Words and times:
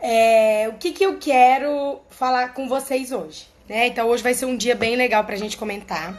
É, 0.00 0.66
o 0.68 0.74
que, 0.74 0.92
que 0.92 1.04
eu 1.04 1.18
quero 1.18 2.00
falar 2.08 2.54
com 2.54 2.68
vocês 2.68 3.12
hoje? 3.12 3.46
Né? 3.68 3.88
Então 3.88 4.08
hoje 4.08 4.22
vai 4.22 4.34
ser 4.34 4.46
um 4.46 4.56
dia 4.56 4.74
bem 4.74 4.96
legal 4.96 5.24
pra 5.24 5.36
gente 5.36 5.56
comentar. 5.56 6.14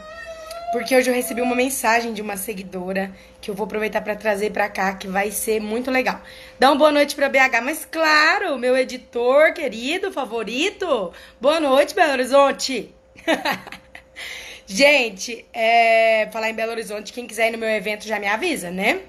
Porque 0.72 0.96
hoje 0.96 1.10
eu 1.10 1.14
recebi 1.14 1.42
uma 1.42 1.54
mensagem 1.54 2.14
de 2.14 2.22
uma 2.22 2.34
seguidora 2.36 3.12
que 3.42 3.50
eu 3.50 3.54
vou 3.54 3.66
aproveitar 3.66 4.00
para 4.00 4.16
trazer 4.16 4.50
para 4.52 4.70
cá, 4.70 4.94
que 4.94 5.06
vai 5.06 5.30
ser 5.30 5.60
muito 5.60 5.90
legal. 5.90 6.18
Dá 6.58 6.70
uma 6.70 6.78
boa 6.78 6.90
noite 6.90 7.14
para 7.14 7.28
BH, 7.28 7.60
mas 7.62 7.84
claro, 7.84 8.56
meu 8.58 8.74
editor 8.74 9.52
querido, 9.52 10.10
favorito. 10.10 11.12
Boa 11.38 11.60
noite, 11.60 11.94
Belo 11.94 12.12
Horizonte. 12.12 12.94
Gente, 14.66 15.44
é, 15.52 16.30
falar 16.32 16.48
em 16.48 16.54
Belo 16.54 16.72
Horizonte, 16.72 17.12
quem 17.12 17.26
quiser 17.26 17.48
ir 17.48 17.52
no 17.52 17.58
meu 17.58 17.68
evento 17.68 18.08
já 18.08 18.18
me 18.18 18.26
avisa, 18.26 18.70
né? 18.70 19.00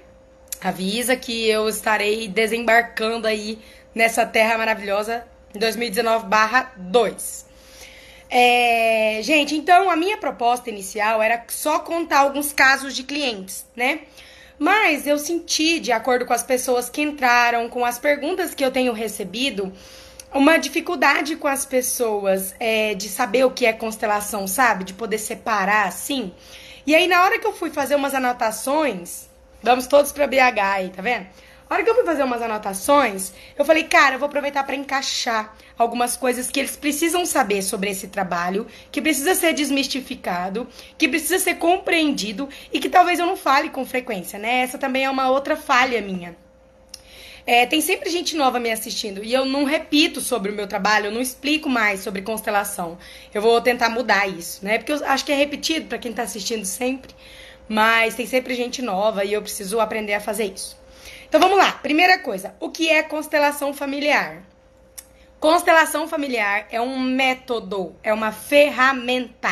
Avisa 0.60 1.16
que 1.16 1.48
eu 1.48 1.66
estarei 1.66 2.28
desembarcando 2.28 3.26
aí 3.26 3.58
nessa 3.94 4.26
terra 4.26 4.58
maravilhosa 4.58 5.24
em 5.54 5.58
2019/2. 5.58 7.44
É, 8.28 9.20
gente, 9.22 9.54
então 9.54 9.88
a 9.88 9.96
minha 9.96 10.16
proposta 10.16 10.68
inicial 10.68 11.22
era 11.22 11.44
só 11.48 11.78
contar 11.78 12.20
alguns 12.20 12.52
casos 12.52 12.94
de 12.94 13.04
clientes, 13.04 13.64
né? 13.76 14.00
Mas 14.58 15.06
eu 15.06 15.18
senti, 15.18 15.78
de 15.80 15.92
acordo 15.92 16.24
com 16.26 16.32
as 16.32 16.42
pessoas 16.42 16.88
que 16.88 17.02
entraram, 17.02 17.68
com 17.68 17.84
as 17.84 17.98
perguntas 17.98 18.54
que 18.54 18.64
eu 18.64 18.70
tenho 18.70 18.92
recebido, 18.92 19.72
uma 20.32 20.56
dificuldade 20.56 21.36
com 21.36 21.46
as 21.46 21.64
pessoas 21.64 22.54
é, 22.58 22.94
de 22.94 23.08
saber 23.08 23.44
o 23.44 23.50
que 23.50 23.66
é 23.66 23.72
constelação, 23.72 24.48
sabe? 24.48 24.84
De 24.84 24.94
poder 24.94 25.18
separar 25.18 25.86
assim. 25.86 26.32
E 26.86 26.94
aí, 26.94 27.06
na 27.06 27.22
hora 27.22 27.38
que 27.38 27.46
eu 27.46 27.52
fui 27.52 27.70
fazer 27.70 27.94
umas 27.94 28.14
anotações, 28.14 29.28
vamos 29.62 29.86
todos 29.86 30.12
pra 30.12 30.26
BH 30.26 30.60
aí, 30.60 30.90
tá 30.90 31.02
vendo? 31.02 31.26
Na 31.68 31.76
hora 31.76 31.84
que 31.84 31.90
eu 31.90 31.94
fui 31.94 32.04
fazer 32.04 32.22
umas 32.22 32.42
anotações, 32.42 33.32
eu 33.58 33.64
falei, 33.64 33.84
cara, 33.84 34.16
eu 34.16 34.18
vou 34.18 34.26
aproveitar 34.26 34.64
para 34.64 34.76
encaixar 34.76 35.56
algumas 35.78 36.16
coisas 36.16 36.50
que 36.50 36.60
eles 36.60 36.76
precisam 36.76 37.24
saber 37.24 37.62
sobre 37.62 37.90
esse 37.90 38.08
trabalho, 38.08 38.66
que 38.92 39.00
precisa 39.00 39.34
ser 39.34 39.54
desmistificado, 39.54 40.68
que 40.98 41.08
precisa 41.08 41.38
ser 41.38 41.54
compreendido 41.54 42.48
e 42.72 42.78
que 42.78 42.90
talvez 42.90 43.18
eu 43.18 43.26
não 43.26 43.36
fale 43.36 43.70
com 43.70 43.84
frequência, 43.84 44.38
né? 44.38 44.60
Essa 44.60 44.76
também 44.76 45.04
é 45.04 45.10
uma 45.10 45.30
outra 45.30 45.56
falha 45.56 46.00
minha. 46.02 46.36
É, 47.46 47.66
tem 47.66 47.80
sempre 47.80 48.08
gente 48.08 48.36
nova 48.36 48.58
me 48.60 48.70
assistindo 48.70 49.22
e 49.22 49.32
eu 49.32 49.44
não 49.44 49.64
repito 49.64 50.20
sobre 50.20 50.50
o 50.50 50.54
meu 50.54 50.66
trabalho, 50.66 51.06
eu 51.06 51.12
não 51.12 51.20
explico 51.20 51.68
mais 51.68 52.00
sobre 52.00 52.22
constelação. 52.22 52.98
Eu 53.32 53.42
vou 53.42 53.60
tentar 53.60 53.88
mudar 53.88 54.28
isso, 54.28 54.64
né? 54.64 54.78
Porque 54.78 54.92
eu 54.92 55.04
acho 55.04 55.24
que 55.24 55.32
é 55.32 55.34
repetido 55.34 55.86
para 55.86 55.98
quem 55.98 56.12
tá 56.12 56.22
assistindo 56.22 56.64
sempre, 56.64 57.14
mas 57.68 58.14
tem 58.14 58.26
sempre 58.26 58.54
gente 58.54 58.80
nova 58.80 59.24
e 59.24 59.32
eu 59.32 59.42
preciso 59.42 59.80
aprender 59.80 60.14
a 60.14 60.20
fazer 60.20 60.52
isso. 60.54 60.83
Então 61.34 61.48
vamos 61.48 61.58
lá. 61.58 61.72
Primeira 61.72 62.16
coisa, 62.16 62.54
o 62.60 62.70
que 62.70 62.88
é 62.88 63.02
constelação 63.02 63.74
familiar? 63.74 64.44
Constelação 65.40 66.06
familiar 66.06 66.68
é 66.70 66.80
um 66.80 66.96
método, 66.96 67.96
é 68.04 68.14
uma 68.14 68.30
ferramenta 68.30 69.50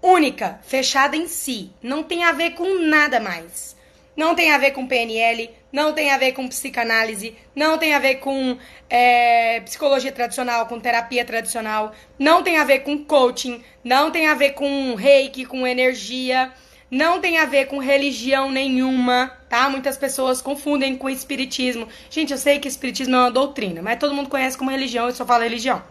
única, 0.00 0.58
fechada 0.62 1.14
em 1.14 1.28
si, 1.28 1.70
não 1.82 2.02
tem 2.02 2.24
a 2.24 2.32
ver 2.32 2.52
com 2.52 2.78
nada 2.78 3.20
mais. 3.20 3.76
Não 4.16 4.34
tem 4.34 4.52
a 4.52 4.58
ver 4.58 4.70
com 4.70 4.86
PNL, 4.86 5.50
não 5.70 5.92
tem 5.92 6.10
a 6.10 6.16
ver 6.16 6.32
com 6.32 6.48
psicanálise, 6.48 7.36
não 7.54 7.76
tem 7.76 7.92
a 7.92 7.98
ver 7.98 8.14
com 8.14 8.56
é, 8.88 9.60
psicologia 9.60 10.12
tradicional, 10.12 10.64
com 10.64 10.80
terapia 10.80 11.26
tradicional, 11.26 11.92
não 12.18 12.42
tem 12.42 12.56
a 12.56 12.64
ver 12.64 12.78
com 12.78 13.04
coaching, 13.04 13.62
não 13.84 14.10
tem 14.10 14.28
a 14.28 14.34
ver 14.34 14.52
com 14.52 14.94
reiki, 14.94 15.44
com 15.44 15.66
energia. 15.66 16.50
Não 16.92 17.22
tem 17.22 17.38
a 17.38 17.46
ver 17.46 17.68
com 17.68 17.78
religião 17.78 18.50
nenhuma, 18.50 19.32
tá? 19.48 19.66
Muitas 19.70 19.96
pessoas 19.96 20.42
confundem 20.42 20.94
com 20.94 21.08
espiritismo. 21.08 21.88
Gente, 22.10 22.32
eu 22.32 22.38
sei 22.38 22.58
que 22.58 22.68
espiritismo 22.68 23.16
é 23.16 23.18
uma 23.18 23.30
doutrina, 23.30 23.80
mas 23.80 23.98
todo 23.98 24.14
mundo 24.14 24.28
conhece 24.28 24.58
como 24.58 24.70
religião, 24.70 25.06
eu 25.06 25.14
só 25.14 25.24
falo 25.24 25.42
religião. 25.42 25.82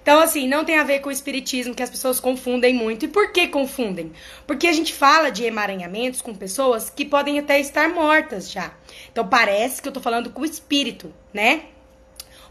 Então, 0.00 0.20
assim, 0.20 0.48
não 0.48 0.64
tem 0.64 0.78
a 0.78 0.84
ver 0.84 1.00
com 1.00 1.10
espiritismo, 1.10 1.74
que 1.74 1.82
as 1.82 1.90
pessoas 1.90 2.18
confundem 2.18 2.72
muito. 2.72 3.04
E 3.04 3.08
por 3.08 3.30
que 3.30 3.46
confundem? 3.46 4.10
Porque 4.46 4.66
a 4.66 4.72
gente 4.72 4.94
fala 4.94 5.28
de 5.28 5.44
emaranhamentos 5.44 6.22
com 6.22 6.34
pessoas 6.34 6.88
que 6.88 7.04
podem 7.04 7.38
até 7.38 7.60
estar 7.60 7.90
mortas 7.90 8.50
já. 8.50 8.72
Então, 9.12 9.28
parece 9.28 9.82
que 9.82 9.88
eu 9.88 9.92
tô 9.92 10.00
falando 10.00 10.30
com 10.30 10.40
o 10.40 10.46
espírito, 10.46 11.12
né? 11.30 11.64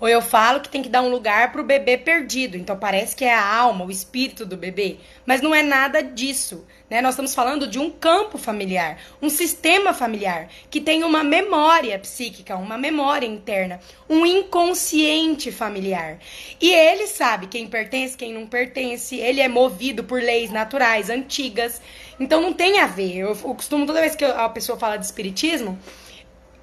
Ou 0.02 0.10
eu 0.10 0.20
falo 0.20 0.62
que 0.62 0.68
tem 0.68 0.82
que 0.82 0.90
dar 0.90 1.04
um 1.04 1.10
lugar 1.10 1.52
pro 1.52 1.64
bebê 1.64 1.96
perdido. 1.96 2.58
Então 2.58 2.76
parece 2.76 3.16
que 3.16 3.24
é 3.24 3.32
a 3.32 3.56
alma, 3.56 3.86
o 3.86 3.92
espírito 3.92 4.48
do 4.48 4.58
bebê. 4.58 4.98
Mas 5.28 5.42
não 5.42 5.54
é 5.54 5.62
nada 5.62 6.02
disso. 6.02 6.66
Né? 6.90 7.02
Nós 7.02 7.14
estamos 7.14 7.36
falando 7.36 7.68
de 7.68 7.78
um 7.78 7.92
campo 7.92 8.40
familiar, 8.40 8.98
um 9.22 9.30
sistema 9.30 9.94
familiar 9.94 10.50
que 10.72 10.82
tem 10.82 11.04
uma 11.04 11.24
memória 11.24 12.00
psíquica, 12.00 12.58
uma 12.58 12.80
memória 12.80 13.28
interna, 13.28 13.80
um 14.10 14.26
inconsciente 14.26 15.52
familiar. 15.52 16.18
E 16.60 16.74
ele 16.74 17.06
sabe 17.06 17.46
quem 17.46 17.68
pertence, 17.68 18.18
quem 18.18 18.34
não 18.34 18.48
pertence. 18.48 19.16
Ele 19.18 19.40
é 19.40 19.48
movido 19.48 20.04
por 20.04 20.20
leis 20.20 20.50
naturais, 20.50 21.12
antigas. 21.12 21.80
Então 22.20 22.42
não 22.42 22.54
tem 22.54 22.80
a 22.80 22.88
ver. 22.88 23.18
Eu, 23.18 23.30
eu 23.30 23.56
costumo, 23.56 23.86
toda 23.86 24.02
vez 24.02 24.16
que 24.16 24.26
a 24.26 24.50
pessoa 24.50 24.80
fala 24.80 24.98
de 24.98 25.06
espiritismo, 25.06 25.78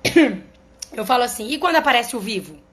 eu 0.93 1.07
falo 1.07 1.23
assim: 1.23 1.49
e 1.49 1.57
quando 1.57 1.77
aparece 1.77 2.17
o 2.17 2.21
vivo? 2.21 2.68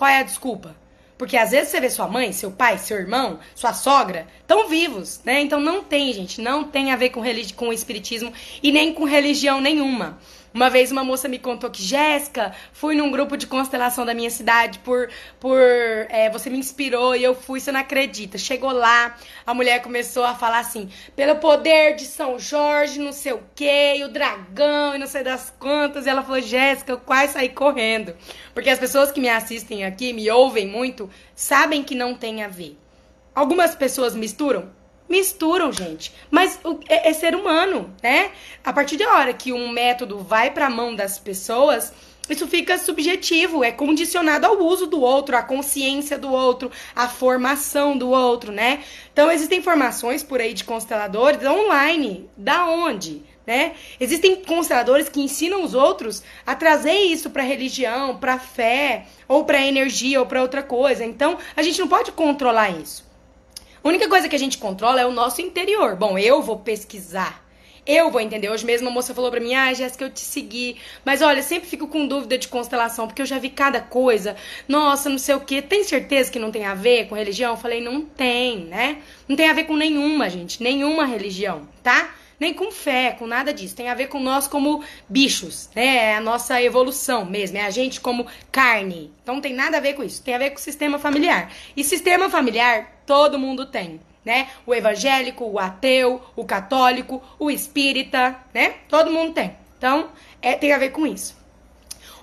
Qual 0.00 0.10
é 0.10 0.20
a 0.20 0.22
desculpa? 0.22 0.74
Porque 1.18 1.36
às 1.36 1.50
vezes 1.50 1.68
você 1.68 1.78
vê 1.78 1.90
sua 1.90 2.08
mãe, 2.08 2.32
seu 2.32 2.50
pai, 2.50 2.78
seu 2.78 2.96
irmão, 2.96 3.38
sua 3.54 3.74
sogra, 3.74 4.26
tão 4.46 4.66
vivos, 4.66 5.20
né? 5.26 5.42
Então 5.42 5.60
não 5.60 5.84
tem, 5.84 6.10
gente, 6.14 6.40
não 6.40 6.64
tem 6.64 6.90
a 6.90 6.96
ver 6.96 7.10
com, 7.10 7.20
religi 7.20 7.52
com 7.52 7.70
espiritismo 7.70 8.32
e 8.62 8.72
nem 8.72 8.94
com 8.94 9.04
religião 9.04 9.60
nenhuma. 9.60 10.18
Uma 10.52 10.68
vez 10.68 10.90
uma 10.90 11.04
moça 11.04 11.28
me 11.28 11.38
contou 11.38 11.70
que, 11.70 11.80
Jéssica, 11.80 12.52
fui 12.72 12.96
num 12.96 13.10
grupo 13.10 13.36
de 13.36 13.46
constelação 13.46 14.04
da 14.04 14.12
minha 14.12 14.30
cidade 14.30 14.80
por. 14.80 15.08
por 15.38 15.60
é, 15.60 16.28
você 16.28 16.50
me 16.50 16.58
inspirou 16.58 17.14
e 17.14 17.22
eu 17.22 17.36
fui, 17.36 17.60
você 17.60 17.70
não 17.70 17.78
acredita. 17.78 18.36
Chegou 18.36 18.72
lá, 18.72 19.16
a 19.46 19.54
mulher 19.54 19.80
começou 19.80 20.24
a 20.24 20.34
falar 20.34 20.58
assim: 20.58 20.90
pelo 21.14 21.36
poder 21.36 21.94
de 21.94 22.04
São 22.04 22.36
Jorge, 22.36 22.98
não 22.98 23.12
sei 23.12 23.32
o 23.32 23.42
quê, 23.54 23.94
e 23.98 24.04
o 24.04 24.08
dragão, 24.08 24.96
e 24.96 24.98
não 24.98 25.06
sei 25.06 25.22
das 25.22 25.54
quantas. 25.56 26.06
E 26.06 26.10
ela 26.10 26.22
falou: 26.22 26.40
Jéssica, 26.40 26.92
eu 26.92 26.98
quase 26.98 27.34
saí 27.34 27.50
correndo. 27.50 28.16
Porque 28.52 28.70
as 28.70 28.78
pessoas 28.78 29.12
que 29.12 29.20
me 29.20 29.28
assistem 29.28 29.84
aqui, 29.84 30.12
me 30.12 30.28
ouvem 30.30 30.66
muito, 30.66 31.08
sabem 31.32 31.84
que 31.84 31.94
não 31.94 32.12
tem 32.12 32.42
a 32.42 32.48
ver. 32.48 32.76
Algumas 33.32 33.76
pessoas 33.76 34.16
misturam? 34.16 34.79
Misturam, 35.10 35.72
gente. 35.72 36.14
Mas 36.30 36.58
é, 36.88 37.10
é, 37.10 37.12
ser 37.12 37.34
humano, 37.34 37.92
né? 38.00 38.30
A 38.64 38.72
partir 38.72 38.96
da 38.96 39.12
hora 39.12 39.34
que 39.34 39.52
um 39.52 39.68
método 39.68 40.20
vai 40.20 40.52
para 40.52 40.66
a 40.66 40.70
mão 40.70 40.94
das 40.94 41.18
pessoas, 41.18 41.92
isso 42.28 42.46
fica 42.46 42.78
subjetivo, 42.78 43.64
é 43.64 43.72
condicionado 43.72 44.46
ao 44.46 44.56
uso 44.62 44.86
do 44.86 45.00
outro, 45.00 45.36
à 45.36 45.42
consciência 45.42 46.16
do 46.16 46.30
outro, 46.30 46.70
à 46.94 47.08
formação 47.08 47.98
do 47.98 48.10
outro, 48.10 48.52
né? 48.52 48.84
Então 49.12 49.32
existem 49.32 49.60
formações 49.60 50.22
por 50.22 50.40
aí 50.40 50.54
de 50.54 50.62
consteladores 50.62 51.44
online, 51.44 52.30
da 52.36 52.66
onde? 52.66 53.28
Né? 53.44 53.72
Existem 53.98 54.36
consteladores 54.44 55.08
que 55.08 55.20
ensinam 55.20 55.64
os 55.64 55.74
outros 55.74 56.22
a 56.46 56.54
trazer 56.54 56.92
isso 56.92 57.30
para 57.30 57.42
religião, 57.42 58.16
para 58.16 58.38
fé, 58.38 59.06
ou 59.26 59.44
para 59.44 59.66
energia, 59.66 60.20
ou 60.20 60.26
para 60.26 60.40
outra 60.40 60.62
coisa. 60.62 61.04
Então, 61.04 61.36
a 61.56 61.62
gente 61.62 61.80
não 61.80 61.88
pode 61.88 62.12
controlar 62.12 62.70
isso. 62.70 63.09
A 63.82 63.88
única 63.88 64.08
coisa 64.08 64.28
que 64.28 64.36
a 64.36 64.38
gente 64.38 64.58
controla 64.58 65.00
é 65.00 65.06
o 65.06 65.12
nosso 65.12 65.40
interior. 65.40 65.96
Bom, 65.96 66.18
eu 66.18 66.42
vou 66.42 66.58
pesquisar. 66.58 67.42
Eu 67.86 68.10
vou 68.10 68.20
entender. 68.20 68.50
Hoje 68.50 68.64
mesmo 68.64 68.88
a 68.88 68.90
moça 68.90 69.14
falou 69.14 69.30
pra 69.30 69.40
mim, 69.40 69.54
ah, 69.54 69.72
Jéssica, 69.72 70.04
eu 70.04 70.10
te 70.10 70.20
segui. 70.20 70.76
Mas 71.02 71.22
olha, 71.22 71.42
sempre 71.42 71.66
fico 71.66 71.88
com 71.88 72.06
dúvida 72.06 72.36
de 72.36 72.46
constelação, 72.46 73.06
porque 73.06 73.22
eu 73.22 73.26
já 73.26 73.38
vi 73.38 73.48
cada 73.48 73.80
coisa. 73.80 74.36
Nossa, 74.68 75.08
não 75.08 75.16
sei 75.16 75.34
o 75.34 75.40
quê. 75.40 75.62
Tem 75.62 75.82
certeza 75.82 76.30
que 76.30 76.38
não 76.38 76.50
tem 76.50 76.66
a 76.66 76.74
ver 76.74 77.08
com 77.08 77.14
religião? 77.14 77.52
Eu 77.52 77.56
falei, 77.56 77.80
não 77.80 78.02
tem, 78.02 78.66
né? 78.66 78.98
Não 79.26 79.34
tem 79.34 79.48
a 79.48 79.54
ver 79.54 79.64
com 79.64 79.76
nenhuma, 79.76 80.28
gente. 80.28 80.62
Nenhuma 80.62 81.06
religião, 81.06 81.66
tá? 81.82 82.14
Nem 82.40 82.54
com 82.54 82.72
fé, 82.72 83.14
com 83.18 83.26
nada 83.26 83.52
disso. 83.52 83.76
Tem 83.76 83.90
a 83.90 83.94
ver 83.94 84.06
com 84.06 84.18
nós 84.18 84.48
como 84.48 84.82
bichos, 85.06 85.68
né? 85.76 85.96
É 85.96 86.16
a 86.16 86.20
nossa 86.20 86.60
evolução 86.60 87.26
mesmo, 87.26 87.58
é 87.58 87.66
a 87.66 87.70
gente 87.70 88.00
como 88.00 88.26
carne. 88.50 89.12
Então 89.22 89.34
não 89.34 89.42
tem 89.42 89.52
nada 89.52 89.76
a 89.76 89.80
ver 89.80 89.92
com 89.92 90.02
isso. 90.02 90.22
Tem 90.24 90.34
a 90.34 90.38
ver 90.38 90.50
com 90.50 90.56
o 90.56 90.60
sistema 90.60 90.98
familiar. 90.98 91.52
E 91.76 91.84
sistema 91.84 92.30
familiar 92.30 93.02
todo 93.04 93.38
mundo 93.38 93.66
tem. 93.66 94.00
Né? 94.24 94.48
O 94.66 94.74
evangélico, 94.74 95.44
o 95.46 95.58
ateu, 95.58 96.20
o 96.36 96.44
católico, 96.44 97.22
o 97.38 97.50
espírita, 97.50 98.36
né? 98.52 98.74
Todo 98.86 99.10
mundo 99.10 99.32
tem. 99.32 99.56
Então, 99.78 100.10
é, 100.42 100.54
tem 100.54 100.74
a 100.74 100.78
ver 100.78 100.90
com 100.90 101.06
isso. 101.06 101.39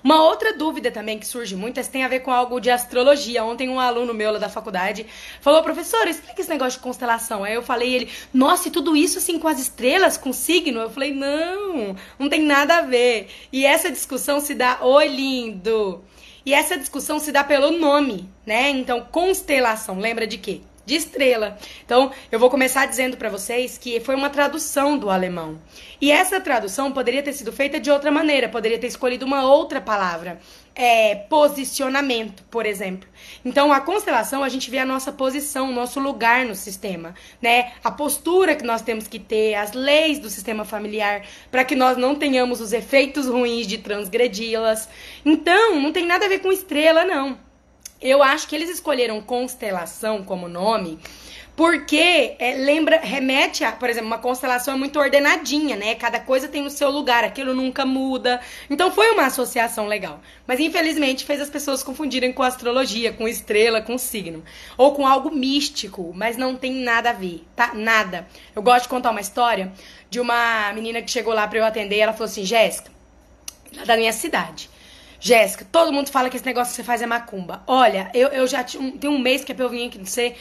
Uma 0.02 0.22
outra 0.22 0.52
dúvida 0.52 0.90
também 0.90 1.18
que 1.18 1.26
surge 1.26 1.56
muito 1.56 1.82
se 1.82 1.90
tem 1.90 2.04
a 2.04 2.08
ver 2.08 2.20
com 2.20 2.30
algo 2.30 2.60
de 2.60 2.70
astrologia. 2.70 3.44
Ontem 3.44 3.68
um 3.68 3.80
aluno 3.80 4.14
meu 4.14 4.32
lá 4.32 4.38
da 4.38 4.48
faculdade 4.48 5.06
falou, 5.40 5.62
professor, 5.62 6.06
explica 6.06 6.40
esse 6.40 6.50
negócio 6.50 6.78
de 6.78 6.84
constelação. 6.84 7.44
Aí 7.44 7.54
eu 7.54 7.62
falei 7.62 7.94
ele, 7.94 8.10
nossa, 8.32 8.68
e 8.68 8.70
tudo 8.70 8.96
isso 8.96 9.18
assim 9.18 9.38
com 9.38 9.48
as 9.48 9.58
estrelas, 9.58 10.16
com 10.16 10.32
signo? 10.32 10.80
Eu 10.80 10.90
falei, 10.90 11.12
não, 11.12 11.96
não 12.18 12.28
tem 12.28 12.42
nada 12.42 12.78
a 12.78 12.82
ver. 12.82 13.28
E 13.52 13.66
essa 13.66 13.90
discussão 13.90 14.40
se 14.40 14.54
dá, 14.54 14.78
oi 14.82 15.08
lindo. 15.08 16.04
E 16.44 16.54
essa 16.54 16.78
discussão 16.78 17.18
se 17.18 17.30
dá 17.30 17.44
pelo 17.44 17.72
nome, 17.72 18.28
né? 18.46 18.70
Então, 18.70 19.02
constelação, 19.02 19.98
lembra 19.98 20.26
de 20.26 20.38
quê? 20.38 20.60
De 20.88 20.96
estrela. 20.96 21.58
Então, 21.84 22.10
eu 22.32 22.38
vou 22.38 22.48
começar 22.48 22.86
dizendo 22.86 23.18
para 23.18 23.28
vocês 23.28 23.76
que 23.76 24.00
foi 24.00 24.14
uma 24.14 24.30
tradução 24.30 24.98
do 24.98 25.10
alemão. 25.10 25.60
E 26.00 26.10
essa 26.10 26.40
tradução 26.40 26.90
poderia 26.90 27.22
ter 27.22 27.34
sido 27.34 27.52
feita 27.52 27.78
de 27.78 27.90
outra 27.90 28.10
maneira, 28.10 28.48
poderia 28.48 28.78
ter 28.78 28.86
escolhido 28.86 29.26
uma 29.26 29.44
outra 29.44 29.80
palavra. 29.80 30.40
é, 30.78 31.16
posicionamento, 31.16 32.44
por 32.44 32.64
exemplo. 32.64 33.08
Então, 33.44 33.72
a 33.72 33.80
constelação, 33.80 34.44
a 34.44 34.48
gente 34.48 34.70
vê 34.70 34.78
a 34.78 34.86
nossa 34.86 35.10
posição, 35.10 35.68
o 35.68 35.72
nosso 35.72 35.98
lugar 35.98 36.46
no 36.46 36.54
sistema, 36.54 37.16
né? 37.42 37.72
A 37.82 37.90
postura 37.90 38.54
que 38.54 38.64
nós 38.64 38.80
temos 38.80 39.08
que 39.08 39.18
ter, 39.18 39.56
as 39.56 39.72
leis 39.72 40.20
do 40.20 40.30
sistema 40.30 40.64
familiar, 40.64 41.26
para 41.50 41.64
que 41.64 41.74
nós 41.74 41.96
não 41.96 42.14
tenhamos 42.14 42.60
os 42.60 42.72
efeitos 42.72 43.26
ruins 43.26 43.66
de 43.66 43.78
transgredi-las. 43.78 44.88
Então, 45.24 45.80
não 45.80 45.92
tem 45.92 46.06
nada 46.06 46.26
a 46.26 46.28
ver 46.28 46.38
com 46.38 46.52
estrela, 46.52 47.04
não. 47.04 47.36
Eu 48.00 48.22
acho 48.22 48.46
que 48.46 48.54
eles 48.54 48.70
escolheram 48.70 49.20
constelação 49.20 50.22
como 50.22 50.48
nome 50.48 50.98
porque 51.58 52.36
é, 52.38 52.54
lembra, 52.54 53.00
remete 53.00 53.64
a, 53.64 53.72
por 53.72 53.90
exemplo, 53.90 54.06
uma 54.06 54.18
constelação 54.18 54.74
é 54.74 54.76
muito 54.76 54.96
ordenadinha, 54.96 55.74
né? 55.74 55.96
Cada 55.96 56.20
coisa 56.20 56.46
tem 56.46 56.62
no 56.62 56.70
seu 56.70 56.88
lugar, 56.88 57.24
aquilo 57.24 57.52
nunca 57.52 57.84
muda. 57.84 58.40
Então 58.70 58.92
foi 58.92 59.10
uma 59.10 59.26
associação 59.26 59.88
legal. 59.88 60.20
Mas 60.46 60.60
infelizmente 60.60 61.24
fez 61.24 61.40
as 61.40 61.50
pessoas 61.50 61.82
confundirem 61.82 62.32
com 62.32 62.44
astrologia, 62.44 63.12
com 63.12 63.26
estrela, 63.26 63.82
com 63.82 63.98
signo. 63.98 64.44
Ou 64.76 64.92
com 64.92 65.04
algo 65.04 65.34
místico, 65.34 66.12
mas 66.14 66.36
não 66.36 66.54
tem 66.54 66.74
nada 66.74 67.10
a 67.10 67.12
ver, 67.12 67.44
tá? 67.56 67.74
Nada. 67.74 68.28
Eu 68.54 68.62
gosto 68.62 68.84
de 68.84 68.90
contar 68.90 69.10
uma 69.10 69.20
história 69.20 69.72
de 70.08 70.20
uma 70.20 70.72
menina 70.72 71.02
que 71.02 71.10
chegou 71.10 71.34
lá 71.34 71.48
para 71.48 71.58
eu 71.58 71.64
atender 71.64 71.98
ela 71.98 72.12
falou 72.12 72.26
assim: 72.26 72.44
Jéssica, 72.44 72.92
lá 73.76 73.84
da 73.84 73.96
minha 73.96 74.12
cidade. 74.12 74.70
Jéssica, 75.20 75.66
todo 75.70 75.92
mundo 75.92 76.10
fala 76.10 76.30
que 76.30 76.36
esse 76.36 76.46
negócio 76.46 76.70
que 76.70 76.76
você 76.76 76.84
faz 76.84 77.02
é 77.02 77.06
macumba. 77.06 77.62
Olha, 77.66 78.10
eu, 78.14 78.28
eu 78.28 78.46
já 78.46 78.62
tinha 78.62 78.82
um, 78.82 78.92
tem 78.92 79.10
um 79.10 79.18
mês 79.18 79.44
que 79.44 79.52
é 79.52 79.54
pra 79.54 79.64
eu 79.64 79.68
vir 79.68 79.86
aqui, 79.88 79.98
não 79.98 80.06
sei. 80.06 80.36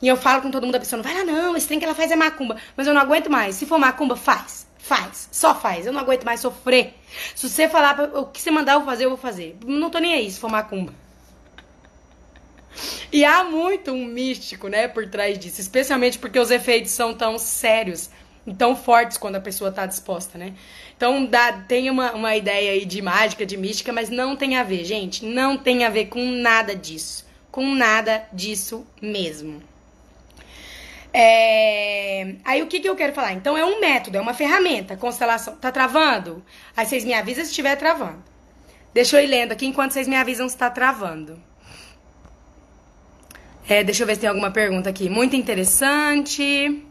E 0.00 0.08
eu 0.08 0.16
falo 0.16 0.42
com 0.42 0.50
todo 0.50 0.64
mundo, 0.64 0.74
a 0.74 0.80
pessoa 0.80 1.00
não 1.00 1.08
vai 1.08 1.16
lá, 1.18 1.24
não, 1.24 1.56
esse 1.56 1.66
trem 1.66 1.78
que 1.78 1.84
ela 1.84 1.94
faz 1.94 2.10
é 2.10 2.16
macumba. 2.16 2.56
Mas 2.76 2.86
eu 2.86 2.94
não 2.94 3.00
aguento 3.00 3.30
mais. 3.30 3.54
Se 3.56 3.66
for 3.66 3.78
macumba, 3.78 4.16
faz. 4.16 4.66
Faz. 4.78 5.28
Só 5.30 5.54
faz. 5.54 5.86
Eu 5.86 5.92
não 5.92 6.00
aguento 6.00 6.24
mais 6.24 6.40
sofrer. 6.40 6.94
Se 7.36 7.48
você 7.48 7.68
falar 7.68 7.94
pra, 7.94 8.20
o 8.20 8.26
que 8.26 8.40
você 8.40 8.50
mandar 8.50 8.72
eu 8.72 8.84
fazer, 8.84 9.04
eu 9.04 9.10
vou 9.10 9.18
fazer. 9.18 9.56
Não 9.64 9.90
tô 9.90 9.98
nem 9.98 10.14
aí 10.14 10.30
se 10.30 10.40
for 10.40 10.50
macumba. 10.50 10.92
E 13.12 13.24
há 13.24 13.44
muito 13.44 13.92
um 13.92 14.06
místico, 14.06 14.66
né, 14.66 14.88
por 14.88 15.08
trás 15.08 15.38
disso. 15.38 15.60
Especialmente 15.60 16.18
porque 16.18 16.38
os 16.38 16.50
efeitos 16.50 16.90
são 16.90 17.14
tão 17.14 17.38
sérios 17.38 18.10
e 18.46 18.52
tão 18.52 18.74
fortes 18.74 19.16
quando 19.16 19.36
a 19.36 19.40
pessoa 19.40 19.70
tá 19.70 19.86
disposta, 19.86 20.36
né? 20.36 20.54
Então 21.02 21.26
dá, 21.26 21.50
tem 21.52 21.90
uma, 21.90 22.12
uma 22.12 22.36
ideia 22.36 22.70
aí 22.70 22.84
de 22.84 23.02
mágica, 23.02 23.44
de 23.44 23.56
mística, 23.56 23.92
mas 23.92 24.08
não 24.08 24.36
tem 24.36 24.56
a 24.56 24.62
ver, 24.62 24.84
gente. 24.84 25.26
Não 25.26 25.58
tem 25.58 25.84
a 25.84 25.90
ver 25.90 26.06
com 26.06 26.24
nada 26.24 26.76
disso. 26.76 27.26
Com 27.50 27.74
nada 27.74 28.24
disso 28.32 28.86
mesmo. 29.02 29.60
É... 31.12 32.36
Aí 32.44 32.62
o 32.62 32.68
que, 32.68 32.78
que 32.78 32.88
eu 32.88 32.94
quero 32.94 33.12
falar? 33.12 33.32
Então 33.32 33.58
é 33.58 33.64
um 33.64 33.80
método, 33.80 34.16
é 34.16 34.20
uma 34.20 34.32
ferramenta. 34.32 34.96
Constelação. 34.96 35.56
Tá 35.56 35.72
travando? 35.72 36.40
Aí 36.76 36.86
vocês 36.86 37.04
me 37.04 37.14
avisam 37.14 37.42
se 37.42 37.50
estiver 37.50 37.74
travando. 37.74 38.22
Deixa 38.94 39.20
eu 39.20 39.24
ir 39.24 39.26
lendo 39.26 39.50
aqui 39.50 39.66
enquanto 39.66 39.90
vocês 39.90 40.06
me 40.06 40.14
avisam 40.14 40.48
se 40.48 40.56
tá 40.56 40.70
travando. 40.70 41.36
É, 43.68 43.82
deixa 43.82 44.04
eu 44.04 44.06
ver 44.06 44.14
se 44.14 44.20
tem 44.20 44.28
alguma 44.28 44.52
pergunta 44.52 44.88
aqui. 44.88 45.10
Muito 45.10 45.34
interessante. 45.34 46.86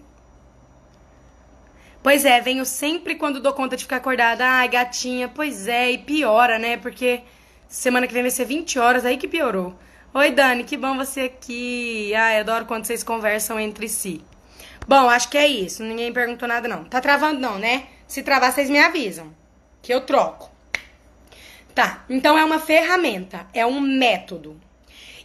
Pois 2.04 2.26
é, 2.26 2.42
venho 2.42 2.66
sempre 2.66 3.14
quando 3.14 3.40
dou 3.40 3.54
conta 3.54 3.78
de 3.78 3.84
ficar 3.84 3.98
acordada. 3.98 4.44
Ai, 4.44 4.68
gatinha, 4.68 5.28
pois 5.28 5.68
é, 5.68 5.92
e 5.92 6.00
piora, 6.00 6.58
né? 6.58 6.78
Porque 6.78 7.22
semana 7.68 8.08
que 8.08 8.14
vem 8.14 8.24
vai 8.24 8.32
ser 8.32 8.46
20 8.46 8.80
horas, 8.80 9.06
aí 9.06 9.18
que 9.18 9.28
piorou. 9.28 9.76
Oi, 10.12 10.32
Dani, 10.32 10.64
que 10.64 10.76
bom 10.76 10.98
você 10.98 11.22
aqui. 11.22 12.12
Ai, 12.16 12.40
adoro 12.40 12.66
quando 12.66 12.86
vocês 12.86 13.04
conversam 13.04 13.60
entre 13.60 13.88
si. 13.88 14.24
Bom, 14.88 15.10
acho 15.10 15.30
que 15.30 15.38
é 15.38 15.46
isso. 15.46 15.84
Ninguém 15.84 16.12
perguntou 16.12 16.48
nada, 16.48 16.68
não. 16.68 16.86
Tá 16.86 17.00
travando, 17.00 17.40
não, 17.40 17.60
né? 17.60 17.84
Se 18.08 18.24
travar, 18.24 18.52
vocês 18.52 18.70
me 18.70 18.80
avisam. 18.80 19.32
Que 19.82 19.94
eu 19.94 20.02
troco. 20.02 20.50
Tá, 21.76 22.04
então 22.10 22.38
é 22.38 22.44
uma 22.44 22.60
ferramenta, 22.60 23.48
é 23.54 23.66
um 23.66 23.80
método. 23.80 24.60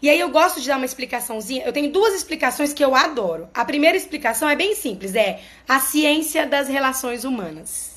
E 0.00 0.10
aí 0.10 0.18
eu 0.20 0.30
gosto 0.30 0.60
de 0.60 0.68
dar 0.68 0.76
uma 0.76 0.84
explicaçãozinha. 0.84 1.64
Eu 1.64 1.72
tenho 1.72 1.90
duas 1.90 2.14
explicações 2.14 2.72
que 2.72 2.84
eu 2.84 2.94
adoro. 2.94 3.48
A 3.54 3.64
primeira 3.64 3.96
explicação 3.96 4.48
é 4.48 4.56
bem 4.56 4.74
simples, 4.74 5.14
é 5.14 5.40
a 5.68 5.80
ciência 5.80 6.46
das 6.46 6.68
relações 6.68 7.24
humanas. 7.24 7.96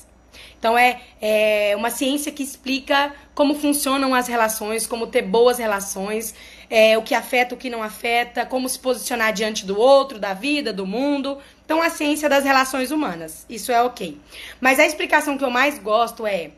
Então 0.58 0.76
é, 0.76 1.00
é 1.20 1.74
uma 1.74 1.90
ciência 1.90 2.30
que 2.30 2.42
explica 2.42 3.14
como 3.34 3.54
funcionam 3.54 4.14
as 4.14 4.28
relações, 4.28 4.86
como 4.86 5.06
ter 5.06 5.22
boas 5.22 5.58
relações, 5.58 6.34
é, 6.68 6.98
o 6.98 7.02
que 7.02 7.14
afeta, 7.14 7.54
o 7.54 7.58
que 7.58 7.70
não 7.70 7.82
afeta, 7.82 8.44
como 8.44 8.68
se 8.68 8.78
posicionar 8.78 9.32
diante 9.32 9.64
do 9.64 9.78
outro, 9.78 10.18
da 10.18 10.34
vida, 10.34 10.70
do 10.70 10.86
mundo. 10.86 11.38
Então, 11.64 11.80
a 11.80 11.88
ciência 11.88 12.28
das 12.28 12.44
relações 12.44 12.90
humanas. 12.90 13.46
Isso 13.48 13.72
é 13.72 13.82
ok. 13.82 14.20
Mas 14.60 14.78
a 14.78 14.84
explicação 14.84 15.38
que 15.38 15.44
eu 15.44 15.50
mais 15.50 15.78
gosto 15.78 16.26
é 16.26 16.50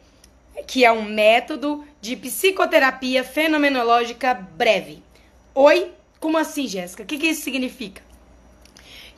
que 0.66 0.84
é 0.84 0.90
um 0.92 1.02
método 1.02 1.84
de 2.00 2.16
psicoterapia 2.16 3.22
fenomenológica 3.22 4.34
breve. 4.34 5.02
Oi? 5.54 5.93
Como 6.20 6.38
assim, 6.38 6.66
Jéssica? 6.66 7.02
O 7.02 7.06
que, 7.06 7.19
que 7.19 7.28
isso 7.28 7.43
significa? 7.43 8.02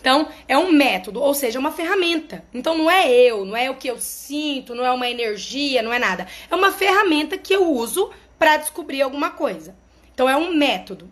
Então, 0.00 0.28
é 0.46 0.56
um 0.56 0.70
método, 0.70 1.22
ou 1.22 1.32
seja, 1.32 1.58
uma 1.58 1.72
ferramenta. 1.72 2.44
Então, 2.52 2.76
não 2.76 2.90
é 2.90 3.10
eu, 3.10 3.44
não 3.44 3.56
é 3.56 3.70
o 3.70 3.76
que 3.76 3.88
eu 3.88 3.98
sinto, 3.98 4.74
não 4.74 4.84
é 4.84 4.90
uma 4.90 5.08
energia, 5.08 5.82
não 5.82 5.92
é 5.92 5.98
nada. 5.98 6.26
É 6.50 6.54
uma 6.54 6.70
ferramenta 6.70 7.38
que 7.38 7.54
eu 7.54 7.70
uso 7.70 8.10
para 8.38 8.58
descobrir 8.58 9.00
alguma 9.00 9.30
coisa. 9.30 9.74
Então 10.12 10.28
é 10.28 10.36
um 10.36 10.54
método 10.54 11.10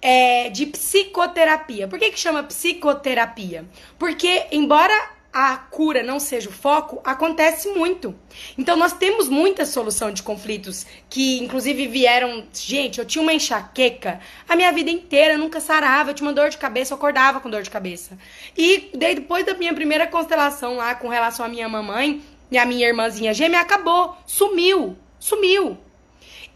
é, 0.00 0.50
de 0.50 0.66
psicoterapia. 0.66 1.88
Por 1.88 1.98
que, 1.98 2.10
que 2.10 2.18
chama 2.18 2.42
psicoterapia? 2.42 3.64
Porque, 3.98 4.46
embora 4.52 5.13
a 5.34 5.56
cura 5.56 6.00
não 6.00 6.20
seja 6.20 6.48
o 6.48 6.52
foco, 6.52 7.00
acontece 7.04 7.68
muito. 7.70 8.14
Então 8.56 8.76
nós 8.76 8.92
temos 8.92 9.28
muita 9.28 9.66
solução 9.66 10.12
de 10.12 10.22
conflitos 10.22 10.86
que 11.10 11.42
inclusive 11.42 11.88
vieram, 11.88 12.44
gente, 12.52 13.00
eu 13.00 13.04
tinha 13.04 13.20
uma 13.20 13.34
enxaqueca 13.34 14.20
a 14.48 14.54
minha 14.54 14.70
vida 14.70 14.92
inteira, 14.92 15.36
nunca 15.36 15.60
sarava, 15.60 16.10
eu 16.10 16.14
tinha 16.14 16.28
uma 16.28 16.32
dor 16.32 16.50
de 16.50 16.56
cabeça, 16.56 16.92
eu 16.92 16.96
acordava 16.96 17.40
com 17.40 17.50
dor 17.50 17.62
de 17.62 17.70
cabeça. 17.70 18.16
E 18.56 18.90
depois 18.94 19.44
da 19.44 19.54
minha 19.54 19.74
primeira 19.74 20.06
constelação 20.06 20.76
lá 20.76 20.94
com 20.94 21.08
relação 21.08 21.44
à 21.44 21.48
minha 21.48 21.68
mamãe 21.68 22.22
e 22.48 22.56
a 22.56 22.64
minha 22.64 22.86
irmãzinha 22.86 23.34
gêmea 23.34 23.60
acabou, 23.60 24.16
sumiu, 24.24 24.96
sumiu. 25.18 25.76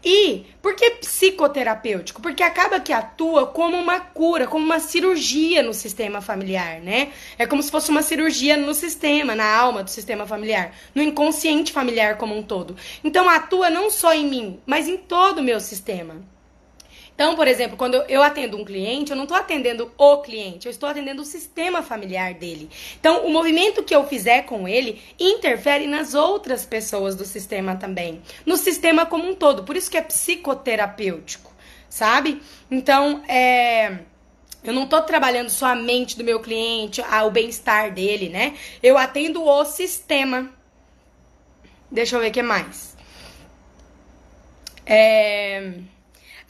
E 0.03 0.45
por 0.61 0.75
que 0.75 0.91
psicoterapêutico? 0.91 2.21
Porque 2.21 2.41
acaba 2.41 2.79
que 2.79 2.93
atua 2.93 3.47
como 3.47 3.75
uma 3.75 3.99
cura, 3.99 4.47
como 4.47 4.63
uma 4.63 4.79
cirurgia 4.79 5.61
no 5.61 5.73
sistema 5.73 6.21
familiar, 6.21 6.79
né? 6.79 7.11
É 7.37 7.45
como 7.45 7.61
se 7.61 7.69
fosse 7.69 7.89
uma 7.89 8.01
cirurgia 8.01 8.55
no 8.55 8.73
sistema, 8.73 9.35
na 9.35 9.45
alma 9.45 9.83
do 9.83 9.89
sistema 9.89 10.25
familiar, 10.25 10.73
no 10.95 11.01
inconsciente 11.01 11.73
familiar 11.73 12.17
como 12.17 12.37
um 12.37 12.41
todo. 12.43 12.77
Então 13.03 13.27
atua 13.27 13.69
não 13.69 13.89
só 13.89 14.13
em 14.13 14.29
mim, 14.29 14.59
mas 14.65 14.87
em 14.87 14.97
todo 14.97 15.39
o 15.39 15.43
meu 15.43 15.59
sistema. 15.59 16.15
Então, 17.19 17.35
por 17.35 17.49
exemplo, 17.49 17.75
quando 17.75 17.95
eu 18.07 18.23
atendo 18.23 18.55
um 18.55 18.63
cliente, 18.63 19.11
eu 19.11 19.17
não 19.17 19.25
estou 19.25 19.35
atendendo 19.35 19.91
o 19.97 20.17
cliente, 20.19 20.67
eu 20.67 20.71
estou 20.71 20.87
atendendo 20.87 21.21
o 21.21 21.25
sistema 21.25 21.83
familiar 21.83 22.33
dele. 22.33 22.69
Então, 22.97 23.25
o 23.25 23.29
movimento 23.29 23.83
que 23.83 23.93
eu 23.93 24.07
fizer 24.07 24.43
com 24.43 24.65
ele 24.65 25.01
interfere 25.19 25.85
nas 25.85 26.13
outras 26.13 26.65
pessoas 26.65 27.17
do 27.17 27.25
sistema 27.25 27.75
também, 27.75 28.21
no 28.45 28.55
sistema 28.55 29.05
como 29.05 29.29
um 29.29 29.35
todo. 29.35 29.65
Por 29.65 29.75
isso 29.75 29.91
que 29.91 29.97
é 29.97 30.01
psicoterapêutico, 30.01 31.51
sabe? 31.89 32.41
Então, 32.71 33.21
é. 33.27 33.99
Eu 34.63 34.71
não 34.71 34.85
estou 34.85 35.01
trabalhando 35.01 35.49
só 35.49 35.65
a 35.65 35.75
mente 35.75 36.17
do 36.17 36.23
meu 36.23 36.39
cliente, 36.39 37.01
o 37.01 37.29
bem-estar 37.29 37.93
dele, 37.93 38.29
né? 38.29 38.55
Eu 38.81 38.97
atendo 38.97 39.43
o 39.43 39.65
sistema. 39.65 40.49
Deixa 41.91 42.15
eu 42.15 42.21
ver 42.21 42.29
o 42.29 42.31
que 42.31 42.41
mais. 42.41 42.95
É. 44.85 45.73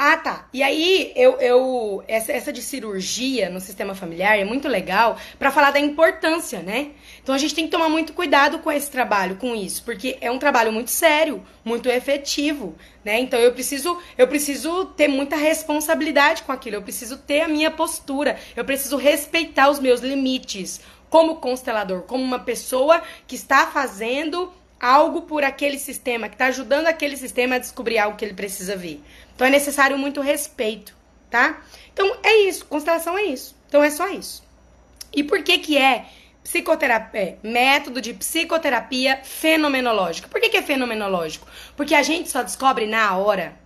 Ah, 0.02 0.16
tá. 0.16 0.48
E 0.54 0.64
aí, 0.64 1.12
eu, 1.14 1.34
eu 1.42 2.04
essa, 2.08 2.32
essa 2.32 2.54
de 2.54 2.62
cirurgia 2.62 3.50
no 3.50 3.60
sistema 3.60 3.94
familiar 3.94 4.40
é 4.40 4.46
muito 4.46 4.66
legal 4.70 5.18
para 5.38 5.52
falar 5.52 5.72
da 5.72 5.80
importância, 5.80 6.62
né? 6.62 6.92
Então 7.22 7.36
a 7.36 7.38
gente 7.38 7.54
tem 7.54 7.66
que 7.66 7.72
tomar 7.72 7.90
muito 7.90 8.14
cuidado 8.14 8.60
com 8.60 8.72
esse 8.72 8.90
trabalho, 8.90 9.36
com 9.36 9.54
isso, 9.54 9.84
porque 9.84 10.18
é 10.22 10.32
um 10.32 10.40
trabalho 10.40 10.72
muito 10.72 10.90
sério, 10.90 11.46
muito 11.66 11.90
efetivo, 11.90 12.78
né? 13.04 13.20
Então 13.20 13.38
eu 13.38 13.52
preciso, 13.52 14.02
eu 14.18 14.26
preciso 14.26 14.86
ter 14.86 15.10
muita 15.10 15.36
responsabilidade 15.36 16.44
com 16.44 16.54
aquilo, 16.54 16.78
eu 16.78 16.82
preciso 16.82 17.18
ter 17.18 17.42
a 17.42 17.50
minha 17.50 17.70
postura, 17.70 18.38
eu 18.56 18.64
preciso 18.64 18.96
respeitar 18.96 19.70
os 19.70 19.82
meus 19.82 20.00
limites 20.00 20.80
como 21.10 21.42
constelador, 21.42 22.04
como 22.04 22.24
uma 22.24 22.40
pessoa 22.40 23.02
que 23.28 23.36
está 23.36 23.68
fazendo 23.68 24.50
algo 24.80 25.24
por 25.24 25.44
aquele 25.44 25.78
sistema, 25.78 26.30
que 26.30 26.36
está 26.36 26.46
ajudando 26.46 26.88
aquele 26.88 27.18
sistema 27.18 27.56
a 27.56 27.60
descobrir 27.60 27.98
algo 27.98 28.16
que 28.16 28.24
ele 28.24 28.34
precisa 28.34 28.78
ver. 28.78 29.02
Então 29.40 29.48
é 29.48 29.52
necessário 29.52 29.98
muito 29.98 30.20
respeito, 30.20 30.94
tá? 31.30 31.62
Então 31.94 32.18
é 32.22 32.40
isso, 32.40 32.66
constelação 32.66 33.18
é 33.18 33.24
isso. 33.24 33.56
Então 33.70 33.82
é 33.82 33.90
só 33.90 34.10
isso. 34.10 34.44
E 35.14 35.24
por 35.24 35.42
que 35.44 35.60
que 35.60 35.78
é 35.78 36.08
psicoterapia, 36.44 37.22
é, 37.22 37.38
método 37.42 38.02
de 38.02 38.14
psicoterapia 38.14 39.22
fenomenológica? 39.24 40.28
Por 40.28 40.42
que 40.42 40.50
que 40.50 40.58
é 40.58 40.62
fenomenológico? 40.62 41.48
Porque 41.78 41.96
a 41.96 42.04
gente 42.04 42.30
só 42.30 42.44
descobre 42.44 42.86
na 42.86 43.16
hora 43.16 43.58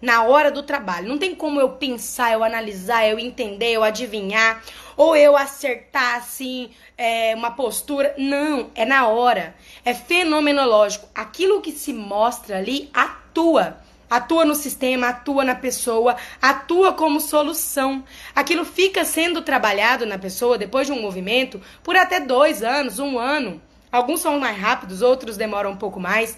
na 0.00 0.24
hora 0.24 0.50
do 0.50 0.64
trabalho. 0.64 1.08
Não 1.08 1.16
tem 1.16 1.36
como 1.36 1.60
eu 1.60 1.68
pensar, 1.68 2.32
eu 2.32 2.42
analisar, 2.42 3.06
eu 3.06 3.20
entender, 3.20 3.74
eu 3.74 3.84
adivinhar, 3.84 4.60
ou 4.96 5.14
eu 5.14 5.36
acertar 5.36 6.16
assim 6.16 6.70
é, 6.98 7.32
uma 7.36 7.52
postura. 7.52 8.12
Não, 8.18 8.72
é 8.74 8.84
na 8.84 9.06
hora. 9.06 9.54
É 9.84 9.94
fenomenológico. 9.94 11.08
Aquilo 11.14 11.62
que 11.62 11.70
se 11.70 11.92
mostra 11.92 12.58
ali 12.58 12.90
atua. 12.92 13.80
Atua 14.12 14.44
no 14.44 14.54
sistema, 14.54 15.08
atua 15.08 15.42
na 15.42 15.54
pessoa, 15.54 16.16
atua 16.40 16.92
como 16.92 17.18
solução. 17.18 18.04
Aquilo 18.34 18.62
fica 18.62 19.06
sendo 19.06 19.40
trabalhado 19.40 20.04
na 20.04 20.18
pessoa 20.18 20.58
depois 20.58 20.86
de 20.86 20.92
um 20.92 21.00
movimento 21.00 21.60
por 21.82 21.96
até 21.96 22.20
dois 22.20 22.62
anos, 22.62 22.98
um 22.98 23.18
ano. 23.18 23.60
Alguns 23.90 24.20
são 24.20 24.38
mais 24.38 24.58
rápidos, 24.58 25.00
outros 25.00 25.38
demoram 25.38 25.70
um 25.70 25.76
pouco 25.76 25.98
mais. 25.98 26.36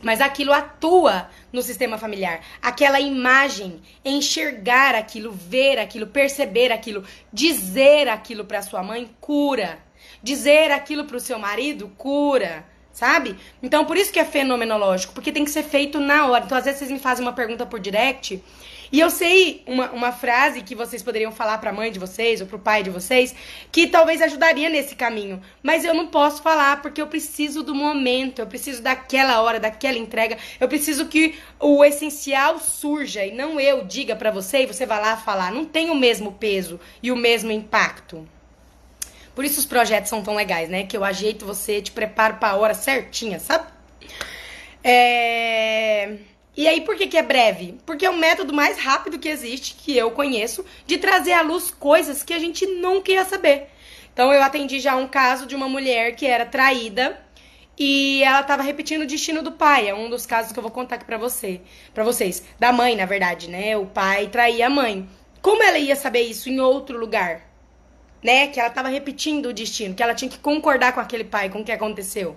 Mas 0.00 0.20
aquilo 0.20 0.52
atua 0.52 1.28
no 1.52 1.62
sistema 1.62 1.98
familiar. 1.98 2.40
Aquela 2.62 3.00
imagem, 3.00 3.82
enxergar 4.04 4.94
aquilo, 4.94 5.32
ver 5.32 5.78
aquilo, 5.78 6.06
perceber 6.06 6.70
aquilo, 6.72 7.04
dizer 7.32 8.08
aquilo 8.08 8.44
para 8.44 8.62
sua 8.62 8.82
mãe, 8.84 9.10
cura. 9.20 9.78
Dizer 10.22 10.70
aquilo 10.70 11.04
para 11.04 11.16
o 11.16 11.20
seu 11.20 11.38
marido, 11.38 11.88
cura 11.98 12.64
sabe? 12.92 13.36
Então, 13.62 13.84
por 13.84 13.96
isso 13.96 14.12
que 14.12 14.18
é 14.18 14.24
fenomenológico, 14.24 15.14
porque 15.14 15.32
tem 15.32 15.44
que 15.44 15.50
ser 15.50 15.62
feito 15.62 16.00
na 16.00 16.26
hora. 16.26 16.44
Então, 16.44 16.58
às 16.58 16.64
vezes 16.64 16.78
vocês 16.78 16.90
me 16.90 16.98
fazem 16.98 17.24
uma 17.24 17.32
pergunta 17.32 17.64
por 17.64 17.80
direct 17.80 18.42
e 18.92 18.98
eu 18.98 19.08
sei 19.08 19.62
uma, 19.66 19.90
uma 19.92 20.10
frase 20.10 20.62
que 20.62 20.74
vocês 20.74 21.00
poderiam 21.00 21.30
falar 21.30 21.58
para 21.58 21.70
a 21.70 21.72
mãe 21.72 21.92
de 21.92 21.98
vocês 21.98 22.40
ou 22.40 22.46
para 22.46 22.56
o 22.56 22.60
pai 22.60 22.82
de 22.82 22.90
vocês 22.90 23.34
que 23.70 23.86
talvez 23.86 24.20
ajudaria 24.20 24.68
nesse 24.68 24.96
caminho, 24.96 25.40
mas 25.62 25.84
eu 25.84 25.94
não 25.94 26.08
posso 26.08 26.42
falar 26.42 26.82
porque 26.82 27.00
eu 27.00 27.06
preciso 27.06 27.62
do 27.62 27.72
momento, 27.72 28.40
eu 28.40 28.46
preciso 28.48 28.82
daquela 28.82 29.40
hora, 29.42 29.60
daquela 29.60 29.96
entrega, 29.96 30.36
eu 30.58 30.66
preciso 30.66 31.06
que 31.06 31.38
o 31.60 31.84
essencial 31.84 32.58
surja 32.58 33.24
e 33.24 33.32
não 33.32 33.60
eu 33.60 33.84
diga 33.84 34.16
para 34.16 34.32
você 34.32 34.62
e 34.62 34.66
você 34.66 34.84
vá 34.84 34.98
lá 34.98 35.16
falar. 35.16 35.52
Não 35.52 35.64
tem 35.64 35.90
o 35.90 35.94
mesmo 35.94 36.32
peso 36.32 36.80
e 37.00 37.12
o 37.12 37.16
mesmo 37.16 37.52
impacto. 37.52 38.26
Por 39.40 39.46
isso 39.46 39.58
os 39.58 39.64
projetos 39.64 40.10
são 40.10 40.22
tão 40.22 40.34
legais, 40.34 40.68
né? 40.68 40.84
Que 40.84 40.94
eu 40.94 41.02
ajeito 41.02 41.46
você, 41.46 41.80
te 41.80 41.92
preparo 41.92 42.34
pra 42.34 42.56
hora 42.56 42.74
certinha, 42.74 43.40
sabe? 43.40 43.66
É... 44.84 46.18
E 46.54 46.68
aí, 46.68 46.82
por 46.82 46.94
que, 46.94 47.06
que 47.06 47.16
é 47.16 47.22
breve? 47.22 47.78
Porque 47.86 48.04
é 48.04 48.10
o 48.10 48.18
método 48.18 48.52
mais 48.52 48.78
rápido 48.78 49.18
que 49.18 49.30
existe, 49.30 49.76
que 49.76 49.96
eu 49.96 50.10
conheço, 50.10 50.62
de 50.86 50.98
trazer 50.98 51.32
à 51.32 51.40
luz 51.40 51.70
coisas 51.70 52.22
que 52.22 52.34
a 52.34 52.38
gente 52.38 52.66
nunca 52.66 53.12
ia 53.12 53.24
saber. 53.24 53.68
Então, 54.12 54.30
eu 54.30 54.42
atendi 54.42 54.78
já 54.78 54.94
um 54.94 55.08
caso 55.08 55.46
de 55.46 55.56
uma 55.56 55.70
mulher 55.70 56.14
que 56.16 56.26
era 56.26 56.44
traída 56.44 57.18
e 57.78 58.22
ela 58.22 58.40
estava 58.42 58.62
repetindo 58.62 59.04
o 59.04 59.06
destino 59.06 59.40
do 59.40 59.52
pai. 59.52 59.88
É 59.88 59.94
um 59.94 60.10
dos 60.10 60.26
casos 60.26 60.52
que 60.52 60.58
eu 60.58 60.62
vou 60.62 60.70
contar 60.70 60.96
aqui 60.96 61.06
pra 61.06 61.16
você, 61.16 61.62
para 61.94 62.04
vocês. 62.04 62.44
Da 62.58 62.74
mãe, 62.74 62.94
na 62.94 63.06
verdade, 63.06 63.48
né? 63.48 63.74
O 63.74 63.86
pai 63.86 64.26
traía 64.26 64.66
a 64.66 64.70
mãe. 64.70 65.08
Como 65.40 65.62
ela 65.62 65.78
ia 65.78 65.96
saber 65.96 66.24
isso 66.24 66.50
em 66.50 66.60
outro 66.60 66.98
lugar? 66.98 67.49
Né? 68.22 68.46
Que 68.48 68.60
ela 68.60 68.68
estava 68.68 68.88
repetindo 68.88 69.46
o 69.46 69.52
destino, 69.52 69.94
que 69.94 70.02
ela 70.02 70.14
tinha 70.14 70.30
que 70.30 70.38
concordar 70.38 70.92
com 70.92 71.00
aquele 71.00 71.24
pai, 71.24 71.48
com 71.48 71.60
o 71.60 71.64
que 71.64 71.72
aconteceu. 71.72 72.36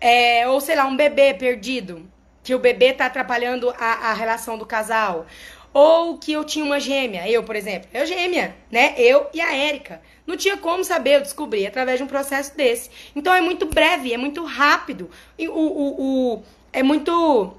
É, 0.00 0.48
ou 0.48 0.60
sei 0.60 0.76
lá, 0.76 0.86
um 0.86 0.96
bebê 0.96 1.34
perdido, 1.34 2.08
que 2.42 2.54
o 2.54 2.58
bebê 2.58 2.92
tá 2.92 3.06
atrapalhando 3.06 3.70
a, 3.78 4.10
a 4.10 4.12
relação 4.14 4.56
do 4.56 4.66
casal. 4.66 5.26
Ou 5.72 6.18
que 6.18 6.32
eu 6.32 6.44
tinha 6.44 6.64
uma 6.64 6.80
gêmea, 6.80 7.28
eu, 7.30 7.44
por 7.44 7.54
exemplo, 7.54 7.88
eu 7.94 8.04
gêmea, 8.04 8.56
né? 8.70 8.94
Eu 8.96 9.28
e 9.32 9.40
a 9.40 9.54
Érica. 9.54 10.02
Não 10.26 10.36
tinha 10.36 10.56
como 10.56 10.82
saber, 10.84 11.16
eu 11.16 11.20
descobri 11.20 11.66
através 11.66 11.98
de 11.98 12.04
um 12.04 12.08
processo 12.08 12.56
desse. 12.56 12.90
Então 13.14 13.32
é 13.32 13.40
muito 13.40 13.66
breve, 13.66 14.12
é 14.12 14.16
muito 14.16 14.44
rápido. 14.44 15.10
E 15.38 15.48
o, 15.48 15.52
o, 15.52 16.34
o 16.34 16.42
é 16.72 16.82
muito 16.82 17.54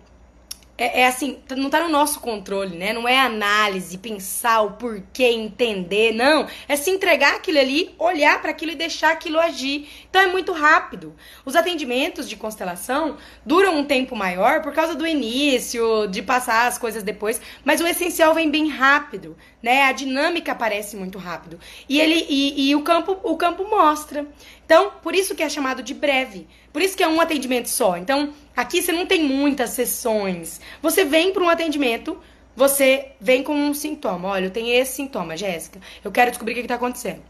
é, 0.81 1.01
é, 1.01 1.07
assim, 1.07 1.37
não 1.55 1.69
tá 1.69 1.79
no 1.81 1.89
nosso 1.89 2.19
controle, 2.19 2.75
né? 2.75 2.91
Não 2.91 3.07
é 3.07 3.19
análise, 3.19 3.99
pensar 3.99 4.61
o 4.61 4.71
porquê, 4.71 5.25
entender, 5.25 6.11
não. 6.11 6.47
É 6.67 6.75
se 6.75 6.89
entregar 6.89 7.35
aquilo 7.35 7.59
ali, 7.59 7.93
olhar 7.99 8.41
para 8.41 8.49
aquilo 8.49 8.71
e 8.71 8.75
deixar 8.75 9.11
aquilo 9.11 9.39
agir. 9.39 9.87
Então 10.09 10.19
é 10.19 10.27
muito 10.27 10.51
rápido. 10.51 11.15
Os 11.45 11.55
atendimentos 11.55 12.27
de 12.27 12.35
constelação 12.35 13.17
duram 13.45 13.77
um 13.77 13.85
tempo 13.85 14.15
maior 14.15 14.63
por 14.63 14.73
causa 14.73 14.95
do 14.95 15.05
início, 15.05 16.07
de 16.07 16.23
passar 16.23 16.65
as 16.65 16.79
coisas 16.79 17.03
depois, 17.03 17.39
mas 17.63 17.79
o 17.79 17.85
essencial 17.85 18.33
vem 18.33 18.49
bem 18.49 18.67
rápido, 18.67 19.37
né? 19.61 19.83
A 19.83 19.91
dinâmica 19.91 20.51
aparece 20.51 20.95
muito 20.95 21.17
rápido. 21.17 21.59
E 21.87 21.99
ele 21.99 22.25
e, 22.29 22.69
e 22.69 22.75
o 22.75 22.81
campo 22.81 23.17
o 23.23 23.37
campo 23.37 23.63
mostra. 23.69 24.25
Então, 24.65 24.91
por 25.01 25.13
isso 25.13 25.35
que 25.35 25.43
é 25.43 25.49
chamado 25.49 25.83
de 25.83 25.93
breve. 25.93 26.47
Por 26.71 26.81
isso 26.81 26.95
que 26.95 27.03
é 27.03 27.07
um 27.07 27.19
atendimento 27.19 27.67
só. 27.67 27.97
Então, 27.97 28.33
aqui 28.55 28.81
você 28.81 28.91
não 28.91 29.05
tem 29.05 29.23
muitas 29.23 29.71
sessões. 29.71 30.61
Você 30.81 31.03
vem 31.03 31.33
para 31.33 31.43
um 31.43 31.49
atendimento, 31.49 32.17
você 32.55 33.11
vem 33.19 33.43
com 33.43 33.53
um 33.53 33.73
sintoma. 33.73 34.29
Olha, 34.29 34.45
eu 34.45 34.51
tenho 34.51 34.73
esse 34.73 34.93
sintoma, 34.93 35.35
Jéssica. 35.37 35.79
Eu 36.03 36.11
quero 36.11 36.31
descobrir 36.31 36.53
o 36.53 36.55
que 36.55 36.61
está 36.61 36.75
acontecendo. 36.75 37.21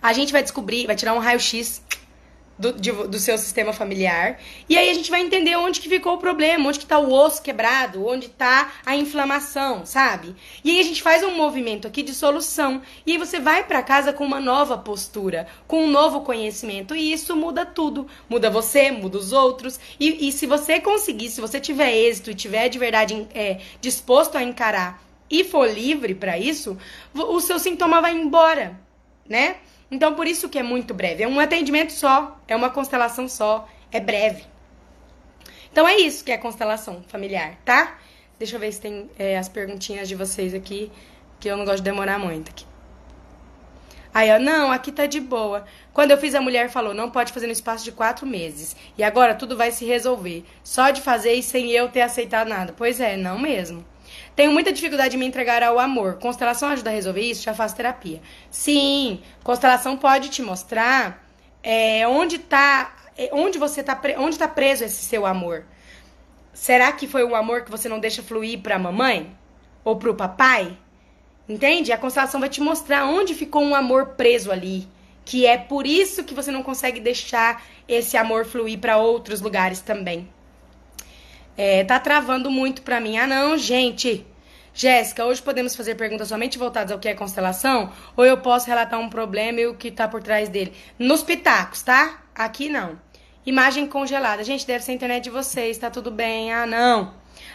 A 0.00 0.12
gente 0.12 0.32
vai 0.32 0.42
descobrir, 0.42 0.86
vai 0.86 0.96
tirar 0.96 1.12
um 1.14 1.18
raio-x 1.18 1.82
do, 2.58 2.72
de, 2.72 2.90
do 2.90 3.18
seu 3.18 3.38
sistema 3.38 3.72
familiar. 3.72 4.38
E 4.68 4.76
aí 4.76 4.90
a 4.90 4.94
gente 4.94 5.10
vai 5.10 5.20
entender 5.20 5.56
onde 5.56 5.80
que 5.80 5.88
ficou 5.88 6.14
o 6.14 6.18
problema, 6.18 6.68
onde 6.68 6.78
que 6.78 6.86
tá 6.86 6.98
o 6.98 7.12
osso 7.12 7.40
quebrado, 7.40 8.06
onde 8.06 8.28
tá 8.28 8.72
a 8.84 8.96
inflamação, 8.96 9.86
sabe? 9.86 10.34
E 10.64 10.70
aí 10.70 10.80
a 10.80 10.82
gente 10.82 11.02
faz 11.02 11.22
um 11.22 11.34
movimento 11.34 11.86
aqui 11.86 12.02
de 12.02 12.14
solução. 12.14 12.82
E 13.06 13.12
aí 13.12 13.18
você 13.18 13.38
vai 13.38 13.64
para 13.64 13.82
casa 13.82 14.12
com 14.12 14.24
uma 14.24 14.40
nova 14.40 14.76
postura, 14.76 15.46
com 15.66 15.84
um 15.84 15.90
novo 15.90 16.22
conhecimento. 16.22 16.96
E 16.96 17.12
isso 17.12 17.36
muda 17.36 17.64
tudo. 17.64 18.06
Muda 18.28 18.50
você, 18.50 18.90
muda 18.90 19.18
os 19.18 19.32
outros. 19.32 19.78
E, 20.00 20.28
e 20.28 20.32
se 20.32 20.46
você 20.46 20.80
conseguir, 20.80 21.30
se 21.30 21.40
você 21.40 21.60
tiver 21.60 21.94
êxito 21.94 22.30
e 22.30 22.34
tiver 22.34 22.68
de 22.68 22.78
verdade 22.78 23.26
é, 23.34 23.60
disposto 23.80 24.36
a 24.36 24.42
encarar 24.42 25.02
e 25.30 25.44
for 25.44 25.68
livre 25.68 26.14
para 26.14 26.38
isso, 26.38 26.76
o 27.14 27.40
seu 27.40 27.58
sintoma 27.58 28.00
vai 28.00 28.12
embora, 28.12 28.80
né? 29.28 29.56
Então, 29.90 30.14
por 30.14 30.26
isso 30.26 30.48
que 30.48 30.58
é 30.58 30.62
muito 30.62 30.92
breve. 30.92 31.22
É 31.22 31.28
um 31.28 31.40
atendimento 31.40 31.92
só, 31.92 32.38
é 32.46 32.54
uma 32.54 32.70
constelação 32.70 33.28
só, 33.28 33.68
é 33.90 34.00
breve. 34.00 34.44
Então, 35.72 35.86
é 35.88 35.96
isso 35.96 36.24
que 36.24 36.32
é 36.32 36.36
constelação 36.36 37.02
familiar, 37.08 37.56
tá? 37.64 37.98
Deixa 38.38 38.56
eu 38.56 38.60
ver 38.60 38.72
se 38.72 38.80
tem 38.80 39.10
é, 39.18 39.38
as 39.38 39.48
perguntinhas 39.48 40.08
de 40.08 40.14
vocês 40.14 40.54
aqui, 40.54 40.92
que 41.40 41.48
eu 41.48 41.56
não 41.56 41.64
gosto 41.64 41.78
de 41.78 41.84
demorar 41.84 42.18
muito 42.18 42.50
aqui. 42.50 42.66
Aí, 44.12 44.30
ó, 44.30 44.38
não, 44.38 44.72
aqui 44.72 44.90
tá 44.90 45.06
de 45.06 45.20
boa. 45.20 45.64
Quando 45.92 46.10
eu 46.10 46.18
fiz, 46.18 46.34
a 46.34 46.40
mulher 46.40 46.70
falou, 46.70 46.94
não 46.94 47.10
pode 47.10 47.32
fazer 47.32 47.46
no 47.46 47.52
espaço 47.52 47.84
de 47.84 47.92
quatro 47.92 48.26
meses. 48.26 48.74
E 48.96 49.02
agora 49.02 49.34
tudo 49.34 49.56
vai 49.56 49.70
se 49.70 49.84
resolver. 49.84 50.44
Só 50.64 50.90
de 50.90 51.00
fazer 51.00 51.34
e 51.34 51.42
sem 51.42 51.70
eu 51.70 51.88
ter 51.88 52.00
aceitado 52.00 52.48
nada. 52.48 52.74
Pois 52.76 53.00
é, 53.00 53.16
não 53.16 53.38
mesmo. 53.38 53.84
Tenho 54.34 54.52
muita 54.52 54.72
dificuldade 54.72 55.10
de 55.10 55.16
me 55.16 55.26
entregar 55.26 55.62
ao 55.62 55.78
amor. 55.78 56.18
Constelação 56.18 56.68
ajuda 56.68 56.90
a 56.90 56.92
resolver 56.92 57.20
isso? 57.20 57.42
Já 57.42 57.54
faço 57.54 57.76
terapia. 57.76 58.20
Sim, 58.50 59.20
constelação 59.42 59.96
pode 59.96 60.28
te 60.28 60.42
mostrar 60.42 61.24
é, 61.62 62.06
onde 62.06 62.38
tá, 62.38 62.96
é, 63.16 63.30
onde 63.32 63.58
você 63.58 63.82
tá, 63.82 64.00
onde 64.18 64.34
está 64.36 64.48
preso 64.48 64.84
esse 64.84 65.04
seu 65.04 65.26
amor. 65.26 65.64
Será 66.52 66.90
que 66.92 67.06
foi 67.06 67.24
um 67.24 67.34
amor 67.34 67.62
que 67.62 67.70
você 67.70 67.88
não 67.88 68.00
deixa 68.00 68.22
fluir 68.22 68.60
para 68.60 68.76
a 68.76 68.78
mamãe 68.78 69.36
ou 69.84 69.96
para 69.96 70.10
o 70.10 70.14
papai? 70.14 70.76
Entende? 71.48 71.92
A 71.92 71.98
constelação 71.98 72.40
vai 72.40 72.48
te 72.48 72.60
mostrar 72.60 73.06
onde 73.06 73.34
ficou 73.34 73.62
um 73.62 73.74
amor 73.74 74.08
preso 74.16 74.52
ali, 74.52 74.86
que 75.24 75.46
é 75.46 75.56
por 75.56 75.86
isso 75.86 76.24
que 76.24 76.34
você 76.34 76.50
não 76.50 76.62
consegue 76.62 77.00
deixar 77.00 77.62
esse 77.88 78.16
amor 78.16 78.44
fluir 78.44 78.78
para 78.78 78.98
outros 78.98 79.40
lugares 79.40 79.80
também. 79.80 80.28
É, 81.58 81.82
tá 81.82 81.98
travando 81.98 82.52
muito 82.52 82.82
pra 82.82 83.00
mim. 83.00 83.18
Ah, 83.18 83.26
não, 83.26 83.58
gente. 83.58 84.24
Jéssica, 84.72 85.24
hoje 85.24 85.42
podemos 85.42 85.74
fazer 85.74 85.96
perguntas 85.96 86.28
somente 86.28 86.56
voltadas 86.56 86.92
ao 86.92 87.00
que 87.00 87.08
é 87.08 87.14
constelação? 87.14 87.92
Ou 88.16 88.24
eu 88.24 88.38
posso 88.38 88.68
relatar 88.68 89.00
um 89.00 89.08
problema 89.08 89.60
e 89.60 89.66
o 89.66 89.74
que 89.74 89.90
tá 89.90 90.06
por 90.06 90.22
trás 90.22 90.48
dele? 90.48 90.72
Nos 90.96 91.20
pitacos, 91.20 91.82
tá? 91.82 92.22
Aqui 92.32 92.68
não. 92.68 92.96
Imagem 93.44 93.88
congelada. 93.88 94.44
Gente, 94.44 94.64
deve 94.64 94.84
ser 94.84 94.92
a 94.92 94.94
internet 94.94 95.24
de 95.24 95.30
vocês, 95.30 95.76
tá 95.76 95.90
tudo 95.90 96.12
bem? 96.12 96.52
Ah, 96.52 96.64
não. 96.64 97.12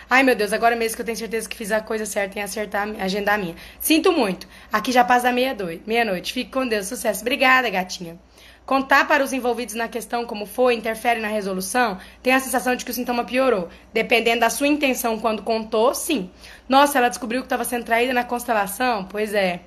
Ai, 0.10 0.22
meu 0.22 0.36
Deus, 0.36 0.51
agora 0.51 0.75
mesmo 0.75 0.98
que 0.98 1.01
eu 1.01 1.05
tenho 1.05 1.17
certeza 1.17 1.48
que 1.48 1.55
fiz 1.55 1.72
a 1.72 1.79
coisa 1.79 2.05
certa 2.05 2.38
em 2.38 2.41
acertar, 2.41 2.86
agendar 3.00 3.39
minha. 3.39 3.55
Sinto 3.79 4.12
muito. 4.12 4.45
Aqui 4.69 4.91
já 4.91 5.05
passa 5.05 5.31
meia-noite. 5.31 5.83
Meia-noite. 5.88 6.33
Fique 6.33 6.51
com 6.51 6.67
Deus. 6.67 6.88
Sucesso. 6.88 7.22
Obrigada, 7.22 7.69
gatinha. 7.69 8.19
Contar 8.65 9.08
para 9.08 9.24
os 9.24 9.34
envolvidos 9.34 9.75
na 9.75 9.89
questão 9.89 10.25
como 10.25 10.46
foi 10.46 10.74
interfere 10.74 11.20
na 11.20 11.27
resolução? 11.27 11.98
Tem 12.22 12.34
a 12.34 12.39
sensação 12.39 12.75
de 12.75 12.86
que 12.86 12.91
o 12.91 12.93
sintoma 12.93 13.25
piorou. 13.25 13.67
Dependendo 13.91 14.39
da 14.39 14.50
sua 14.50 14.67
intenção 14.67 15.20
quando 15.20 15.43
contou, 15.43 15.93
sim. 15.93 16.32
Nossa, 16.67 16.98
ela 16.98 17.10
descobriu 17.10 17.41
que 17.41 17.46
estava 17.46 17.65
sendo 17.65 17.84
traída 17.84 18.13
na 18.13 18.24
constelação? 18.24 19.03
Pois 19.05 19.34
é. 19.34 19.60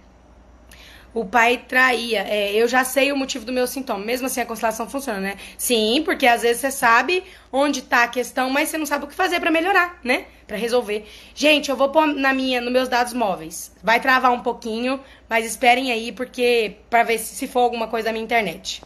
O 1.12 1.26
pai 1.26 1.62
traía. 1.68 2.22
É, 2.26 2.52
eu 2.54 2.66
já 2.66 2.84
sei 2.84 3.12
o 3.12 3.16
motivo 3.16 3.44
do 3.44 3.52
meu 3.52 3.66
sintoma. 3.66 4.02
Mesmo 4.02 4.26
assim, 4.28 4.40
a 4.40 4.46
constelação 4.46 4.88
funciona, 4.88 5.20
né? 5.20 5.36
Sim, 5.58 6.02
porque 6.02 6.26
às 6.26 6.42
vezes 6.42 6.60
você 6.60 6.70
sabe 6.70 7.22
onde 7.52 7.80
está 7.80 8.04
a 8.04 8.08
questão, 8.08 8.48
mas 8.48 8.70
você 8.70 8.78
não 8.78 8.86
sabe 8.86 9.04
o 9.04 9.08
que 9.08 9.14
fazer 9.14 9.40
para 9.40 9.50
melhorar, 9.50 9.98
né? 10.02 10.26
Para 10.46 10.56
resolver. 10.56 11.06
Gente, 11.34 11.70
eu 11.70 11.76
vou 11.76 11.88
pôr 11.90 12.06
na 12.06 12.32
minha, 12.32 12.60
nos 12.60 12.72
meus 12.72 12.88
dados 12.88 13.12
móveis. 13.12 13.72
Vai 13.82 14.00
travar 14.00 14.32
um 14.32 14.40
pouquinho, 14.40 15.00
mas 15.28 15.44
esperem 15.44 15.90
aí, 15.90 16.12
porque 16.12 16.76
para 16.88 17.02
ver 17.02 17.18
se, 17.18 17.34
se 17.34 17.46
for 17.48 17.60
alguma 17.60 17.88
coisa 17.88 18.06
da 18.06 18.12
minha 18.12 18.24
internet. 18.24 18.80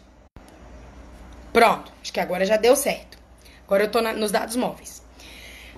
Pronto, 1.53 1.93
acho 2.01 2.13
que 2.13 2.21
agora 2.21 2.45
já 2.45 2.57
deu 2.57 2.75
certo. 2.75 3.19
Agora 3.67 3.85
eu 3.85 3.91
tô 3.91 4.01
na, 4.01 4.13
nos 4.13 4.31
dados 4.31 4.57
móveis. 4.57 5.03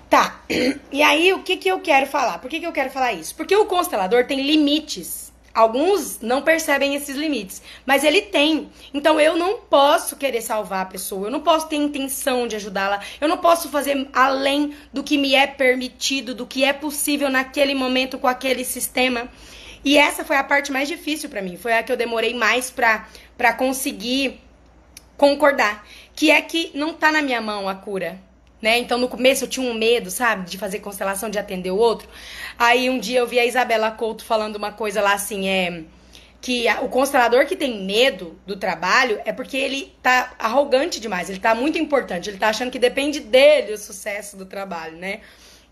Tá, 0.09 0.43
e 0.93 1.03
aí 1.03 1.33
o 1.33 1.43
que, 1.43 1.57
que 1.57 1.69
eu 1.69 1.81
quero 1.81 2.07
falar? 2.07 2.39
Por 2.39 2.49
que, 2.49 2.61
que 2.61 2.67
eu 2.67 2.73
quero 2.73 2.91
falar 2.91 3.13
isso? 3.13 3.35
Porque 3.35 3.57
o 3.57 3.67
constelador 3.67 4.27
tem 4.27 4.41
limites 4.43 5.22
Alguns 5.55 6.21
não 6.21 6.41
percebem 6.41 6.95
esses 6.95 7.15
limites, 7.15 7.63
mas 7.85 8.05
ele 8.05 8.23
tem. 8.23 8.71
Então 8.95 9.21
eu 9.21 9.37
não 9.37 9.59
posso 9.59 10.17
querer 10.17 10.41
salvar 10.41 10.83
a 10.83 10.87
pessoa, 10.87 11.27
eu 11.27 11.31
não 11.31 11.41
posso 11.41 11.69
ter 11.69 11.77
intenção 11.77 12.47
de 12.49 12.57
ajudá-la, 12.57 13.01
eu 13.21 13.29
não 13.29 13.37
posso 13.37 13.69
fazer 13.69 14.09
além 14.15 14.75
do 14.93 15.03
que 15.03 15.19
me 15.19 15.35
é 15.35 15.47
permitido, 15.47 16.35
do 16.35 16.47
que 16.47 16.65
é 16.65 16.73
possível 16.73 17.29
naquele 17.29 17.75
momento 17.75 18.19
com 18.19 18.27
aquele 18.27 18.65
sistema. 18.65 19.29
E 19.85 19.99
essa 19.99 20.25
foi 20.25 20.37
a 20.37 20.45
parte 20.45 20.73
mais 20.73 20.89
difícil 20.89 21.29
para 21.29 21.43
mim, 21.43 21.57
foi 21.57 21.75
a 21.75 21.83
que 21.83 21.93
eu 21.93 21.97
demorei 21.97 22.33
mais 22.33 22.71
pra, 22.71 23.07
pra 23.37 23.53
conseguir 23.53 24.41
concordar, 25.19 25.87
que 26.15 26.31
é 26.31 26.41
que 26.41 26.71
não 26.75 26.95
tá 26.95 27.13
na 27.13 27.21
minha 27.21 27.41
mão 27.41 27.69
a 27.69 27.75
cura 27.75 28.19
né? 28.63 28.79
Então 28.79 28.97
no 28.97 29.09
começo 29.09 29.45
eu 29.45 29.49
tinha 29.49 29.69
um 29.69 29.75
medo, 29.75 30.11
sabe, 30.11 30.49
de 30.49 30.57
fazer 30.57 30.79
constelação, 30.79 31.29
de 31.29 31.39
atender 31.39 31.73
o 31.73 31.77
outro. 31.77 32.09
Aí 32.59 32.89
um 32.89 32.99
dia 32.99 33.19
eu 33.19 33.27
vi 33.27 33.39
a 33.39 33.45
Isabela 33.45 33.91
Couto 33.91 34.25
falando 34.25 34.57
uma 34.57 34.73
coisa 34.73 35.03
lá 35.03 35.15
assim, 35.15 35.49
é 35.49 35.83
que 36.41 36.67
o 36.83 36.89
constelador 36.89 37.47
que 37.47 37.55
tem 37.55 37.85
medo 37.85 38.37
do 38.45 38.57
trabalho 38.57 39.21
é 39.25 39.33
porque 39.33 39.57
ele 39.57 39.93
tá 40.03 40.35
arrogante 40.39 40.99
demais, 40.99 41.31
ele 41.31 41.39
tá 41.39 41.55
muito 41.55 41.79
importante, 41.79 42.29
ele 42.29 42.39
tá 42.39 42.49
achando 42.49 42.71
que 42.71 42.81
depende 42.81 43.21
dele 43.21 43.73
o 43.73 43.79
sucesso 43.79 44.37
do 44.37 44.45
trabalho, 44.45 44.97
né? 44.97 45.21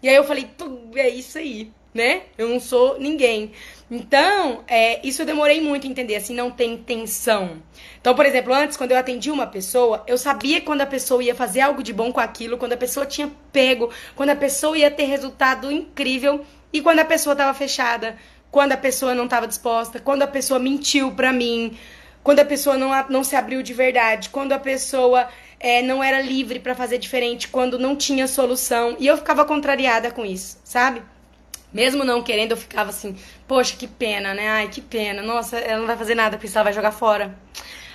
E 0.00 0.08
aí 0.08 0.14
eu 0.14 0.24
falei, 0.24 0.48
é 0.94 1.08
isso 1.08 1.38
aí 1.38 1.72
né? 1.94 2.22
Eu 2.38 2.48
não 2.48 2.60
sou 2.60 2.98
ninguém. 2.98 3.52
Então, 3.90 4.62
é, 4.68 5.04
isso 5.04 5.22
eu 5.22 5.26
demorei 5.26 5.60
muito 5.60 5.84
a 5.84 5.90
entender, 5.90 6.14
assim, 6.14 6.32
não 6.32 6.48
tem 6.48 6.74
intenção. 6.74 7.60
Então, 8.00 8.14
por 8.14 8.24
exemplo, 8.24 8.54
antes, 8.54 8.76
quando 8.76 8.92
eu 8.92 8.96
atendi 8.96 9.32
uma 9.32 9.48
pessoa, 9.48 10.04
eu 10.06 10.16
sabia 10.16 10.60
quando 10.60 10.82
a 10.82 10.86
pessoa 10.86 11.24
ia 11.24 11.34
fazer 11.34 11.60
algo 11.60 11.82
de 11.82 11.92
bom 11.92 12.12
com 12.12 12.20
aquilo, 12.20 12.56
quando 12.56 12.74
a 12.74 12.76
pessoa 12.76 13.04
tinha 13.04 13.28
pego, 13.52 13.90
quando 14.14 14.30
a 14.30 14.36
pessoa 14.36 14.78
ia 14.78 14.92
ter 14.92 15.04
resultado 15.04 15.72
incrível 15.72 16.44
e 16.72 16.80
quando 16.80 17.00
a 17.00 17.04
pessoa 17.04 17.32
estava 17.32 17.52
fechada, 17.52 18.16
quando 18.48 18.72
a 18.72 18.76
pessoa 18.76 19.12
não 19.12 19.24
estava 19.24 19.48
disposta, 19.48 19.98
quando 19.98 20.22
a 20.22 20.26
pessoa 20.28 20.60
mentiu 20.60 21.10
pra 21.12 21.32
mim, 21.32 21.76
quando 22.22 22.38
a 22.38 22.44
pessoa 22.44 22.76
não, 22.76 22.90
não 23.08 23.24
se 23.24 23.34
abriu 23.34 23.60
de 23.60 23.74
verdade, 23.74 24.28
quando 24.28 24.52
a 24.52 24.58
pessoa 24.58 25.28
é, 25.58 25.82
não 25.82 26.02
era 26.02 26.20
livre 26.20 26.60
para 26.60 26.76
fazer 26.76 26.98
diferente, 26.98 27.48
quando 27.48 27.76
não 27.76 27.96
tinha 27.96 28.28
solução. 28.28 28.94
E 29.00 29.06
eu 29.08 29.16
ficava 29.16 29.44
contrariada 29.44 30.12
com 30.12 30.24
isso, 30.24 30.60
sabe? 30.62 31.02
Mesmo 31.72 32.04
não 32.04 32.22
querendo, 32.22 32.52
eu 32.52 32.56
ficava 32.56 32.90
assim, 32.90 33.16
poxa, 33.46 33.76
que 33.76 33.86
pena, 33.86 34.34
né? 34.34 34.48
Ai, 34.48 34.68
que 34.68 34.80
pena. 34.80 35.22
Nossa, 35.22 35.58
ela 35.58 35.80
não 35.80 35.86
vai 35.86 35.96
fazer 35.96 36.14
nada 36.14 36.36
porque 36.36 36.52
ela 36.52 36.64
vai 36.64 36.72
jogar 36.72 36.92
fora. 36.92 37.38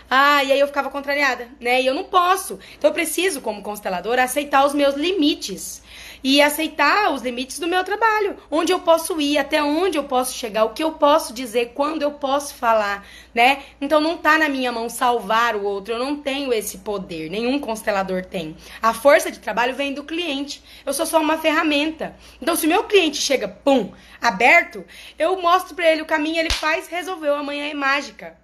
Ah, 0.10 0.44
e 0.44 0.52
aí 0.52 0.60
eu 0.60 0.68
ficava 0.68 0.90
contrariada, 0.90 1.48
né? 1.60 1.82
E 1.82 1.86
eu 1.86 1.94
não 1.94 2.04
posso. 2.04 2.60
Então 2.78 2.90
eu 2.90 2.94
preciso, 2.94 3.42
como 3.42 3.62
consteladora, 3.62 4.24
aceitar 4.24 4.66
os 4.66 4.74
meus 4.74 4.96
limites 4.96 5.82
e 6.26 6.42
aceitar 6.42 7.14
os 7.14 7.22
limites 7.22 7.60
do 7.60 7.68
meu 7.68 7.84
trabalho, 7.84 8.36
onde 8.50 8.72
eu 8.72 8.80
posso 8.80 9.22
ir, 9.22 9.38
até 9.38 9.62
onde 9.62 9.96
eu 9.96 10.06
posso 10.06 10.36
chegar, 10.36 10.66
o 10.66 10.72
que 10.72 10.84
eu 10.84 10.94
posso 10.94 11.32
dizer, 11.32 11.74
quando 11.76 12.02
eu 12.02 12.14
posso 12.14 12.56
falar, 12.56 13.06
né? 13.32 13.62
Então 13.80 14.02
não 14.02 14.18
tá 14.18 14.36
na 14.36 14.50
minha 14.50 14.72
mão 14.72 14.90
salvar 14.90 15.56
o 15.56 15.64
outro, 15.64 15.94
eu 15.94 16.00
não 16.00 16.16
tenho 16.16 16.52
esse 16.52 16.80
poder, 16.80 17.30
nenhum 17.30 17.60
constelador 17.60 18.26
tem. 18.26 18.58
A 18.82 18.92
força 18.92 19.30
de 19.30 19.38
trabalho 19.38 19.76
vem 19.76 19.94
do 19.94 20.04
cliente. 20.04 20.64
Eu 20.84 20.94
sou 20.94 21.06
só 21.06 21.22
uma 21.22 21.38
ferramenta. 21.38 22.16
Então 22.42 22.56
se 22.56 22.66
o 22.66 22.70
meu 22.70 22.86
cliente 22.86 23.18
chega, 23.18 23.48
pum, 23.48 23.92
aberto, 24.20 24.84
eu 25.20 25.40
mostro 25.40 25.76
para 25.76 25.92
ele 25.92 26.02
o 26.02 26.08
caminho, 26.08 26.40
ele 26.40 26.50
faz, 26.50 26.88
resolveu, 26.88 27.36
amanhã 27.36 27.70
é 27.70 27.76
mágica. 27.76 28.36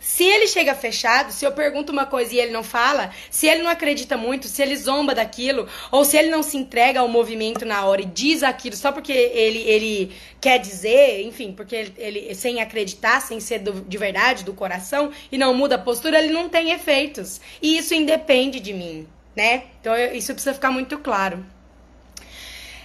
Se 0.00 0.22
ele 0.22 0.46
chega 0.46 0.74
fechado, 0.76 1.32
se 1.32 1.44
eu 1.44 1.50
pergunto 1.50 1.92
uma 1.92 2.06
coisa 2.06 2.32
e 2.32 2.38
ele 2.38 2.52
não 2.52 2.62
fala, 2.62 3.10
se 3.30 3.48
ele 3.48 3.62
não 3.62 3.70
acredita 3.70 4.16
muito, 4.16 4.46
se 4.46 4.62
ele 4.62 4.76
zomba 4.76 5.12
daquilo, 5.12 5.68
ou 5.90 6.04
se 6.04 6.16
ele 6.16 6.30
não 6.30 6.42
se 6.42 6.56
entrega 6.56 7.00
ao 7.00 7.08
movimento 7.08 7.64
na 7.66 7.84
hora 7.84 8.02
e 8.02 8.06
diz 8.06 8.44
aquilo 8.44 8.76
só 8.76 8.92
porque 8.92 9.12
ele, 9.12 9.58
ele 9.58 10.12
quer 10.40 10.58
dizer, 10.60 11.22
enfim, 11.22 11.52
porque 11.52 11.74
ele, 11.74 11.94
ele 11.98 12.34
sem 12.34 12.60
acreditar, 12.60 13.20
sem 13.20 13.40
ser 13.40 13.58
do, 13.58 13.80
de 13.80 13.98
verdade, 13.98 14.44
do 14.44 14.54
coração, 14.54 15.10
e 15.32 15.36
não 15.36 15.52
muda 15.52 15.74
a 15.74 15.78
postura, 15.78 16.20
ele 16.20 16.32
não 16.32 16.48
tem 16.48 16.70
efeitos. 16.70 17.40
E 17.60 17.76
isso 17.76 17.92
independe 17.92 18.60
de 18.60 18.72
mim, 18.72 19.06
né? 19.34 19.64
Então 19.80 19.96
eu, 19.96 20.14
isso 20.14 20.32
precisa 20.32 20.54
ficar 20.54 20.70
muito 20.70 20.96
claro. 20.98 21.44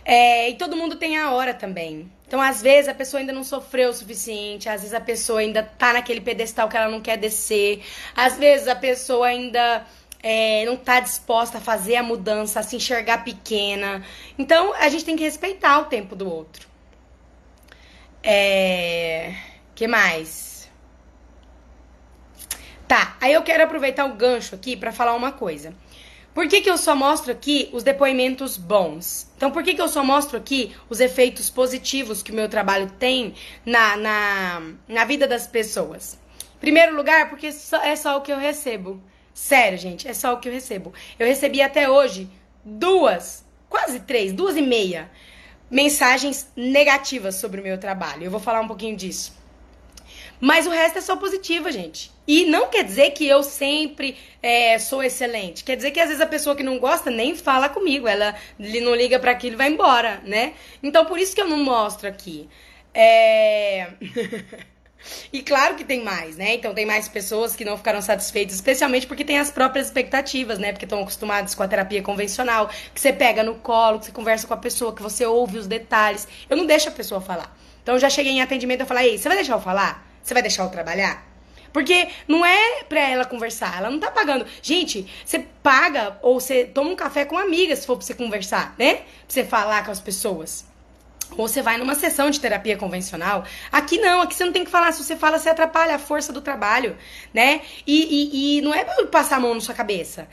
É, 0.05 0.49
e 0.49 0.55
todo 0.55 0.75
mundo 0.75 0.95
tem 0.95 1.17
a 1.17 1.31
hora 1.31 1.53
também. 1.53 2.11
Então, 2.33 2.41
às 2.41 2.63
vezes, 2.63 2.89
a 2.89 2.95
pessoa 2.95 3.19
ainda 3.19 3.31
não 3.31 3.43
sofreu 3.43 3.91
o 3.91 3.93
suficiente, 3.93 4.67
às 4.67 4.81
vezes 4.81 4.95
a 4.95 4.99
pessoa 4.99 5.41
ainda 5.41 5.61
tá 5.61 5.93
naquele 5.93 6.19
pedestal 6.19 6.67
que 6.67 6.75
ela 6.75 6.89
não 6.89 6.99
quer 6.99 7.15
descer, 7.15 7.85
às 8.15 8.39
vezes 8.39 8.67
a 8.67 8.75
pessoa 8.75 9.27
ainda 9.27 9.85
é, 10.19 10.65
não 10.65 10.75
tá 10.75 10.99
disposta 10.99 11.59
a 11.59 11.61
fazer 11.61 11.95
a 11.95 12.01
mudança, 12.01 12.59
a 12.59 12.63
se 12.63 12.75
enxergar 12.75 13.23
pequena. 13.23 14.03
Então, 14.35 14.73
a 14.73 14.89
gente 14.89 15.05
tem 15.05 15.15
que 15.15 15.21
respeitar 15.21 15.77
o 15.81 15.85
tempo 15.85 16.15
do 16.15 16.27
outro. 16.27 16.67
É. 18.23 19.35
que 19.75 19.87
mais? 19.87 20.67
Tá, 22.87 23.15
aí 23.21 23.31
eu 23.31 23.43
quero 23.43 23.63
aproveitar 23.63 24.05
o 24.05 24.15
gancho 24.15 24.55
aqui 24.55 24.75
para 24.75 24.91
falar 24.91 25.13
uma 25.13 25.31
coisa. 25.31 25.71
Por 26.33 26.47
que, 26.47 26.61
que 26.61 26.69
eu 26.69 26.77
só 26.77 26.95
mostro 26.95 27.31
aqui 27.31 27.69
os 27.71 27.83
depoimentos 27.83 28.57
bons? 28.57 29.27
Então, 29.37 29.51
por 29.51 29.61
que, 29.63 29.75
que 29.75 29.81
eu 29.81 29.87
só 29.87 30.03
mostro 30.03 30.37
aqui 30.37 30.75
os 30.89 30.99
efeitos 30.99 31.49
positivos 31.49 32.23
que 32.23 32.31
o 32.31 32.35
meu 32.35 32.49
trabalho 32.49 32.89
tem 32.97 33.35
na, 33.63 33.95
na, 33.95 34.61
na 34.87 35.05
vida 35.05 35.27
das 35.27 35.45
pessoas? 35.45 36.17
Primeiro 36.59 36.95
lugar, 36.95 37.29
porque 37.29 37.47
é 37.47 37.95
só 37.95 38.17
o 38.17 38.21
que 38.21 38.31
eu 38.31 38.37
recebo. 38.37 39.01
Sério, 39.33 39.77
gente, 39.77 40.07
é 40.07 40.13
só 40.13 40.33
o 40.33 40.39
que 40.39 40.47
eu 40.47 40.53
recebo. 40.53 40.93
Eu 41.19 41.27
recebi 41.27 41.61
até 41.61 41.89
hoje 41.89 42.29
duas, 42.63 43.45
quase 43.69 43.99
três, 43.99 44.31
duas 44.31 44.55
e 44.55 44.61
meia 44.61 45.11
mensagens 45.69 46.51
negativas 46.55 47.35
sobre 47.35 47.59
o 47.59 47.63
meu 47.63 47.79
trabalho. 47.79 48.23
Eu 48.23 48.31
vou 48.31 48.39
falar 48.39 48.61
um 48.61 48.67
pouquinho 48.67 48.95
disso. 48.95 49.33
Mas 50.39 50.67
o 50.67 50.69
resto 50.69 50.99
é 50.99 51.01
só 51.01 51.15
positiva, 51.15 51.71
gente. 51.71 52.12
E 52.27 52.45
não 52.45 52.67
quer 52.67 52.83
dizer 52.83 53.11
que 53.11 53.27
eu 53.27 53.43
sempre 53.43 54.17
é, 54.41 54.79
sou 54.79 55.03
excelente. 55.03 55.63
Quer 55.63 55.75
dizer 55.75 55.91
que 55.91 55.99
às 55.99 56.07
vezes 56.07 56.21
a 56.21 56.25
pessoa 56.25 56.55
que 56.55 56.63
não 56.63 56.79
gosta 56.79 57.11
nem 57.11 57.35
fala 57.35 57.67
comigo. 57.69 58.07
Ela 58.07 58.35
não 58.57 58.95
liga 58.95 59.19
para 59.19 59.31
aquilo 59.31 59.55
e 59.55 59.57
vai 59.57 59.69
embora, 59.69 60.21
né? 60.25 60.53
Então 60.81 61.05
por 61.05 61.19
isso 61.19 61.35
que 61.35 61.41
eu 61.41 61.47
não 61.47 61.57
mostro 61.57 62.07
aqui. 62.07 62.49
É. 62.93 63.89
E 65.31 65.41
claro 65.41 65.75
que 65.75 65.83
tem 65.83 66.01
mais, 66.01 66.37
né? 66.37 66.53
Então 66.53 66.73
tem 66.73 66.85
mais 66.85 67.07
pessoas 67.09 67.55
que 67.55 67.65
não 67.65 67.75
ficaram 67.77 68.01
satisfeitas, 68.01 68.55
especialmente 68.55 69.05
porque 69.05 69.25
tem 69.25 69.37
as 69.37 69.51
próprias 69.51 69.87
expectativas, 69.87 70.57
né? 70.59 70.71
Porque 70.71 70.85
estão 70.85 71.01
acostumados 71.01 71.53
com 71.53 71.61
a 71.61 71.67
terapia 71.67 72.01
convencional, 72.01 72.69
que 72.93 73.01
você 73.01 73.11
pega 73.11 73.43
no 73.43 73.55
colo, 73.55 73.99
que 73.99 74.05
você 74.05 74.11
conversa 74.13 74.47
com 74.47 74.53
a 74.53 74.57
pessoa, 74.57 74.95
que 74.95 75.01
você 75.01 75.25
ouve 75.25 75.57
os 75.57 75.67
detalhes. 75.67 76.27
Eu 76.49 76.55
não 76.55 76.65
deixo 76.65 76.87
a 76.87 76.91
pessoa 76.91 77.19
falar. 77.19 77.53
Então 77.81 77.99
já 77.99 78.09
cheguei 78.09 78.31
em 78.31 78.41
atendimento 78.41 78.83
e 78.83 78.85
falei, 78.85 79.09
ei, 79.09 79.17
você 79.17 79.27
vai 79.27 79.37
deixar 79.37 79.55
eu 79.55 79.61
falar? 79.61 80.07
Você 80.23 80.33
vai 80.33 80.41
deixar 80.41 80.63
eu 80.63 80.69
trabalhar? 80.69 81.32
Porque 81.73 82.07
não 82.27 82.45
é 82.45 82.83
pra 82.83 83.01
ela 83.01 83.25
conversar, 83.25 83.79
ela 83.79 83.89
não 83.89 83.99
tá 83.99 84.11
pagando. 84.11 84.45
Gente, 84.61 85.11
você 85.25 85.39
paga 85.61 86.17
ou 86.21 86.39
você 86.39 86.65
toma 86.65 86.91
um 86.91 86.95
café 86.95 87.25
com 87.25 87.37
amigas 87.37 87.79
se 87.79 87.87
for 87.87 87.97
pra 87.97 88.05
você 88.05 88.13
conversar, 88.13 88.75
né? 88.77 88.95
Pra 88.95 89.05
você 89.27 89.43
falar 89.43 89.83
com 89.83 89.91
as 89.91 89.99
pessoas. 89.99 90.65
Ou 91.37 91.47
você 91.47 91.61
vai 91.61 91.77
numa 91.77 91.95
sessão 91.95 92.29
de 92.29 92.39
terapia 92.39 92.77
convencional. 92.77 93.43
Aqui 93.71 93.97
não, 93.97 94.21
aqui 94.21 94.35
você 94.35 94.45
não 94.45 94.51
tem 94.51 94.63
que 94.63 94.69
falar. 94.69 94.91
Se 94.91 95.03
você 95.03 95.15
fala, 95.15 95.39
você 95.39 95.49
atrapalha 95.49 95.95
a 95.95 95.99
força 95.99 96.31
do 96.31 96.41
trabalho, 96.41 96.95
né? 97.33 97.61
E, 97.87 98.57
e, 98.57 98.57
e 98.57 98.61
não 98.61 98.73
é 98.73 98.83
pra 98.83 99.05
passar 99.07 99.37
a 99.37 99.39
mão 99.39 99.53
na 99.53 99.61
sua 99.61 99.73
cabeça. 99.73 100.27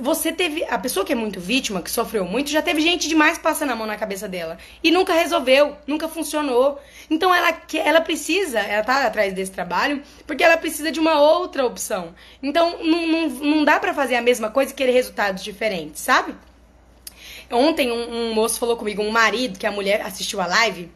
Você 0.00 0.32
teve. 0.32 0.64
A 0.64 0.78
pessoa 0.78 1.06
que 1.06 1.12
é 1.12 1.16
muito 1.16 1.40
vítima, 1.40 1.80
que 1.80 1.90
sofreu 1.90 2.24
muito, 2.24 2.50
já 2.50 2.60
teve 2.60 2.80
gente 2.80 3.08
demais 3.08 3.38
passando 3.38 3.72
a 3.72 3.76
mão 3.76 3.86
na 3.86 3.96
cabeça 3.96 4.28
dela. 4.28 4.58
E 4.82 4.90
nunca 4.90 5.14
resolveu, 5.14 5.76
nunca 5.86 6.08
funcionou. 6.08 6.78
Então 7.12 7.34
ela, 7.34 7.54
ela 7.74 8.00
precisa, 8.00 8.58
ela 8.58 8.82
tá 8.82 9.06
atrás 9.06 9.34
desse 9.34 9.52
trabalho, 9.52 10.02
porque 10.26 10.42
ela 10.42 10.56
precisa 10.56 10.90
de 10.90 10.98
uma 10.98 11.20
outra 11.20 11.66
opção. 11.66 12.14
Então 12.42 12.82
não, 12.82 13.06
não, 13.06 13.28
não 13.28 13.64
dá 13.64 13.78
para 13.78 13.92
fazer 13.92 14.16
a 14.16 14.22
mesma 14.22 14.50
coisa 14.50 14.72
e 14.72 14.74
querer 14.74 14.92
resultados 14.92 15.44
diferentes, 15.44 16.00
sabe? 16.00 16.34
Ontem 17.50 17.92
um, 17.92 18.30
um, 18.30 18.34
moço 18.34 18.58
falou 18.58 18.78
comigo, 18.78 19.02
um 19.02 19.10
marido, 19.10 19.58
que 19.58 19.66
a 19.66 19.70
mulher 19.70 20.00
assistiu 20.00 20.40
a 20.40 20.46
live, 20.46 20.90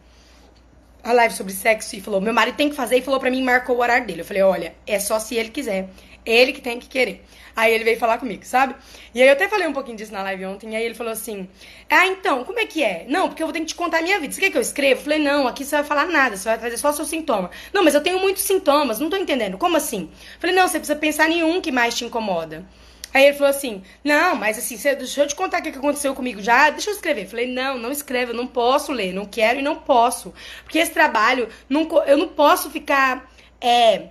a 1.03 1.13
live 1.13 1.35
sobre 1.35 1.53
sexo, 1.53 1.95
e 1.95 2.01
falou: 2.01 2.19
Meu 2.19 2.33
marido 2.33 2.55
tem 2.55 2.67
que 2.67 2.75
fazer, 2.75 2.97
e 2.97 3.01
falou 3.03 3.19
pra 3.19 3.29
mim, 3.29 3.43
marcou 3.43 3.75
o 3.75 3.79
horário 3.79 4.07
dele. 4.07 4.21
Eu 4.21 4.25
falei: 4.25 4.41
Olha, 4.41 4.73
é 4.87 4.99
só 4.99 5.19
se 5.19 5.35
ele 5.35 5.49
quiser. 5.49 5.87
Ele 6.27 6.51
que 6.51 6.61
tem 6.61 6.77
que 6.77 6.87
querer. 6.87 7.23
Aí 7.55 7.73
ele 7.73 7.83
veio 7.83 7.97
falar 7.97 8.19
comigo, 8.19 8.45
sabe? 8.45 8.75
E 9.15 9.21
aí 9.21 9.27
eu 9.27 9.33
até 9.33 9.47
falei 9.47 9.65
um 9.65 9.73
pouquinho 9.73 9.97
disso 9.97 10.13
na 10.13 10.21
live 10.21 10.45
ontem. 10.45 10.73
E 10.73 10.75
aí 10.75 10.83
ele 10.83 10.93
falou 10.93 11.11
assim: 11.11 11.49
Ah, 11.89 12.05
então, 12.05 12.43
como 12.43 12.59
é 12.59 12.67
que 12.67 12.83
é? 12.83 13.05
Não, 13.07 13.29
porque 13.29 13.41
eu 13.41 13.47
vou 13.47 13.53
ter 13.53 13.61
que 13.61 13.65
te 13.65 13.75
contar 13.75 13.99
a 13.99 14.01
minha 14.03 14.19
vida. 14.19 14.31
Você 14.31 14.41
quer 14.41 14.51
que 14.51 14.57
eu 14.57 14.61
escreva? 14.61 14.99
Eu 14.99 15.03
falei: 15.03 15.17
Não, 15.17 15.47
aqui 15.47 15.65
você 15.65 15.77
vai 15.77 15.83
falar 15.83 16.05
nada, 16.05 16.37
você 16.37 16.47
vai 16.49 16.59
trazer 16.59 16.77
só 16.77 16.91
seus 16.91 17.07
sintomas. 17.07 17.49
Não, 17.73 17.83
mas 17.83 17.95
eu 17.95 18.03
tenho 18.03 18.19
muitos 18.19 18.43
sintomas, 18.43 18.99
não 18.99 19.09
tô 19.09 19.17
entendendo. 19.17 19.57
Como 19.57 19.75
assim? 19.75 20.09
Eu 20.11 20.39
falei: 20.39 20.55
Não, 20.55 20.67
você 20.67 20.77
precisa 20.77 20.99
pensar 20.99 21.31
em 21.31 21.43
um 21.43 21.59
que 21.59 21.71
mais 21.71 21.95
te 21.95 22.05
incomoda. 22.05 22.63
Aí 23.11 23.25
ele 23.25 23.33
falou 23.33 23.49
assim: 23.49 23.81
Não, 24.03 24.35
mas 24.35 24.59
assim, 24.59 24.77
você, 24.77 24.93
deixa 24.95 25.23
eu 25.23 25.27
te 25.27 25.33
contar 25.33 25.59
o 25.59 25.63
que 25.63 25.69
aconteceu 25.69 26.13
comigo 26.13 26.39
já. 26.41 26.69
Deixa 26.69 26.91
eu 26.91 26.93
escrever. 26.93 27.23
Eu 27.23 27.29
falei: 27.29 27.47
Não, 27.47 27.79
não 27.79 27.91
escreve, 27.91 28.33
eu 28.33 28.35
não 28.35 28.45
posso 28.45 28.91
ler, 28.91 29.13
não 29.13 29.25
quero 29.25 29.57
e 29.57 29.63
não 29.63 29.77
posso. 29.77 30.31
Porque 30.63 30.77
esse 30.77 30.91
trabalho, 30.91 31.49
não, 31.67 31.87
eu 32.05 32.17
não 32.17 32.27
posso 32.27 32.69
ficar. 32.69 33.31
É, 33.59 34.09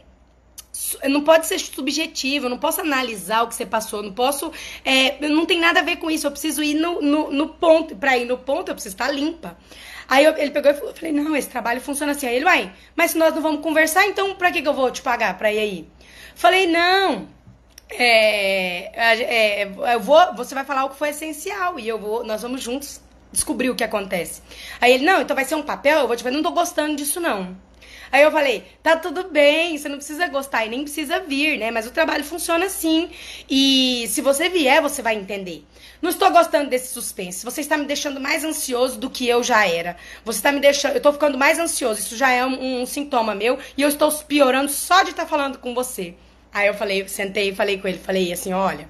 não 1.08 1.22
pode 1.22 1.46
ser 1.46 1.58
subjetivo, 1.58 2.46
eu 2.46 2.50
não 2.50 2.58
posso 2.58 2.80
analisar 2.80 3.42
o 3.42 3.48
que 3.48 3.54
você 3.54 3.66
passou, 3.66 4.02
não 4.02 4.12
posso. 4.12 4.52
É, 4.84 5.28
não 5.28 5.46
tem 5.46 5.58
nada 5.58 5.80
a 5.80 5.82
ver 5.82 5.96
com 5.96 6.10
isso, 6.10 6.26
eu 6.26 6.30
preciso 6.30 6.62
ir 6.62 6.74
no, 6.74 7.00
no, 7.00 7.30
no 7.30 7.48
ponto. 7.48 7.96
Pra 7.96 8.16
ir 8.16 8.24
no 8.24 8.38
ponto, 8.38 8.70
eu 8.70 8.74
preciso 8.74 8.94
estar 8.94 9.10
limpa. 9.10 9.56
Aí 10.08 10.24
eu, 10.24 10.36
ele 10.36 10.50
pegou 10.50 10.70
e 10.70 10.74
falou, 10.74 10.90
eu 10.90 10.96
falei, 10.96 11.12
não, 11.12 11.34
esse 11.36 11.48
trabalho 11.48 11.80
funciona 11.80 12.12
assim. 12.12 12.26
Aí 12.26 12.36
ele, 12.36 12.44
vai, 12.44 12.72
mas 12.94 13.12
se 13.12 13.18
nós 13.18 13.34
não 13.34 13.42
vamos 13.42 13.60
conversar, 13.60 14.06
então 14.06 14.34
pra 14.34 14.52
que, 14.52 14.62
que 14.62 14.68
eu 14.68 14.74
vou 14.74 14.90
te 14.90 15.02
pagar 15.02 15.36
pra 15.36 15.52
ir 15.52 15.58
aí? 15.58 15.88
Falei, 16.34 16.66
não, 16.66 17.26
é, 17.90 19.62
é, 19.62 19.94
eu 19.94 20.00
vou, 20.00 20.34
você 20.34 20.54
vai 20.54 20.64
falar 20.64 20.84
o 20.84 20.90
que 20.90 20.96
foi 20.96 21.10
essencial 21.10 21.78
e 21.78 21.88
eu 21.88 21.98
vou, 21.98 22.24
nós 22.24 22.42
vamos 22.42 22.62
juntos 22.62 23.00
descobrir 23.32 23.70
o 23.70 23.74
que 23.74 23.84
acontece. 23.84 24.42
Aí 24.80 24.92
ele, 24.92 25.04
não, 25.04 25.22
então 25.22 25.34
vai 25.34 25.44
ser 25.44 25.54
um 25.54 25.62
papel, 25.62 26.00
eu 26.00 26.06
vou 26.06 26.16
te 26.16 26.22
falar, 26.22 26.34
não 26.34 26.42
tô 26.42 26.50
gostando 26.50 26.96
disso 26.96 27.20
não. 27.20 27.56
Aí 28.10 28.22
eu 28.22 28.30
falei, 28.30 28.64
tá 28.82 28.96
tudo 28.96 29.24
bem, 29.30 29.76
você 29.76 29.88
não 29.88 29.96
precisa 29.96 30.26
gostar 30.28 30.64
e 30.64 30.68
nem 30.68 30.82
precisa 30.82 31.20
vir, 31.20 31.58
né? 31.58 31.70
Mas 31.70 31.86
o 31.86 31.90
trabalho 31.90 32.24
funciona 32.24 32.66
assim. 32.66 33.10
E 33.48 34.06
se 34.08 34.20
você 34.20 34.48
vier, 34.48 34.80
você 34.80 35.02
vai 35.02 35.14
entender. 35.14 35.64
Não 36.00 36.10
estou 36.10 36.30
gostando 36.30 36.70
desse 36.70 36.92
suspense. 36.92 37.44
Você 37.44 37.60
está 37.60 37.76
me 37.76 37.84
deixando 37.84 38.20
mais 38.20 38.44
ansioso 38.44 38.98
do 38.98 39.10
que 39.10 39.28
eu 39.28 39.42
já 39.42 39.66
era. 39.66 39.96
Você 40.24 40.38
está 40.38 40.52
me 40.52 40.60
deixando. 40.60 40.92
Eu 40.92 40.98
estou 40.98 41.12
ficando 41.12 41.38
mais 41.38 41.58
ansioso. 41.58 42.00
Isso 42.00 42.16
já 42.16 42.30
é 42.30 42.44
um, 42.44 42.82
um 42.82 42.86
sintoma 42.86 43.34
meu. 43.34 43.58
E 43.76 43.82
eu 43.82 43.88
estou 43.88 44.12
piorando 44.12 44.70
só 44.70 45.02
de 45.02 45.10
estar 45.10 45.24
tá 45.24 45.28
falando 45.28 45.58
com 45.58 45.74
você. 45.74 46.14
Aí 46.52 46.68
eu 46.68 46.74
falei, 46.74 47.06
sentei 47.08 47.50
e 47.50 47.54
falei 47.54 47.78
com 47.78 47.86
ele, 47.86 47.98
falei 47.98 48.32
assim, 48.32 48.52
olha, 48.52 48.88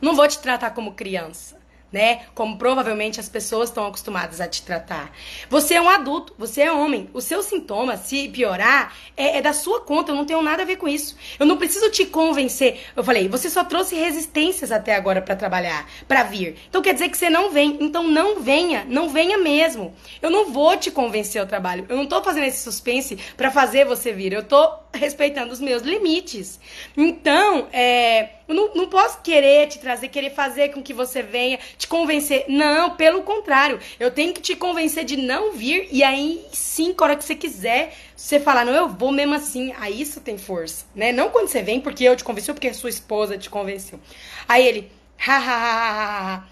não 0.00 0.16
vou 0.16 0.26
te 0.26 0.38
tratar 0.40 0.70
como 0.70 0.94
criança 0.94 1.61
né? 1.92 2.22
Como 2.34 2.56
provavelmente 2.56 3.20
as 3.20 3.28
pessoas 3.28 3.68
estão 3.68 3.86
acostumadas 3.86 4.40
a 4.40 4.48
te 4.48 4.62
tratar. 4.62 5.12
Você 5.50 5.74
é 5.74 5.80
um 5.80 5.88
adulto, 5.88 6.34
você 6.38 6.62
é 6.62 6.72
homem. 6.72 7.10
O 7.12 7.20
seu 7.20 7.42
sintoma, 7.42 7.96
se 7.96 8.28
piorar, 8.28 8.94
é, 9.16 9.38
é, 9.38 9.42
da 9.42 9.52
sua 9.52 9.80
conta. 9.80 10.10
Eu 10.10 10.16
não 10.16 10.24
tenho 10.24 10.42
nada 10.42 10.62
a 10.62 10.66
ver 10.66 10.76
com 10.76 10.88
isso. 10.88 11.16
Eu 11.38 11.46
não 11.46 11.56
preciso 11.56 11.90
te 11.90 12.06
convencer. 12.06 12.80
Eu 12.96 13.04
falei, 13.04 13.28
você 13.28 13.50
só 13.50 13.62
trouxe 13.62 13.94
resistências 13.94 14.72
até 14.72 14.94
agora 14.94 15.20
para 15.20 15.36
trabalhar, 15.36 15.86
para 16.08 16.22
vir. 16.22 16.56
Então 16.68 16.82
quer 16.82 16.94
dizer 16.94 17.10
que 17.10 17.18
você 17.18 17.28
não 17.28 17.50
vem. 17.50 17.78
Então 17.80 18.04
não 18.04 18.40
venha, 18.40 18.84
não 18.88 19.10
venha 19.10 19.36
mesmo. 19.36 19.94
Eu 20.20 20.30
não 20.30 20.50
vou 20.50 20.76
te 20.76 20.90
convencer 20.90 21.40
ao 21.40 21.46
trabalho. 21.46 21.84
Eu 21.88 21.96
não 21.96 22.06
tô 22.06 22.22
fazendo 22.22 22.46
esse 22.46 22.62
suspense 22.62 23.18
para 23.36 23.50
fazer 23.50 23.84
você 23.84 24.12
vir. 24.12 24.32
Eu 24.32 24.42
tô 24.42 24.81
respeitando 24.94 25.52
os 25.52 25.60
meus 25.60 25.82
limites. 25.82 26.58
Então, 26.96 27.68
é 27.72 28.30
eu 28.52 28.54
não, 28.54 28.74
não 28.74 28.86
posso 28.86 29.20
querer 29.22 29.66
te 29.68 29.78
trazer, 29.78 30.08
querer 30.08 30.30
fazer 30.30 30.68
com 30.72 30.82
que 30.82 30.92
você 30.92 31.22
venha, 31.22 31.58
te 31.78 31.88
convencer. 31.88 32.44
Não, 32.48 32.90
pelo 32.90 33.22
contrário. 33.22 33.80
Eu 33.98 34.10
tenho 34.10 34.34
que 34.34 34.42
te 34.42 34.54
convencer 34.54 35.04
de 35.04 35.16
não 35.16 35.52
vir. 35.52 35.88
E 35.90 36.04
aí 36.04 36.44
sim, 36.52 36.94
na 36.96 37.04
hora 37.04 37.16
que 37.16 37.24
você 37.24 37.34
quiser, 37.34 37.94
você 38.14 38.38
falar, 38.38 38.66
não, 38.66 38.74
eu 38.74 38.88
vou 38.88 39.10
mesmo 39.10 39.34
assim. 39.34 39.72
Aí 39.78 40.00
isso 40.00 40.20
tem 40.20 40.36
força, 40.36 40.84
né? 40.94 41.12
Não 41.12 41.30
quando 41.30 41.48
você 41.48 41.62
vem 41.62 41.80
porque 41.80 42.04
eu 42.04 42.14
te 42.14 42.22
convenci 42.22 42.50
ou 42.50 42.54
porque 42.54 42.68
a 42.68 42.74
sua 42.74 42.90
esposa 42.90 43.38
te 43.38 43.48
convenceu. 43.48 43.98
Aí 44.46 44.66
ele, 44.66 44.92
ha, 45.26 45.36
ha, 45.36 45.38
ha, 45.38 45.90
ha, 45.90 46.34
ha. 46.34 46.44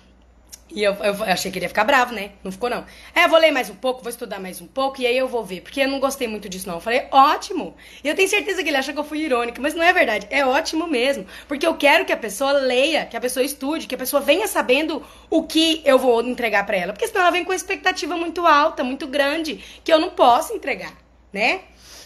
E 0.72 0.82
eu, 0.82 0.94
eu, 0.94 1.24
achei 1.24 1.50
que 1.50 1.58
ele 1.58 1.64
ia 1.64 1.68
ficar 1.68 1.84
bravo, 1.84 2.14
né? 2.14 2.30
Não 2.44 2.52
ficou, 2.52 2.70
não. 2.70 2.84
É, 3.14 3.26
vou 3.26 3.38
ler 3.38 3.50
mais 3.50 3.68
um 3.68 3.74
pouco, 3.74 4.02
vou 4.02 4.10
estudar 4.10 4.38
mais 4.38 4.60
um 4.60 4.66
pouco 4.66 5.00
e 5.00 5.06
aí 5.06 5.18
eu 5.18 5.26
vou 5.26 5.44
ver. 5.44 5.62
Porque 5.62 5.80
eu 5.80 5.88
não 5.88 5.98
gostei 5.98 6.28
muito 6.28 6.48
disso, 6.48 6.68
não. 6.68 6.76
Eu 6.76 6.80
falei, 6.80 7.06
ótimo. 7.10 7.74
E 8.04 8.08
eu 8.08 8.14
tenho 8.14 8.28
certeza 8.28 8.62
que 8.62 8.68
ele 8.68 8.76
acha 8.76 8.92
que 8.92 8.98
eu 8.98 9.04
fui 9.04 9.18
irônica, 9.18 9.60
mas 9.60 9.74
não 9.74 9.82
é 9.82 9.92
verdade. 9.92 10.28
É 10.30 10.44
ótimo 10.44 10.86
mesmo. 10.86 11.26
Porque 11.48 11.66
eu 11.66 11.74
quero 11.74 12.04
que 12.04 12.12
a 12.12 12.16
pessoa 12.16 12.52
leia, 12.52 13.04
que 13.06 13.16
a 13.16 13.20
pessoa 13.20 13.44
estude, 13.44 13.86
que 13.86 13.94
a 13.94 13.98
pessoa 13.98 14.20
venha 14.20 14.46
sabendo 14.46 15.04
o 15.28 15.42
que 15.42 15.82
eu 15.84 15.98
vou 15.98 16.22
entregar 16.22 16.64
para 16.64 16.76
ela. 16.76 16.92
Porque 16.92 17.08
senão 17.08 17.22
ela 17.22 17.30
vem 17.30 17.44
com 17.44 17.52
expectativa 17.52 18.16
muito 18.16 18.46
alta, 18.46 18.84
muito 18.84 19.06
grande, 19.06 19.64
que 19.82 19.92
eu 19.92 19.98
não 19.98 20.10
posso 20.10 20.52
entregar, 20.52 20.92
né? 21.32 21.62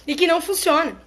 E 0.06 0.14
que 0.14 0.26
não 0.26 0.40
funciona. 0.40 1.03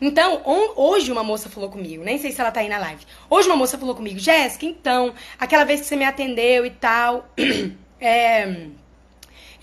Então, 0.00 0.42
on, 0.44 0.72
hoje 0.76 1.10
uma 1.10 1.22
moça 1.22 1.48
falou 1.48 1.70
comigo, 1.70 2.04
nem 2.04 2.18
sei 2.18 2.32
se 2.32 2.40
ela 2.40 2.50
tá 2.50 2.60
aí 2.60 2.68
na 2.68 2.78
live. 2.78 3.04
Hoje 3.28 3.48
uma 3.48 3.56
moça 3.56 3.78
falou 3.78 3.94
comigo, 3.94 4.18
Jéssica, 4.18 4.66
então, 4.66 5.14
aquela 5.38 5.64
vez 5.64 5.80
que 5.80 5.86
você 5.86 5.96
me 5.96 6.04
atendeu 6.04 6.66
e 6.66 6.70
tal, 6.70 7.28
é, 8.00 8.66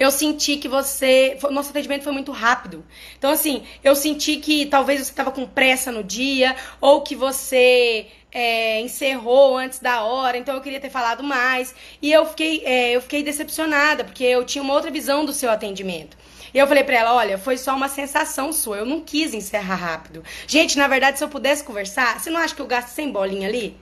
eu 0.02 0.10
senti 0.10 0.58
que 0.58 0.68
você. 0.68 1.38
Nosso 1.52 1.70
atendimento 1.70 2.04
foi 2.04 2.12
muito 2.12 2.32
rápido. 2.32 2.84
Então, 3.18 3.30
assim, 3.30 3.64
eu 3.84 3.96
senti 3.96 4.38
que 4.38 4.66
talvez 4.66 5.00
você 5.00 5.12
estava 5.12 5.32
com 5.32 5.46
pressa 5.46 5.92
no 5.92 6.04
dia, 6.04 6.56
ou 6.82 7.02
que 7.02 7.16
você 7.16 8.08
é, 8.32 8.82
encerrou 8.82 9.58
antes 9.58 9.80
da 9.80 10.04
hora, 10.04 10.38
então 10.38 10.56
eu 10.56 10.62
queria 10.62 10.80
ter 10.80 10.90
falado 10.90 11.22
mais. 11.24 11.76
E 12.02 12.12
eu 12.12 12.26
fiquei, 12.26 12.64
é, 12.66 12.96
eu 12.96 13.02
fiquei 13.02 13.22
decepcionada, 13.22 14.04
porque 14.04 14.24
eu 14.24 14.44
tinha 14.44 14.64
uma 14.64 14.74
outra 14.74 14.90
visão 14.90 15.24
do 15.26 15.34
seu 15.34 15.52
atendimento. 15.52 16.18
E 16.54 16.58
eu 16.58 16.68
falei 16.68 16.84
pra 16.84 16.96
ela: 16.98 17.14
olha, 17.14 17.38
foi 17.38 17.58
só 17.58 17.76
uma 17.76 17.88
sensação 17.88 18.52
sua, 18.52 18.78
eu 18.78 18.86
não 18.86 19.02
quis 19.02 19.34
encerrar 19.34 19.76
rápido. 19.76 20.24
Gente, 20.48 20.78
na 20.78 20.88
verdade, 20.88 21.18
se 21.18 21.24
eu 21.24 21.30
pudesse 21.30 21.64
conversar, 21.64 22.20
você 22.20 22.30
não 22.30 22.40
acha 22.40 22.56
que 22.56 22.62
eu 22.62 22.68
gasto 22.68 22.90
100 22.90 23.12
bolinha 23.12 23.48
ali? 23.48 23.78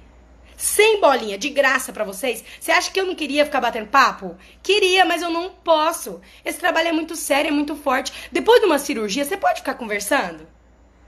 100 0.57 0.99
bolinha 0.99 1.37
de 1.37 1.49
graça 1.49 1.93
para 1.93 2.03
vocês? 2.03 2.43
Você 2.59 2.71
acha 2.71 2.91
que 2.91 2.99
eu 2.99 3.05
não 3.05 3.15
queria 3.15 3.45
ficar 3.45 3.61
batendo 3.61 3.87
papo? 3.87 4.35
Queria, 4.61 5.05
mas 5.05 5.21
eu 5.21 5.29
não 5.29 5.49
posso. 5.49 6.19
Esse 6.43 6.59
trabalho 6.59 6.89
é 6.89 6.91
muito 6.91 7.15
sério, 7.15 7.47
é 7.47 7.51
muito 7.51 7.75
forte. 7.77 8.11
Depois 8.29 8.59
de 8.59 8.65
uma 8.65 8.77
cirurgia, 8.77 9.23
você 9.23 9.37
pode 9.37 9.59
ficar 9.59 9.75
conversando? 9.75 10.45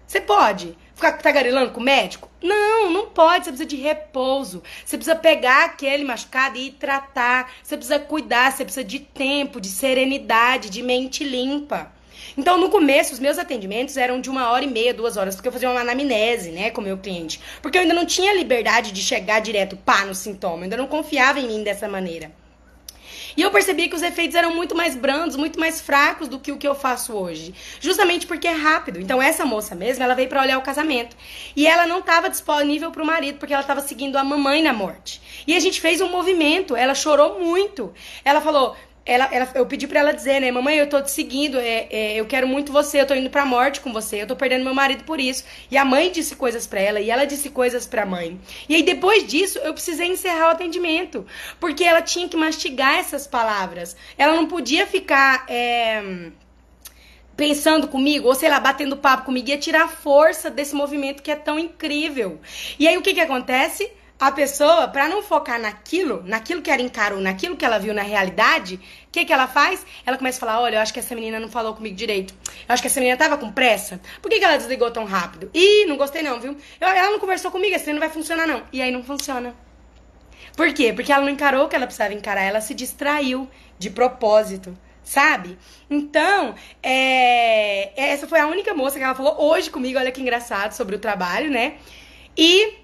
Você 0.07 0.21
pode 0.21 0.77
ficar 0.95 1.13
tagarelando 1.13 1.71
com 1.71 1.79
o 1.79 1.83
médico? 1.83 2.29
Não, 2.41 2.91
não 2.91 3.07
pode. 3.07 3.45
Você 3.45 3.51
precisa 3.51 3.69
de 3.69 3.75
repouso. 3.75 4.63
Você 4.85 4.97
precisa 4.97 5.15
pegar 5.15 5.65
aquele 5.65 6.03
machucado 6.03 6.57
e 6.57 6.71
tratar. 6.71 7.51
Você 7.63 7.75
precisa 7.75 7.99
cuidar. 7.99 8.51
Você 8.51 8.63
precisa 8.63 8.83
de 8.83 8.99
tempo, 8.99 9.61
de 9.61 9.67
serenidade, 9.67 10.69
de 10.69 10.81
mente 10.81 11.23
limpa. 11.23 11.91
Então, 12.37 12.57
no 12.57 12.69
começo, 12.69 13.13
os 13.13 13.19
meus 13.19 13.37
atendimentos 13.37 13.97
eram 13.97 14.21
de 14.21 14.29
uma 14.29 14.51
hora 14.51 14.63
e 14.63 14.67
meia, 14.67 14.93
duas 14.93 15.17
horas, 15.17 15.35
porque 15.35 15.47
eu 15.47 15.51
fazia 15.51 15.69
uma 15.69 15.81
anamnese, 15.81 16.51
né, 16.51 16.69
com 16.69 16.79
o 16.79 16.83
meu 16.83 16.97
cliente. 16.97 17.41
Porque 17.61 17.77
eu 17.77 17.81
ainda 17.81 17.93
não 17.93 18.05
tinha 18.05 18.33
liberdade 18.33 18.91
de 18.91 19.01
chegar 19.01 19.41
direto, 19.41 19.75
pá, 19.75 20.05
no 20.05 20.15
sintoma. 20.15 20.57
Eu 20.57 20.63
ainda 20.63 20.77
não 20.77 20.87
confiava 20.87 21.39
em 21.39 21.47
mim 21.47 21.63
dessa 21.63 21.87
maneira. 21.87 22.31
E 23.35 23.41
eu 23.41 23.51
percebi 23.51 23.87
que 23.87 23.95
os 23.95 24.01
efeitos 24.01 24.35
eram 24.35 24.55
muito 24.55 24.75
mais 24.75 24.95
brandos, 24.95 25.35
muito 25.35 25.59
mais 25.59 25.81
fracos 25.81 26.27
do 26.27 26.39
que 26.39 26.51
o 26.51 26.57
que 26.57 26.67
eu 26.67 26.75
faço 26.75 27.13
hoje. 27.13 27.53
Justamente 27.79 28.27
porque 28.27 28.47
é 28.47 28.53
rápido. 28.53 28.99
Então, 28.99 29.21
essa 29.21 29.45
moça 29.45 29.75
mesmo, 29.75 30.03
ela 30.03 30.13
veio 30.13 30.29
para 30.29 30.41
olhar 30.41 30.57
o 30.57 30.61
casamento. 30.61 31.15
E 31.55 31.67
ela 31.67 31.85
não 31.85 31.99
estava 31.99 32.29
disponível 32.29 32.91
para 32.91 33.03
o 33.03 33.05
marido, 33.05 33.37
porque 33.37 33.53
ela 33.53 33.61
estava 33.61 33.81
seguindo 33.81 34.17
a 34.17 34.23
mamãe 34.23 34.61
na 34.61 34.73
morte. 34.73 35.21
E 35.47 35.55
a 35.55 35.59
gente 35.59 35.79
fez 35.79 36.01
um 36.01 36.09
movimento. 36.09 36.75
Ela 36.75 36.93
chorou 36.93 37.39
muito. 37.39 37.93
Ela 38.23 38.41
falou: 38.41 38.75
ela, 39.05 39.27
ela, 39.31 39.49
eu 39.55 39.65
pedi 39.65 39.87
para 39.87 39.99
ela 39.99 40.13
dizer, 40.13 40.39
né, 40.39 40.51
mamãe, 40.51 40.77
eu 40.77 40.87
tô 40.87 41.01
te 41.01 41.09
seguindo, 41.09 41.57
é, 41.57 41.87
é, 41.89 42.15
eu 42.15 42.25
quero 42.25 42.47
muito 42.47 42.71
você, 42.71 43.01
eu 43.01 43.07
tô 43.07 43.15
indo 43.15 43.29
pra 43.29 43.45
morte 43.45 43.81
com 43.81 43.91
você, 43.91 44.21
eu 44.21 44.27
tô 44.27 44.35
perdendo 44.35 44.63
meu 44.63 44.75
marido 44.75 45.03
por 45.03 45.19
isso. 45.19 45.43
E 45.71 45.77
a 45.77 45.83
mãe 45.83 46.11
disse 46.11 46.35
coisas 46.35 46.67
para 46.67 46.79
ela, 46.79 46.99
e 46.99 47.09
ela 47.09 47.25
disse 47.25 47.49
coisas 47.49 47.87
pra 47.87 48.05
mãe. 48.05 48.39
E 48.69 48.75
aí, 48.75 48.83
depois 48.83 49.25
disso, 49.25 49.57
eu 49.59 49.73
precisei 49.73 50.07
encerrar 50.07 50.49
o 50.49 50.51
atendimento, 50.51 51.25
porque 51.59 51.83
ela 51.83 52.01
tinha 52.01 52.29
que 52.29 52.37
mastigar 52.37 52.95
essas 52.95 53.25
palavras. 53.25 53.95
Ela 54.17 54.35
não 54.35 54.45
podia 54.45 54.85
ficar. 54.85 55.45
É, 55.49 56.31
pensando 57.35 57.87
comigo, 57.87 58.27
ou 58.27 58.35
sei 58.35 58.49
lá, 58.49 58.59
batendo 58.59 58.95
papo 58.95 59.25
comigo, 59.25 59.49
ia 59.49 59.57
tirar 59.57 59.87
força 59.87 60.47
desse 60.51 60.75
movimento 60.75 61.23
que 61.23 61.31
é 61.31 61.35
tão 61.35 61.57
incrível. 61.57 62.39
E 62.77 62.87
aí, 62.87 62.95
o 62.97 63.01
que 63.01 63.15
que 63.15 63.19
acontece? 63.19 63.91
A 64.21 64.31
pessoa, 64.31 64.87
para 64.87 65.07
não 65.07 65.23
focar 65.23 65.59
naquilo, 65.59 66.21
naquilo 66.23 66.61
que 66.61 66.69
ela 66.69 66.83
encarou, 66.83 67.19
naquilo 67.19 67.57
que 67.57 67.65
ela 67.65 67.79
viu 67.79 67.91
na 67.91 68.03
realidade, 68.03 68.75
o 68.75 69.11
que, 69.11 69.25
que 69.25 69.33
ela 69.33 69.47
faz? 69.47 69.83
Ela 70.05 70.15
começa 70.15 70.37
a 70.37 70.39
falar: 70.41 70.61
olha, 70.61 70.75
eu 70.75 70.79
acho 70.79 70.93
que 70.93 70.99
essa 70.99 71.15
menina 71.15 71.39
não 71.39 71.49
falou 71.49 71.73
comigo 71.73 71.95
direito. 71.95 72.31
Eu 72.47 72.71
acho 72.71 72.83
que 72.83 72.87
essa 72.87 72.99
menina 72.99 73.17
tava 73.17 73.35
com 73.35 73.51
pressa. 73.51 73.99
Por 74.21 74.29
que, 74.29 74.37
que 74.37 74.45
ela 74.45 74.57
desligou 74.57 74.91
tão 74.91 75.05
rápido? 75.05 75.49
Ih, 75.55 75.85
não 75.85 75.97
gostei 75.97 76.21
não, 76.21 76.39
viu? 76.39 76.55
Ela 76.79 77.09
não 77.09 77.17
conversou 77.17 77.49
comigo, 77.49 77.75
esse 77.75 77.91
não 77.91 77.99
vai 77.99 78.09
funcionar 78.09 78.45
não. 78.45 78.61
E 78.71 78.79
aí 78.79 78.91
não 78.91 79.03
funciona. 79.03 79.55
Por 80.55 80.71
quê? 80.71 80.93
Porque 80.93 81.11
ela 81.11 81.23
não 81.23 81.31
encarou 81.31 81.65
o 81.65 81.67
que 81.67 81.75
ela 81.75 81.87
precisava 81.87 82.13
encarar, 82.13 82.43
ela 82.43 82.61
se 82.61 82.75
distraiu 82.75 83.49
de 83.79 83.89
propósito 83.89 84.77
sabe? 85.03 85.57
Então, 85.89 86.53
é... 86.81 87.91
essa 87.99 88.27
foi 88.27 88.39
a 88.39 88.47
única 88.47 88.73
moça 88.73 88.99
que 88.99 89.03
ela 89.03 89.15
falou 89.15 89.35
hoje 89.41 89.69
comigo, 89.69 89.97
olha 89.97 90.11
que 90.11 90.21
engraçado, 90.21 90.73
sobre 90.73 90.95
o 90.95 90.99
trabalho, 90.99 91.49
né? 91.49 91.73
E 92.37 92.80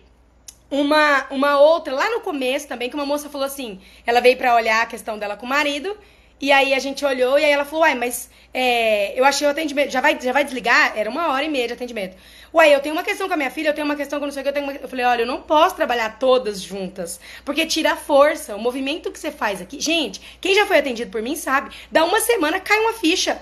uma, 0.70 1.26
uma 1.30 1.60
outra, 1.60 1.94
lá 1.94 2.10
no 2.12 2.22
começo 2.22 2.68
também, 2.68 2.90
que 2.90 2.96
uma 2.96 3.06
moça 3.06 3.30
falou 3.30 3.46
assim: 3.46 3.80
ela 4.06 4.20
veio 4.20 4.38
para 4.38 4.56
olhar 4.56 4.82
a 4.82 4.86
questão 4.86 5.18
dela 5.18 5.38
com 5.38 5.46
o 5.46 5.50
marido, 5.50 5.98
e 6.40 6.52
aí 6.52 6.74
a 6.74 6.80
gente 6.80 7.04
olhou, 7.06 7.40
e 7.40 7.46
aí 7.46 7.52
ela 7.52 7.66
falou: 7.66 7.82
uai, 7.82 7.96
mas 7.96 8.30
é, 8.54 9.18
eu 9.20 9.26
achei 9.26 9.48
o 9.48 9.50
atendimento, 9.50 9.92
já 9.92 10.02
vai, 10.02 10.20
já 10.20 10.32
vai 10.32 10.44
desligar? 10.44 10.94
Era 10.96 11.10
uma 11.10 11.30
hora 11.32 11.44
e 11.44 11.50
meia 11.50 11.68
de 11.68 11.74
atendimento. 11.74 12.18
Uai, 12.54 12.74
eu 12.74 12.80
tenho 12.80 12.96
uma 12.96 13.04
questão 13.04 13.28
com 13.28 13.34
a 13.34 13.38
minha 13.38 13.52
filha, 13.52 13.70
eu 13.70 13.74
tenho 13.74 13.86
uma 13.86 13.96
questão 13.96 14.20
com 14.20 14.26
não 14.26 14.32
sei 14.32 14.42
o 14.42 14.44
que, 14.44 14.50
eu 14.50 14.54
tenho 14.54 14.66
uma... 14.66 14.74
Eu 14.74 14.88
falei: 14.88 15.06
olha, 15.06 15.22
eu 15.22 15.28
não 15.28 15.42
posso 15.42 15.76
trabalhar 15.76 16.18
todas 16.20 16.62
juntas, 16.62 17.20
porque 17.46 17.66
tira 17.66 17.94
a 17.94 17.96
força, 17.96 18.56
o 18.56 18.60
movimento 18.60 19.12
que 19.12 19.20
você 19.20 19.32
faz 19.32 19.62
aqui. 19.62 19.80
Gente, 19.80 20.22
quem 20.42 20.54
já 20.54 20.66
foi 20.66 20.80
atendido 20.80 21.12
por 21.12 21.22
mim 21.22 21.36
sabe, 21.36 21.74
dá 21.92 22.04
uma 22.04 22.20
semana, 22.20 22.60
cai 22.60 22.80
uma 22.80 22.94
ficha. 22.94 23.42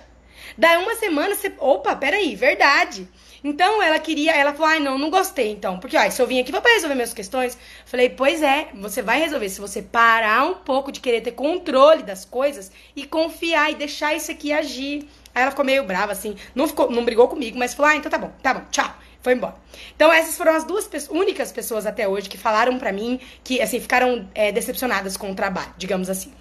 Dá 0.58 0.80
uma 0.80 0.96
semana, 0.96 1.36
você. 1.36 1.52
Opa, 1.60 1.96
peraí, 1.96 2.36
verdade. 2.36 3.08
Então 3.48 3.80
ela 3.80 4.00
queria, 4.00 4.36
ela 4.36 4.54
falou: 4.54 4.70
ai, 4.70 4.80
não, 4.80 4.98
não 4.98 5.12
gostei 5.12 5.52
então. 5.52 5.78
Porque, 5.78 5.96
ó, 5.96 6.10
se 6.10 6.20
eu 6.20 6.26
vim 6.26 6.40
aqui 6.40 6.52
pra 6.52 6.62
resolver 6.62 6.96
minhas 6.96 7.14
questões, 7.14 7.56
falei: 7.86 8.10
pois 8.10 8.42
é, 8.42 8.70
você 8.74 9.04
vai 9.04 9.20
resolver 9.20 9.48
se 9.50 9.62
você 9.62 9.84
parar 9.84 10.44
um 10.48 10.56
pouco 10.56 10.92
de 10.92 11.00
querer 11.00 11.22
ter 11.22 11.34
controle 11.34 12.02
das 12.02 12.26
coisas 12.26 12.72
e 12.96 13.06
confiar 13.06 13.72
e 13.72 13.76
deixar 13.76 14.16
isso 14.16 14.32
aqui 14.32 14.52
agir. 14.52 15.08
Aí 15.34 15.44
ela 15.44 15.52
ficou 15.52 15.64
meio 15.64 15.84
brava, 15.84 16.12
assim, 16.12 16.36
não, 16.56 16.68
ficou, 16.68 16.90
não 16.90 17.06
brigou 17.06 17.28
comigo, 17.28 17.56
mas 17.56 17.76
falou: 17.76 17.92
ah, 17.92 17.96
então 17.96 18.10
tá 18.10 18.18
bom, 18.18 18.32
tá 18.42 18.52
bom, 18.56 18.66
tchau. 18.72 18.92
Foi 19.22 19.34
embora. 19.34 19.56
Então, 19.96 20.12
essas 20.12 20.38
foram 20.38 20.56
as 20.56 20.64
duas 20.64 20.88
únicas 21.10 21.52
pessoas 21.52 21.86
até 21.86 22.08
hoje 22.08 22.28
que 22.28 22.38
falaram 22.38 22.80
pra 22.80 22.92
mim 22.92 23.20
que, 23.44 23.62
assim, 23.62 23.80
ficaram 23.80 24.28
é, 24.34 24.52
decepcionadas 24.52 25.18
com 25.18 25.32
o 25.32 25.36
trabalho, 25.36 25.74
digamos 25.78 26.10
assim. 26.10 26.32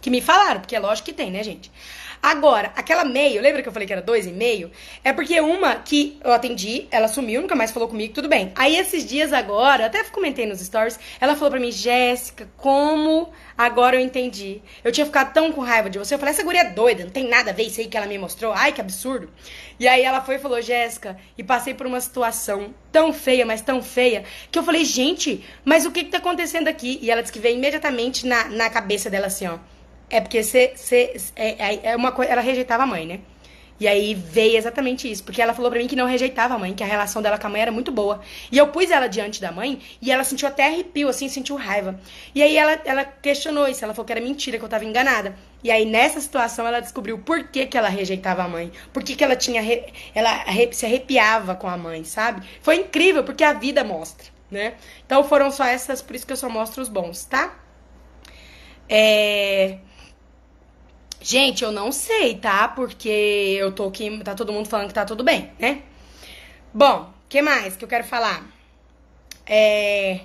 Que 0.00 0.10
me 0.10 0.20
falaram, 0.20 0.60
porque 0.60 0.74
é 0.74 0.80
lógico 0.80 1.06
que 1.06 1.12
tem, 1.12 1.30
né, 1.30 1.42
gente? 1.42 1.70
Agora, 2.22 2.70
aquela 2.76 3.02
meio, 3.02 3.40
lembra 3.40 3.62
que 3.62 3.68
eu 3.68 3.72
falei 3.72 3.86
que 3.86 3.92
era 3.94 4.02
dois 4.02 4.26
e 4.26 4.30
meio? 4.30 4.70
É 5.02 5.10
porque 5.10 5.40
uma 5.40 5.76
que 5.76 6.18
eu 6.22 6.32
atendi, 6.32 6.86
ela 6.90 7.08
sumiu, 7.08 7.40
nunca 7.40 7.56
mais 7.56 7.70
falou 7.70 7.88
comigo, 7.88 8.12
tudo 8.12 8.28
bem. 8.28 8.52
Aí 8.56 8.76
esses 8.76 9.06
dias 9.06 9.32
agora, 9.32 9.86
até 9.86 10.04
comentei 10.04 10.44
nos 10.44 10.60
stories, 10.60 11.00
ela 11.18 11.34
falou 11.34 11.52
pra 11.52 11.60
mim, 11.60 11.72
Jéssica, 11.72 12.46
como 12.58 13.30
agora 13.56 13.96
eu 13.96 14.00
entendi. 14.00 14.60
Eu 14.84 14.92
tinha 14.92 15.06
ficado 15.06 15.32
tão 15.32 15.50
com 15.50 15.62
raiva 15.62 15.88
de 15.88 15.98
você. 15.98 16.14
Eu 16.14 16.18
falei, 16.18 16.34
essa 16.34 16.42
guria 16.42 16.60
é 16.60 16.70
doida, 16.70 17.04
não 17.04 17.10
tem 17.10 17.26
nada 17.26 17.52
a 17.52 17.54
ver 17.54 17.62
isso 17.62 17.80
aí 17.80 17.86
que 17.86 17.96
ela 17.96 18.06
me 18.06 18.18
mostrou. 18.18 18.52
Ai, 18.52 18.72
que 18.72 18.82
absurdo. 18.82 19.30
E 19.78 19.88
aí 19.88 20.02
ela 20.02 20.20
foi 20.20 20.34
e 20.34 20.38
falou, 20.38 20.60
Jéssica, 20.60 21.16
e 21.38 21.42
passei 21.42 21.72
por 21.72 21.86
uma 21.86 22.02
situação 22.02 22.74
tão 22.92 23.14
feia, 23.14 23.46
mas 23.46 23.62
tão 23.62 23.82
feia, 23.82 24.24
que 24.50 24.58
eu 24.58 24.62
falei, 24.62 24.84
gente, 24.84 25.42
mas 25.64 25.86
o 25.86 25.90
que 25.90 26.04
que 26.04 26.10
tá 26.10 26.18
acontecendo 26.18 26.68
aqui? 26.68 26.98
E 27.00 27.10
ela 27.10 27.22
disse 27.22 27.32
que 27.32 27.38
veio 27.38 27.56
imediatamente 27.56 28.26
na, 28.26 28.44
na 28.44 28.68
cabeça 28.68 29.08
dela 29.08 29.28
assim, 29.28 29.46
ó. 29.46 29.58
É 30.10 30.20
porque 30.20 30.42
você, 30.42 30.74
é, 31.36 31.90
é, 31.90 31.96
uma 31.96 32.12
coisa, 32.12 32.32
ela 32.32 32.42
rejeitava 32.42 32.82
a 32.82 32.86
mãe, 32.86 33.06
né? 33.06 33.20
E 33.80 33.88
aí 33.88 34.12
veio 34.14 34.58
exatamente 34.58 35.10
isso, 35.10 35.24
porque 35.24 35.40
ela 35.40 35.54
falou 35.54 35.70
para 35.70 35.80
mim 35.80 35.88
que 35.88 35.96
não 35.96 36.04
rejeitava 36.04 36.54
a 36.54 36.58
mãe, 36.58 36.74
que 36.74 36.82
a 36.82 36.86
relação 36.86 37.22
dela 37.22 37.38
com 37.38 37.46
a 37.46 37.50
mãe 37.50 37.62
era 37.62 37.72
muito 37.72 37.90
boa. 37.90 38.20
E 38.52 38.58
eu 38.58 38.68
pus 38.68 38.90
ela 38.90 39.06
diante 39.06 39.40
da 39.40 39.50
mãe 39.50 39.80
e 40.02 40.12
ela 40.12 40.22
sentiu 40.22 40.46
até 40.48 40.66
arrepio, 40.66 41.08
assim, 41.08 41.30
sentiu 41.30 41.56
raiva. 41.56 41.98
E 42.34 42.42
aí 42.42 42.58
ela, 42.58 42.78
ela 42.84 43.04
questionou 43.04 43.66
isso, 43.66 43.82
ela 43.82 43.94
falou 43.94 44.04
que 44.04 44.12
era 44.12 44.20
mentira, 44.20 44.58
que 44.58 44.64
eu 44.64 44.68
tava 44.68 44.84
enganada. 44.84 45.34
E 45.64 45.70
aí 45.70 45.86
nessa 45.86 46.20
situação 46.20 46.66
ela 46.66 46.80
descobriu 46.80 47.18
por 47.20 47.48
que, 47.48 47.64
que 47.66 47.78
ela 47.78 47.88
rejeitava 47.88 48.42
a 48.42 48.48
mãe, 48.48 48.70
por 48.92 49.02
que, 49.02 49.16
que 49.16 49.24
ela 49.24 49.34
tinha 49.34 49.62
ela 50.14 50.44
se 50.72 50.84
arrepiava 50.84 51.54
com 51.54 51.66
a 51.66 51.76
mãe, 51.78 52.04
sabe? 52.04 52.46
Foi 52.60 52.76
incrível, 52.76 53.24
porque 53.24 53.42
a 53.42 53.54
vida 53.54 53.82
mostra, 53.82 54.26
né? 54.50 54.74
Então 55.06 55.24
foram 55.24 55.50
só 55.50 55.64
essas, 55.64 56.02
por 56.02 56.14
isso 56.14 56.26
que 56.26 56.32
eu 56.34 56.36
só 56.36 56.50
mostro 56.50 56.82
os 56.82 56.88
bons, 56.90 57.24
tá? 57.24 57.58
É... 58.90 59.78
Gente, 61.22 61.62
eu 61.62 61.70
não 61.72 61.92
sei, 61.92 62.36
tá? 62.38 62.68
Porque 62.68 63.08
eu 63.08 63.72
tô 63.72 63.88
aqui, 63.88 64.22
tá 64.24 64.34
todo 64.34 64.52
mundo 64.52 64.68
falando 64.68 64.88
que 64.88 64.94
tá 64.94 65.04
tudo 65.04 65.22
bem, 65.22 65.50
né? 65.58 65.82
Bom, 66.74 67.12
que 67.28 67.42
mais 67.42 67.76
que 67.76 67.84
eu 67.84 67.88
quero 67.88 68.04
falar? 68.04 68.44
É... 69.46 70.20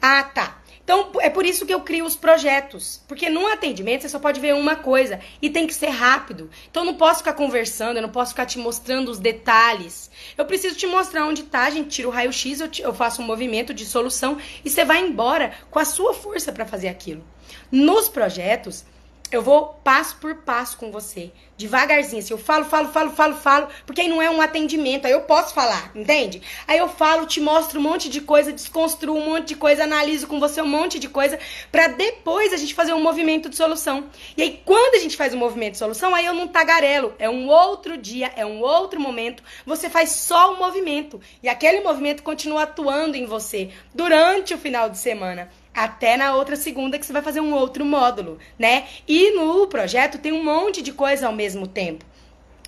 Ah, 0.00 0.22
tá. 0.34 0.58
Então, 0.84 1.10
é 1.20 1.30
por 1.30 1.46
isso 1.46 1.64
que 1.64 1.72
eu 1.72 1.80
crio 1.80 2.04
os 2.04 2.14
projetos. 2.14 3.02
Porque 3.08 3.30
num 3.30 3.46
atendimento 3.46 4.02
você 4.02 4.08
só 4.10 4.18
pode 4.18 4.38
ver 4.38 4.54
uma 4.54 4.76
coisa 4.76 5.18
e 5.40 5.48
tem 5.48 5.66
que 5.66 5.74
ser 5.74 5.88
rápido. 5.88 6.50
Então, 6.70 6.82
eu 6.82 6.86
não 6.86 6.94
posso 6.94 7.20
ficar 7.20 7.32
conversando, 7.32 7.96
eu 7.96 8.02
não 8.02 8.10
posso 8.10 8.32
ficar 8.32 8.44
te 8.44 8.58
mostrando 8.58 9.10
os 9.10 9.18
detalhes. 9.18 10.10
Eu 10.36 10.44
preciso 10.44 10.76
te 10.76 10.86
mostrar 10.86 11.26
onde 11.26 11.44
tá, 11.44 11.62
a 11.62 11.70
gente 11.70 11.88
tira 11.88 12.08
o 12.08 12.10
raio-x, 12.10 12.60
eu, 12.60 12.68
eu 12.80 12.92
faço 12.92 13.22
um 13.22 13.24
movimento 13.24 13.72
de 13.72 13.86
solução 13.86 14.36
e 14.62 14.68
você 14.68 14.84
vai 14.84 15.00
embora 15.00 15.54
com 15.70 15.78
a 15.78 15.84
sua 15.86 16.12
força 16.12 16.52
para 16.52 16.66
fazer 16.66 16.88
aquilo. 16.88 17.24
Nos 17.72 18.08
projetos, 18.08 18.84
eu 19.30 19.42
vou 19.42 19.80
passo 19.82 20.16
por 20.16 20.36
passo 20.36 20.76
com 20.76 20.92
você, 20.92 21.32
devagarzinho. 21.56 22.22
Assim, 22.22 22.32
eu 22.32 22.38
falo, 22.38 22.64
falo, 22.66 22.88
falo, 22.92 23.10
falo, 23.10 23.34
falo, 23.34 23.68
porque 23.84 24.00
aí 24.00 24.08
não 24.08 24.22
é 24.22 24.30
um 24.30 24.40
atendimento, 24.40 25.06
aí 25.06 25.12
eu 25.12 25.22
posso 25.22 25.52
falar, 25.52 25.90
entende? 25.94 26.40
Aí 26.68 26.78
eu 26.78 26.88
falo, 26.88 27.26
te 27.26 27.40
mostro 27.40 27.80
um 27.80 27.82
monte 27.82 28.08
de 28.08 28.20
coisa, 28.20 28.52
desconstruo 28.52 29.16
um 29.16 29.24
monte 29.24 29.48
de 29.48 29.56
coisa, 29.56 29.84
analiso 29.84 30.26
com 30.26 30.38
você 30.38 30.62
um 30.62 30.68
monte 30.68 30.98
de 30.98 31.08
coisa, 31.08 31.38
para 31.72 31.88
depois 31.88 32.52
a 32.52 32.56
gente 32.56 32.74
fazer 32.74 32.92
um 32.92 33.02
movimento 33.02 33.48
de 33.48 33.56
solução. 33.56 34.04
E 34.36 34.42
aí, 34.42 34.62
quando 34.64 34.94
a 34.94 35.00
gente 35.00 35.16
faz 35.16 35.34
um 35.34 35.38
movimento 35.38 35.72
de 35.72 35.78
solução, 35.78 36.14
aí 36.14 36.26
eu 36.26 36.34
não 36.34 36.46
tagarelo, 36.46 37.14
é 37.18 37.28
um 37.28 37.48
outro 37.48 37.96
dia, 37.96 38.32
é 38.36 38.46
um 38.46 38.60
outro 38.60 39.00
momento, 39.00 39.42
você 39.66 39.90
faz 39.90 40.10
só 40.10 40.54
o 40.54 40.58
movimento, 40.58 41.20
e 41.42 41.48
aquele 41.48 41.80
movimento 41.80 42.22
continua 42.22 42.62
atuando 42.62 43.16
em 43.16 43.26
você 43.26 43.70
durante 43.92 44.54
o 44.54 44.58
final 44.58 44.88
de 44.88 44.98
semana 44.98 45.50
até 45.74 46.16
na 46.16 46.34
outra 46.34 46.56
segunda 46.56 46.98
que 46.98 47.04
você 47.04 47.12
vai 47.12 47.22
fazer 47.22 47.40
um 47.40 47.52
outro 47.52 47.84
módulo, 47.84 48.38
né? 48.58 48.86
E 49.08 49.32
no 49.32 49.66
projeto 49.66 50.18
tem 50.18 50.32
um 50.32 50.44
monte 50.44 50.80
de 50.80 50.92
coisa 50.92 51.26
ao 51.26 51.32
mesmo 51.32 51.66
tempo. 51.66 52.04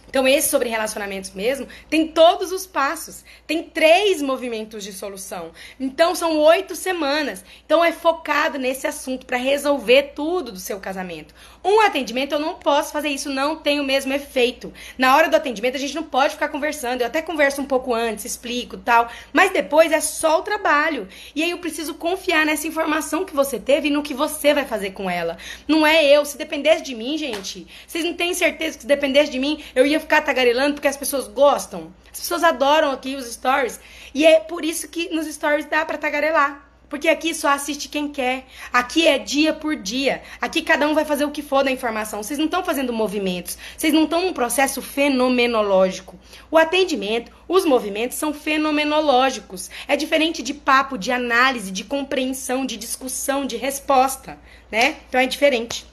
Então, 0.08 0.26
esse 0.26 0.48
sobre 0.48 0.68
relacionamentos 0.68 1.32
mesmo 1.32 1.66
tem 1.90 2.08
todos 2.08 2.52
os 2.52 2.66
passos. 2.66 3.24
Tem 3.46 3.62
três 3.62 4.22
movimentos 4.22 4.82
de 4.82 4.92
solução. 4.92 5.50
Então, 5.78 6.14
são 6.14 6.38
oito 6.38 6.74
semanas. 6.74 7.44
Então, 7.64 7.84
é 7.84 7.92
focado 7.92 8.58
nesse 8.58 8.86
assunto 8.86 9.26
para 9.26 9.36
resolver 9.36 10.12
tudo 10.14 10.52
do 10.52 10.58
seu 10.58 10.80
casamento. 10.80 11.34
Um 11.68 11.80
atendimento, 11.80 12.30
eu 12.30 12.38
não 12.38 12.54
posso 12.54 12.92
fazer 12.92 13.08
isso, 13.08 13.28
não 13.28 13.56
tem 13.56 13.80
o 13.80 13.84
mesmo 13.84 14.12
efeito. 14.12 14.72
Na 14.96 15.16
hora 15.16 15.28
do 15.28 15.34
atendimento, 15.34 15.74
a 15.74 15.80
gente 15.80 15.96
não 15.96 16.04
pode 16.04 16.34
ficar 16.34 16.48
conversando. 16.48 17.00
Eu 17.00 17.08
até 17.08 17.20
converso 17.20 17.60
um 17.60 17.64
pouco 17.64 17.92
antes, 17.92 18.24
explico 18.24 18.76
tal. 18.76 19.10
Mas 19.32 19.50
depois 19.50 19.90
é 19.90 20.00
só 20.00 20.38
o 20.38 20.42
trabalho. 20.42 21.08
E 21.34 21.42
aí 21.42 21.50
eu 21.50 21.58
preciso 21.58 21.94
confiar 21.94 22.46
nessa 22.46 22.68
informação 22.68 23.24
que 23.24 23.34
você 23.34 23.58
teve 23.58 23.88
e 23.88 23.90
no 23.90 24.00
que 24.00 24.14
você 24.14 24.54
vai 24.54 24.64
fazer 24.64 24.92
com 24.92 25.10
ela. 25.10 25.38
Não 25.66 25.84
é 25.84 26.04
eu. 26.04 26.24
Se 26.24 26.38
dependesse 26.38 26.84
de 26.84 26.94
mim, 26.94 27.18
gente, 27.18 27.66
vocês 27.84 28.04
não 28.04 28.14
têm 28.14 28.32
certeza 28.32 28.76
que 28.76 28.82
se 28.82 28.86
dependesse 28.86 29.32
de 29.32 29.40
mim, 29.40 29.60
eu 29.74 29.84
ia 29.84 29.98
ficar 29.98 30.22
tagarelando 30.22 30.74
porque 30.74 30.86
as 30.86 30.96
pessoas 30.96 31.26
gostam. 31.26 31.92
As 32.12 32.20
pessoas 32.20 32.44
adoram 32.44 32.92
aqui 32.92 33.16
os 33.16 33.26
stories. 33.26 33.80
E 34.14 34.24
é 34.24 34.38
por 34.38 34.64
isso 34.64 34.86
que 34.86 35.08
nos 35.08 35.26
stories 35.26 35.66
dá 35.66 35.84
para 35.84 35.98
tagarelar. 35.98 36.65
Porque 36.88 37.08
aqui 37.08 37.34
só 37.34 37.48
assiste 37.48 37.88
quem 37.88 38.08
quer. 38.08 38.44
Aqui 38.72 39.08
é 39.08 39.18
dia 39.18 39.52
por 39.52 39.74
dia. 39.74 40.22
Aqui 40.40 40.62
cada 40.62 40.86
um 40.86 40.94
vai 40.94 41.04
fazer 41.04 41.24
o 41.24 41.30
que 41.30 41.42
for 41.42 41.64
da 41.64 41.70
informação. 41.70 42.22
Vocês 42.22 42.38
não 42.38 42.46
estão 42.46 42.64
fazendo 42.64 42.92
movimentos. 42.92 43.58
Vocês 43.76 43.92
não 43.92 44.04
estão 44.04 44.24
num 44.24 44.32
processo 44.32 44.80
fenomenológico. 44.80 46.16
O 46.50 46.56
atendimento, 46.56 47.32
os 47.48 47.64
movimentos 47.64 48.16
são 48.16 48.32
fenomenológicos. 48.32 49.68
É 49.88 49.96
diferente 49.96 50.42
de 50.42 50.54
papo, 50.54 50.96
de 50.96 51.10
análise, 51.10 51.72
de 51.72 51.82
compreensão, 51.82 52.64
de 52.64 52.76
discussão, 52.76 53.44
de 53.44 53.56
resposta, 53.56 54.38
né? 54.70 54.96
Então 55.08 55.20
é 55.20 55.26
diferente, 55.26 55.84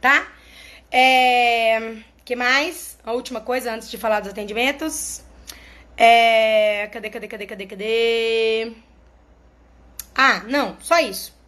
tá? 0.00 0.28
É... 0.92 1.96
que 2.24 2.36
mais? 2.36 2.98
A 3.04 3.12
última 3.12 3.40
coisa 3.40 3.72
antes 3.72 3.90
de 3.90 3.98
falar 3.98 4.20
dos 4.20 4.30
atendimentos. 4.30 5.22
É... 5.96 6.88
Cadê, 6.92 7.10
cadê, 7.10 7.26
cadê, 7.26 7.46
cadê, 7.46 7.66
cadê? 7.66 8.72
Ah, 10.14 10.42
não, 10.46 10.76
só 10.80 10.98
isso. 11.00 11.38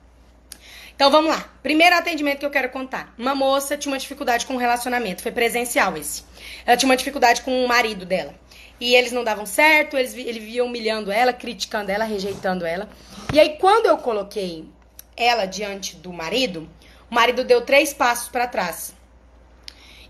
Então 0.95 1.11
vamos 1.11 1.31
lá. 1.31 1.51
Primeiro 1.63 1.97
atendimento 1.97 2.39
que 2.39 2.47
eu 2.47 2.51
quero 2.51 2.69
contar. 2.69 3.13
Uma 3.19 3.35
moça 3.35 3.77
tinha 3.77 3.93
uma 3.93 3.99
dificuldade 3.99 4.47
com 4.47 4.55
o 4.55 4.59
relacionamento, 4.59 5.23
foi 5.23 5.33
presencial 5.33 5.97
esse. 5.97 6.25
Ela 6.65 6.77
tinha 6.77 6.89
uma 6.89 6.97
dificuldade 6.97 7.43
com 7.43 7.65
o 7.65 7.69
marido 7.69 8.07
dela. 8.07 8.35
E 8.79 8.95
eles 8.95 9.13
não 9.13 9.25
davam 9.25 9.47
certo, 9.47 9.97
eles 9.97 10.15
ele 10.15 10.41
via 10.41 10.65
humilhando 10.65 11.11
ela, 11.11 11.33
criticando 11.33 11.91
ela, 11.91 12.05
rejeitando 12.05 12.65
ela. 12.65 12.89
E 13.33 13.41
aí 13.41 13.57
quando 13.59 13.87
eu 13.87 13.97
coloquei 13.99 14.69
ela 15.17 15.47
diante 15.47 15.97
do 15.97 16.13
marido, 16.13 16.69
o 17.11 17.15
marido 17.15 17.45
deu 17.45 17.63
três 17.63 17.93
passos 17.93 18.29
para 18.29 18.47
trás. 18.47 18.95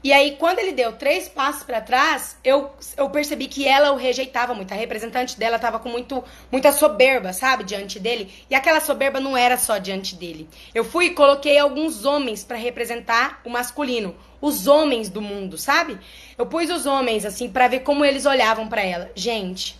E 0.05 0.13
aí, 0.13 0.37
quando 0.37 0.59
ele 0.59 0.73
deu 0.73 0.93
três 0.93 1.29
passos 1.29 1.63
para 1.63 1.81
trás, 1.81 2.37
eu, 2.43 2.71
eu 2.97 3.09
percebi 3.09 3.47
que 3.47 3.69
ela 3.69 3.93
o 3.93 3.97
rejeitava 3.97 4.53
muito. 4.53 4.73
A 4.73 4.77
representante 4.77 5.39
dela 5.39 5.61
tava 5.61 5.79
com 5.79 5.89
muito, 5.89 6.25
muita 6.51 6.73
soberba, 6.73 7.33
sabe, 7.33 7.63
diante 7.63 8.01
dele. 8.01 8.33
E 8.51 8.55
aquela 8.55 8.81
soberba 8.81 9.21
não 9.21 9.37
era 9.37 9.57
só 9.57 9.79
diante 9.79 10.17
dele. 10.17 10.49
Eu 10.75 10.85
fui 10.85 11.07
e 11.07 11.11
coloquei 11.11 11.57
alguns 11.57 12.05
homens 12.05 12.43
para 12.43 12.57
representar 12.57 13.41
o 13.45 13.51
masculino, 13.51 14.17
os 14.41 14.67
homens 14.67 15.09
do 15.09 15.23
mundo, 15.23 15.57
sabe? 15.57 15.97
Eu 16.37 16.47
pus 16.47 16.69
os 16.69 16.85
homens 16.85 17.25
assim 17.25 17.49
para 17.49 17.69
ver 17.69 17.81
como 17.81 18.05
eles 18.05 18.27
olhavam 18.27 18.67
para 18.67 18.83
ela. 18.83 19.09
Gente, 19.15 19.79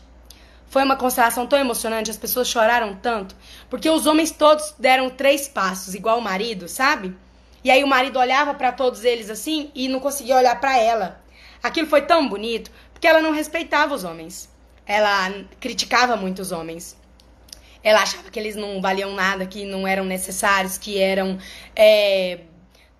foi 0.69 0.85
uma 0.85 0.97
constelação 0.97 1.49
tão 1.49 1.59
emocionante, 1.59 2.11
as 2.11 2.17
pessoas 2.17 2.49
choraram 2.49 2.95
tanto, 2.95 3.35
porque 3.69 3.91
os 3.91 4.07
homens 4.07 4.31
todos 4.31 4.73
deram 4.79 5.11
três 5.11 5.49
passos, 5.49 5.95
igual 5.95 6.19
o 6.19 6.23
marido, 6.23 6.69
sabe? 6.69 7.15
E 7.65 7.71
aí 7.71 7.85
o 7.85 7.87
marido 7.87 8.19
olhava 8.19 8.55
para 8.55 8.73
todos 8.73 9.05
eles 9.05 9.31
assim 9.31 9.71
e 9.75 9.89
não 9.89 10.01
conseguia 10.01 10.37
olhar 10.37 10.59
para 10.61 10.79
ela. 10.79 11.23
Aquilo 11.63 11.87
foi 11.87 12.03
tão 12.03 12.29
bonito 12.29 12.71
porque 12.93 13.07
ela 13.07 13.21
não 13.21 13.33
respeitava 13.33 13.95
os 13.95 14.05
homens. 14.05 14.51
Ela 14.87 15.45
criticava 15.61 16.17
muito 16.17 16.41
os 16.43 16.51
homens. 16.53 16.97
Ela 17.85 18.03
achava 18.03 18.31
que 18.31 18.39
eles 18.39 18.55
não 18.55 18.81
valiam 18.81 19.13
nada, 19.15 19.47
que 19.47 19.65
não 19.65 19.87
eram 19.87 20.05
necessários, 20.05 20.79
que 20.79 21.01
eram 21.01 21.39
é, 21.75 22.41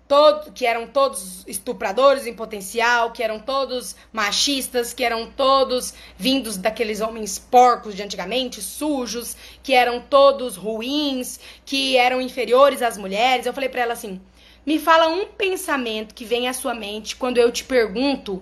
todo, 0.07 0.51
que 0.51 0.65
eram 0.65 0.85
todos 0.85 1.43
estupradores 1.47 2.27
em 2.27 2.33
potencial, 2.33 3.11
que 3.11 3.23
eram 3.23 3.39
todos 3.39 3.95
machistas, 4.11 4.93
que 4.93 5.03
eram 5.03 5.31
todos 5.31 5.93
vindos 6.17 6.57
daqueles 6.57 7.01
homens 7.01 7.39
porcos 7.39 7.95
de 7.95 8.03
antigamente, 8.03 8.61
sujos, 8.61 9.35
que 9.61 9.73
eram 9.73 10.01
todos 10.01 10.55
ruins, 10.55 11.39
que 11.65 11.97
eram 11.97 12.21
inferiores 12.21 12.81
às 12.81 12.97
mulheres. 12.97 13.45
Eu 13.45 13.53
falei 13.53 13.69
para 13.69 13.81
ela 13.81 13.93
assim: 13.93 14.21
me 14.65 14.79
fala 14.79 15.07
um 15.07 15.25
pensamento 15.27 16.13
que 16.13 16.25
vem 16.25 16.47
à 16.47 16.53
sua 16.53 16.73
mente 16.73 17.15
quando 17.15 17.37
eu 17.37 17.51
te 17.51 17.63
pergunto 17.63 18.41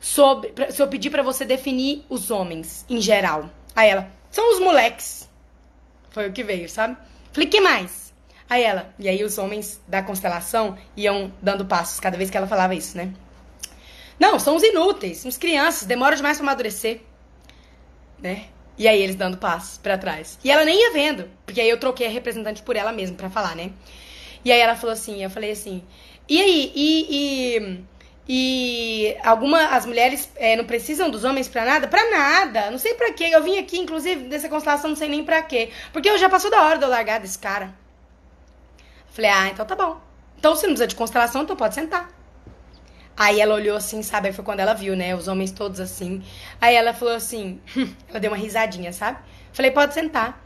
sobre. 0.00 0.52
Se 0.70 0.80
eu 0.80 0.88
pedir 0.88 1.10
para 1.10 1.22
você 1.22 1.44
definir 1.44 2.04
os 2.08 2.30
homens 2.30 2.84
em 2.88 3.00
geral. 3.00 3.50
Aí 3.74 3.90
ela, 3.90 4.10
são 4.30 4.52
os 4.52 4.60
moleques. 4.60 5.28
Foi 6.10 6.28
o 6.28 6.32
que 6.32 6.42
veio, 6.42 6.68
sabe? 6.68 6.96
Falei, 7.32 7.48
que 7.48 7.60
mais? 7.60 8.12
Aí 8.48 8.62
ela, 8.62 8.92
e 8.98 9.08
aí 9.08 9.22
os 9.22 9.36
homens 9.36 9.80
da 9.86 10.02
constelação 10.02 10.78
iam 10.96 11.30
dando 11.42 11.66
passos 11.66 12.00
cada 12.00 12.16
vez 12.16 12.30
que 12.30 12.36
ela 12.36 12.46
falava 12.46 12.74
isso, 12.74 12.96
né? 12.96 13.12
Não, 14.18 14.38
são 14.38 14.56
os 14.56 14.62
inúteis, 14.62 15.24
uns 15.24 15.36
crianças, 15.36 15.86
demora 15.86 16.16
demais 16.16 16.38
pra 16.38 16.46
amadurecer. 16.46 17.02
Né? 18.20 18.46
E 18.76 18.88
aí 18.88 19.00
eles 19.00 19.16
dando 19.16 19.36
passos 19.36 19.78
para 19.78 19.98
trás. 19.98 20.38
E 20.42 20.50
ela 20.50 20.64
nem 20.64 20.80
ia 20.80 20.92
vendo, 20.92 21.28
porque 21.44 21.60
aí 21.60 21.68
eu 21.68 21.78
troquei 21.78 22.06
a 22.06 22.10
representante 22.10 22.62
por 22.62 22.74
ela 22.74 22.90
mesma 22.90 23.16
para 23.16 23.28
falar, 23.28 23.54
né? 23.54 23.70
E 24.48 24.52
aí 24.52 24.60
ela 24.60 24.74
falou 24.74 24.94
assim, 24.94 25.22
eu 25.22 25.28
falei 25.28 25.50
assim, 25.50 25.84
e 26.26 26.40
aí, 26.40 26.72
e, 26.74 27.06
e, 27.10 27.84
e 28.26 29.16
alguma, 29.22 29.76
as 29.76 29.84
mulheres 29.84 30.30
é, 30.36 30.56
não 30.56 30.64
precisam 30.64 31.10
dos 31.10 31.22
homens 31.22 31.48
pra 31.48 31.66
nada? 31.66 31.86
Pra 31.86 32.10
nada, 32.10 32.70
não 32.70 32.78
sei 32.78 32.94
pra 32.94 33.12
quê. 33.12 33.28
Eu 33.30 33.42
vim 33.42 33.58
aqui, 33.58 33.78
inclusive, 33.78 34.26
dessa 34.26 34.48
constelação, 34.48 34.88
não 34.88 34.96
sei 34.96 35.06
nem 35.06 35.22
pra 35.22 35.42
quê. 35.42 35.68
Porque 35.92 36.08
eu 36.08 36.16
já 36.16 36.30
passou 36.30 36.50
da 36.50 36.62
hora 36.62 36.78
de 36.78 36.84
eu 36.84 36.88
largar 36.88 37.20
desse 37.20 37.38
cara. 37.38 37.74
Falei, 39.10 39.30
ah, 39.30 39.48
então 39.48 39.66
tá 39.66 39.76
bom. 39.76 40.00
Então 40.38 40.56
se 40.56 40.62
não 40.62 40.70
precisa 40.70 40.86
de 40.86 40.94
constelação, 40.94 41.42
então 41.42 41.54
pode 41.54 41.74
sentar. 41.74 42.10
Aí 43.14 43.42
ela 43.42 43.54
olhou 43.54 43.76
assim, 43.76 44.02
sabe? 44.02 44.28
Aí 44.28 44.32
foi 44.32 44.46
quando 44.46 44.60
ela 44.60 44.72
viu, 44.72 44.96
né? 44.96 45.14
Os 45.14 45.28
homens 45.28 45.50
todos 45.50 45.78
assim. 45.78 46.24
Aí 46.58 46.74
ela 46.74 46.94
falou 46.94 47.12
assim, 47.12 47.60
ela 48.08 48.18
deu 48.18 48.30
uma 48.30 48.38
risadinha, 48.38 48.94
sabe? 48.94 49.18
Falei, 49.52 49.70
pode 49.70 49.92
sentar. 49.92 50.42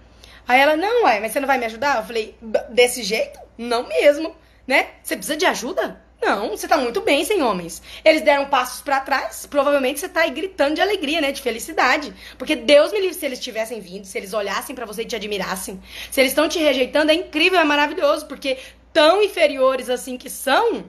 Aí 0.48 0.60
ela, 0.60 0.76
não, 0.76 1.04
ué, 1.04 1.20
mas 1.20 1.30
você 1.30 1.38
não 1.38 1.46
vai 1.46 1.56
me 1.56 1.66
ajudar? 1.66 1.98
Eu 1.98 2.02
falei, 2.02 2.36
desse 2.68 3.04
jeito? 3.04 3.38
Não 3.62 3.86
mesmo, 3.86 4.34
né? 4.66 4.88
Você 5.02 5.16
precisa 5.16 5.36
de 5.36 5.46
ajuda? 5.46 6.00
Não, 6.20 6.50
você 6.50 6.66
tá 6.68 6.76
muito 6.76 7.00
bem 7.00 7.24
sem 7.24 7.42
homens. 7.42 7.82
Eles 8.04 8.22
deram 8.22 8.46
passos 8.46 8.80
para 8.80 9.00
trás, 9.00 9.46
provavelmente 9.46 10.00
você 10.00 10.08
tá 10.08 10.20
aí 10.20 10.30
gritando 10.30 10.74
de 10.74 10.80
alegria, 10.80 11.20
né? 11.20 11.30
De 11.32 11.40
felicidade. 11.40 12.12
Porque 12.38 12.56
Deus 12.56 12.92
me 12.92 13.00
livre 13.00 13.14
se 13.14 13.24
eles 13.24 13.40
tivessem 13.40 13.80
vindo, 13.80 14.04
se 14.04 14.18
eles 14.18 14.32
olhassem 14.32 14.74
para 14.74 14.86
você 14.86 15.02
e 15.02 15.04
te 15.04 15.16
admirassem. 15.16 15.80
Se 16.10 16.20
eles 16.20 16.32
estão 16.32 16.48
te 16.48 16.58
rejeitando, 16.58 17.10
é 17.10 17.14
incrível, 17.14 17.58
é 17.58 17.64
maravilhoso, 17.64 18.26
porque 18.26 18.58
tão 18.92 19.22
inferiores 19.22 19.88
assim 19.88 20.16
que 20.16 20.30
são, 20.30 20.84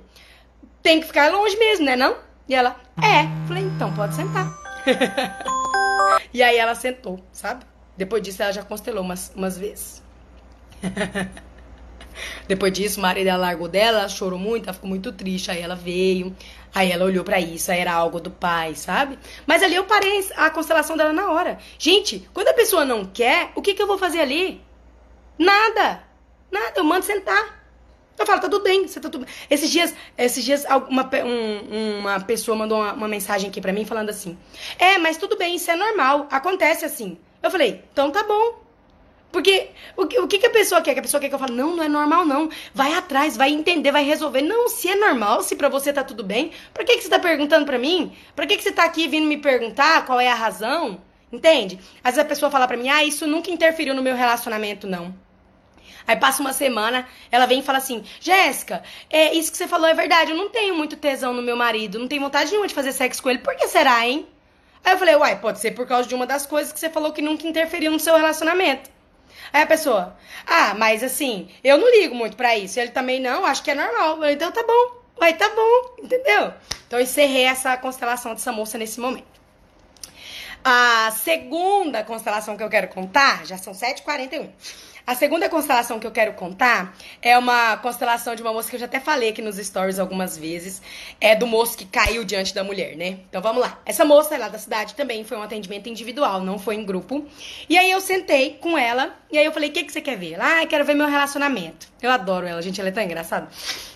tem 0.81 0.99
que 0.99 1.07
ficar 1.07 1.31
longe 1.31 1.57
mesmo, 1.57 1.85
né? 1.85 1.95
Não? 1.95 2.17
E 2.47 2.55
ela, 2.55 2.75
é. 2.97 3.47
Falei, 3.47 3.63
então 3.63 3.93
pode 3.93 4.15
sentar. 4.15 4.51
e 6.33 6.41
aí 6.41 6.57
ela 6.57 6.75
sentou, 6.75 7.19
sabe? 7.31 7.65
Depois 7.95 8.21
disso 8.21 8.41
ela 8.41 8.51
já 8.51 8.63
constelou 8.63 9.03
umas, 9.03 9.31
umas 9.35 9.57
vezes. 9.57 10.03
Depois 12.47 12.71
disso, 12.73 12.99
o 12.99 13.01
marido 13.01 13.27
largou 13.37 13.67
dela, 13.67 13.99
ela 13.99 14.09
chorou 14.09 14.39
muito, 14.39 14.65
ela 14.65 14.73
ficou 14.73 14.89
muito 14.89 15.11
triste. 15.11 15.51
Aí 15.51 15.61
ela 15.61 15.75
veio, 15.75 16.35
aí 16.73 16.91
ela 16.91 17.05
olhou 17.05 17.23
para 17.23 17.39
isso, 17.39 17.71
aí 17.71 17.79
era 17.79 17.93
algo 17.93 18.19
do 18.19 18.31
pai, 18.31 18.75
sabe? 18.75 19.17
Mas 19.45 19.63
ali 19.63 19.75
eu 19.75 19.85
parei 19.85 20.27
a 20.35 20.49
constelação 20.49 20.97
dela 20.97 21.13
na 21.13 21.31
hora. 21.31 21.57
Gente, 21.77 22.27
quando 22.33 22.47
a 22.47 22.53
pessoa 22.53 22.85
não 22.85 23.05
quer, 23.05 23.51
o 23.55 23.61
que, 23.61 23.73
que 23.73 23.81
eu 23.81 23.87
vou 23.87 23.97
fazer 23.97 24.19
ali? 24.19 24.61
Nada. 25.37 26.03
Nada, 26.51 26.73
eu 26.75 26.83
mando 26.83 27.05
sentar. 27.05 27.63
Eu 28.17 28.27
falo, 28.27 28.41
tá 28.41 28.47
tudo 28.47 28.63
bem, 28.63 28.87
você 28.87 28.99
tá 28.99 29.09
tudo 29.09 29.25
bem. 29.25 29.33
Esses 29.49 29.71
dias, 29.71 29.93
esses 30.17 30.43
dias 30.43 30.65
uma, 30.87 31.09
um, 31.25 31.99
uma 31.99 32.19
pessoa 32.19 32.55
mandou 32.55 32.79
uma, 32.79 32.93
uma 32.93 33.07
mensagem 33.07 33.49
aqui 33.49 33.59
pra 33.59 33.73
mim 33.73 33.85
falando 33.85 34.09
assim: 34.09 34.37
É, 34.77 34.99
mas 34.99 35.17
tudo 35.17 35.35
bem, 35.35 35.55
isso 35.55 35.71
é 35.71 35.75
normal, 35.75 36.27
acontece 36.29 36.85
assim. 36.85 37.17
Eu 37.41 37.51
falei, 37.51 37.83
então 37.91 38.09
tá 38.09 38.23
bom. 38.23 38.62
Porque 39.33 39.69
o, 39.97 40.03
o 40.03 40.27
que, 40.27 40.37
que 40.37 40.45
a 40.45 40.49
pessoa 40.51 40.79
quer? 40.79 40.93
Que 40.93 40.99
a 40.99 41.01
pessoa 41.01 41.19
quer 41.19 41.27
que 41.27 41.33
eu 41.33 41.39
fale, 41.39 41.53
não, 41.53 41.75
não 41.75 41.83
é 41.83 41.89
normal, 41.89 42.23
não. 42.23 42.49
Vai 42.71 42.93
atrás, 42.93 43.35
vai 43.35 43.49
entender, 43.49 43.91
vai 43.91 44.03
resolver. 44.03 44.43
Não, 44.43 44.69
se 44.69 44.87
é 44.87 44.95
normal, 44.95 45.41
se 45.41 45.55
pra 45.55 45.67
você 45.69 45.91
tá 45.91 46.03
tudo 46.03 46.23
bem, 46.23 46.51
pra 46.71 46.83
que, 46.83 46.97
que 46.97 47.01
você 47.01 47.09
tá 47.09 47.17
perguntando 47.17 47.65
pra 47.65 47.79
mim? 47.79 48.15
Pra 48.35 48.45
que, 48.45 48.55
que 48.55 48.61
você 48.63 48.71
tá 48.71 48.83
aqui 48.83 49.07
vindo 49.07 49.25
me 49.25 49.37
perguntar 49.37 50.05
qual 50.05 50.19
é 50.19 50.29
a 50.29 50.35
razão? 50.35 51.01
Entende? 51.31 51.79
Às 52.03 52.13
vezes 52.13 52.19
a 52.19 52.29
pessoa 52.29 52.51
fala 52.51 52.67
pra 52.67 52.77
mim, 52.77 52.89
ah, 52.89 53.03
isso 53.03 53.25
nunca 53.25 53.49
interferiu 53.49 53.95
no 53.95 54.03
meu 54.03 54.15
relacionamento, 54.15 54.85
não. 54.85 55.15
Aí 56.05 56.15
passa 56.15 56.39
uma 56.39 56.53
semana, 56.53 57.07
ela 57.31 57.47
vem 57.47 57.59
e 57.59 57.63
fala 57.63 57.79
assim: 57.79 58.03
Jéssica, 58.19 58.83
é, 59.09 59.33
isso 59.33 59.51
que 59.51 59.57
você 59.57 59.67
falou 59.67 59.87
é 59.87 59.95
verdade, 59.95 60.29
eu 60.29 60.37
não 60.37 60.49
tenho 60.49 60.75
muito 60.75 60.95
tesão 60.95 61.33
no 61.33 61.41
meu 61.41 61.55
marido, 61.55 61.97
não 61.97 62.07
tenho 62.07 62.21
vontade 62.21 62.51
nenhuma 62.51 62.67
de 62.67 62.75
fazer 62.75 62.91
sexo 62.91 63.23
com 63.23 63.31
ele. 63.31 63.39
Por 63.39 63.55
que 63.55 63.67
será, 63.67 64.07
hein? 64.07 64.27
Aí 64.85 64.93
eu 64.93 64.99
falei, 64.99 65.15
uai, 65.15 65.39
pode 65.39 65.57
ser 65.57 65.71
por 65.71 65.87
causa 65.87 66.07
de 66.07 66.13
uma 66.13 66.27
das 66.27 66.45
coisas 66.45 66.71
que 66.71 66.79
você 66.79 66.89
falou 66.89 67.11
que 67.13 67.21
nunca 67.21 67.47
interferiu 67.47 67.89
no 67.91 67.99
seu 67.99 68.15
relacionamento. 68.15 68.93
Aí 69.53 69.61
a 69.61 69.67
pessoa, 69.67 70.17
ah, 70.47 70.73
mas 70.73 71.03
assim, 71.03 71.47
eu 71.63 71.77
não 71.77 71.87
ligo 71.89 72.15
muito 72.15 72.35
para 72.35 72.57
isso. 72.57 72.79
Ele 72.79 72.89
também 72.89 73.19
não, 73.19 73.45
acho 73.45 73.61
que 73.61 73.69
é 73.69 73.75
normal. 73.75 74.25
Então 74.25 74.51
tá 74.51 74.63
bom, 74.63 75.01
vai, 75.17 75.33
tá 75.33 75.47
bom, 75.49 75.95
entendeu? 76.03 76.51
Então 76.87 76.99
eu 76.99 77.03
encerrei 77.03 77.43
essa 77.43 77.77
constelação 77.77 78.33
dessa 78.33 78.51
moça 78.51 78.79
nesse 78.79 78.99
momento. 78.99 79.31
A 80.65 81.11
segunda 81.11 82.03
constelação 82.03 82.57
que 82.57 82.63
eu 82.63 82.69
quero 82.69 82.87
contar, 82.87 83.45
já 83.45 83.57
são 83.57 83.73
7h41. 83.73 84.49
A 85.05 85.15
segunda 85.15 85.49
constelação 85.49 85.99
que 85.99 86.07
eu 86.07 86.11
quero 86.11 86.31
contar 86.31 86.95
é 87.21 87.37
uma 87.37 87.75
constelação 87.75 88.35
de 88.35 88.41
uma 88.41 88.53
moça 88.53 88.69
que 88.69 88.77
eu 88.77 88.79
já 88.79 88.85
até 88.85 89.01
falei 89.01 89.29
aqui 89.29 89.41
nos 89.41 89.57
stories 89.57 89.99
algumas 89.99 90.37
vezes. 90.37 90.81
É 91.19 91.35
do 91.35 91.45
moço 91.45 91.77
que 91.77 91.83
caiu 91.83 92.23
diante 92.23 92.55
da 92.55 92.63
mulher, 92.63 92.95
né? 92.95 93.19
Então 93.27 93.41
vamos 93.41 93.61
lá. 93.61 93.81
Essa 93.85 94.05
moça 94.05 94.33
é 94.33 94.37
lá 94.37 94.47
da 94.47 94.57
cidade 94.57 94.95
também 94.95 95.25
foi 95.25 95.35
um 95.35 95.41
atendimento 95.41 95.89
individual, 95.89 96.39
não 96.39 96.57
foi 96.57 96.75
em 96.75 96.85
grupo. 96.85 97.27
E 97.67 97.77
aí 97.77 97.91
eu 97.91 97.99
sentei 97.99 98.57
com 98.61 98.77
ela 98.77 99.13
e 99.29 99.37
aí 99.37 99.43
eu 99.43 99.51
falei: 99.51 99.69
o 99.69 99.73
que, 99.73 99.83
que 99.83 99.91
você 99.91 99.99
quer 99.99 100.17
ver? 100.17 100.35
Ela, 100.35 100.61
ah, 100.61 100.65
quero 100.65 100.85
ver 100.85 100.93
meu 100.93 101.07
relacionamento. 101.07 101.85
Eu 102.01 102.09
adoro 102.09 102.47
ela, 102.47 102.61
gente, 102.61 102.79
ela 102.79 102.87
é 102.87 102.93
tão 102.93 103.03
engraçada. 103.03 103.49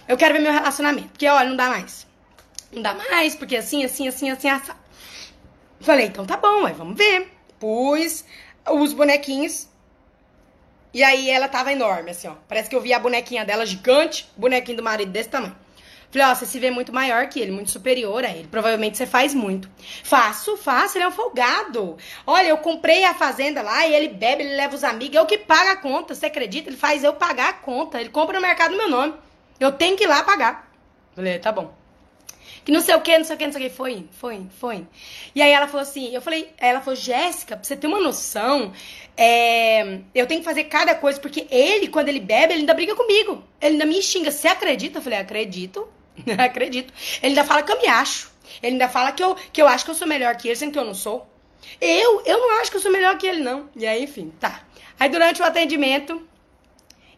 Eu 0.10 0.18
quero 0.18 0.34
ver 0.34 0.42
meu 0.42 0.52
relacionamento, 0.52 1.08
porque 1.08 1.28
olha, 1.30 1.48
não 1.48 1.56
dá 1.56 1.70
mais. 1.70 2.06
Não 2.70 2.82
dá 2.82 2.94
mais, 2.94 3.34
porque 3.34 3.56
assim, 3.56 3.86
assim, 3.86 4.10
assim, 4.10 4.30
assim, 4.30 4.50
assim. 4.50 4.74
Falei, 5.80 6.08
então 6.08 6.26
tá 6.26 6.36
bom, 6.36 6.66
aí 6.66 6.74
vamos 6.74 6.98
ver. 6.98 7.32
Pus 7.58 8.26
os 8.70 8.92
bonequinhos 8.92 9.70
e 10.94 11.04
aí 11.04 11.30
ela 11.30 11.48
tava 11.48 11.72
enorme, 11.72 12.12
assim, 12.12 12.28
ó. 12.28 12.34
Parece 12.48 12.70
que 12.70 12.76
eu 12.76 12.82
vi 12.82 12.94
a 12.94 13.00
bonequinha 13.00 13.46
dela 13.46 13.66
gigante, 13.66 14.30
bonequinho 14.36 14.78
do 14.78 14.84
marido 14.84 15.12
desse 15.12 15.30
tamanho. 15.30 15.56
Falei, 16.10 16.28
ó, 16.28 16.34
você 16.34 16.46
se 16.46 16.58
vê 16.58 16.72
muito 16.72 16.94
maior 16.94 17.28
que 17.28 17.40
ele, 17.40 17.52
muito 17.52 17.70
superior 17.70 18.24
a 18.24 18.30
ele. 18.30 18.48
Provavelmente 18.48 18.98
você 18.98 19.06
faz 19.06 19.34
muito. 19.34 19.70
Faço, 20.04 20.56
faço, 20.56 20.98
ele 20.98 21.04
é 21.04 21.08
um 21.08 21.12
folgado. 21.12 21.98
Olha, 22.26 22.48
eu 22.48 22.58
comprei 22.58 23.04
a 23.04 23.14
fazenda 23.14 23.62
lá 23.62 23.86
e 23.86 23.94
ele 23.94 24.08
bebe, 24.08 24.44
ele 24.44 24.56
leva 24.56 24.74
os 24.74 24.84
amigos, 24.84 25.16
eu 25.16 25.26
que 25.26 25.38
pago 25.38 25.70
a 25.70 25.76
conta. 25.76 26.16
Você 26.16 26.28
acredita? 26.28 26.70
Ele 26.70 26.78
faz 26.78 27.04
eu 27.04 27.14
pagar 27.14 27.50
a 27.50 27.54
conta. 27.54 28.00
Ele 28.00 28.10
compra 28.10 28.40
no 28.40 28.42
mercado 28.42 28.72
no 28.72 28.78
meu 28.78 28.90
nome. 28.90 29.14
Eu 29.60 29.74
tenho 29.74 29.98
que 29.98 30.06
ir 30.06 30.08
lá 30.08 30.24
pagar. 30.24 30.72
Falei, 31.14 31.40
tá 31.40 31.52
bom 31.52 31.77
que 32.68 32.72
não 32.74 32.82
sei 32.82 32.96
o 32.96 33.00
que, 33.00 33.18
não 33.18 33.24
sei 33.24 33.34
o 33.34 33.40
que, 33.40 33.46
não 33.46 33.54
sei 33.54 33.66
o 33.66 33.70
que. 33.70 33.74
Foi, 33.74 34.06
foi, 34.12 34.46
foi. 34.60 34.86
E 35.34 35.42
aí 35.42 35.52
ela 35.52 35.68
falou 35.68 35.84
assim, 35.84 36.14
eu 36.14 36.22
falei, 36.22 36.50
ela 36.58 36.82
falou, 36.82 36.98
Jéssica, 37.00 37.56
pra 37.56 37.64
você 37.64 37.78
ter 37.78 37.88
uma 37.88 38.02
noção, 38.02 38.74
é, 39.16 40.00
eu 40.14 40.28
tenho 40.28 40.42
que 40.42 40.46
fazer 40.46 40.66
cada 40.66 40.94
coisa, 40.94 41.18
porque 41.18 41.48
ele, 41.50 41.88
quando 41.88 42.10
ele 42.10 42.20
bebe, 42.20 42.52
ele 42.52 42.60
ainda 42.60 42.74
briga 42.74 42.94
comigo. 42.94 43.42
Ele 43.62 43.76
ainda 43.76 43.86
me 43.86 44.02
xinga. 44.02 44.32
Você 44.32 44.50
acredita? 44.50 44.98
Eu 44.98 45.02
falei, 45.02 45.18
acredito, 45.18 45.88
acredito. 46.38 46.94
Ele 47.24 47.30
ainda 47.30 47.46
fala 47.46 47.64
que 47.64 47.72
eu 47.72 47.80
me 47.80 47.88
acho. 47.88 48.30
Ele 48.62 48.74
ainda 48.74 48.90
fala 48.90 49.14
que 49.14 49.24
eu, 49.24 49.34
que 49.54 49.62
eu 49.62 49.68
acho 49.70 49.86
que 49.86 49.92
eu 49.92 49.96
sou 49.96 50.06
melhor 50.06 50.36
que 50.36 50.50
ele, 50.50 50.58
sendo 50.58 50.74
que 50.74 50.80
eu 50.80 50.84
não 50.84 50.94
sou. 50.94 51.26
Eu, 51.80 52.22
eu 52.26 52.38
não 52.38 52.60
acho 52.60 52.70
que 52.70 52.76
eu 52.76 52.82
sou 52.82 52.92
melhor 52.92 53.18
que 53.18 53.26
ele, 53.26 53.42
não. 53.42 53.70
E 53.78 53.88
aí, 53.88 54.04
enfim, 54.04 54.34
tá. 54.42 54.64
Aí 55.00 55.08
durante 55.08 55.42
o 55.42 55.46
atendimento, 55.46 56.22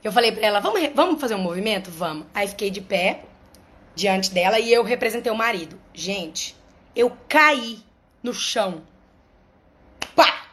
eu 0.03 0.11
falei 0.11 0.31
pra 0.31 0.45
ela, 0.45 0.59
vamos, 0.59 0.79
vamos 0.93 1.19
fazer 1.19 1.33
um 1.33 1.39
movimento? 1.39 1.89
Vamos. 1.89 2.27
Aí 2.35 2.47
fiquei 2.47 2.69
de 2.69 2.81
pé, 2.81 3.23
diante 3.99 4.31
dela 4.31 4.59
e 4.59 4.71
eu 4.71 4.83
representei 4.83 5.31
o 5.31 5.35
marido. 5.35 5.79
Gente, 5.93 6.55
eu 6.95 7.11
caí 7.27 7.79
no 8.23 8.33
chão. 8.33 8.81
Pá! 10.15 10.47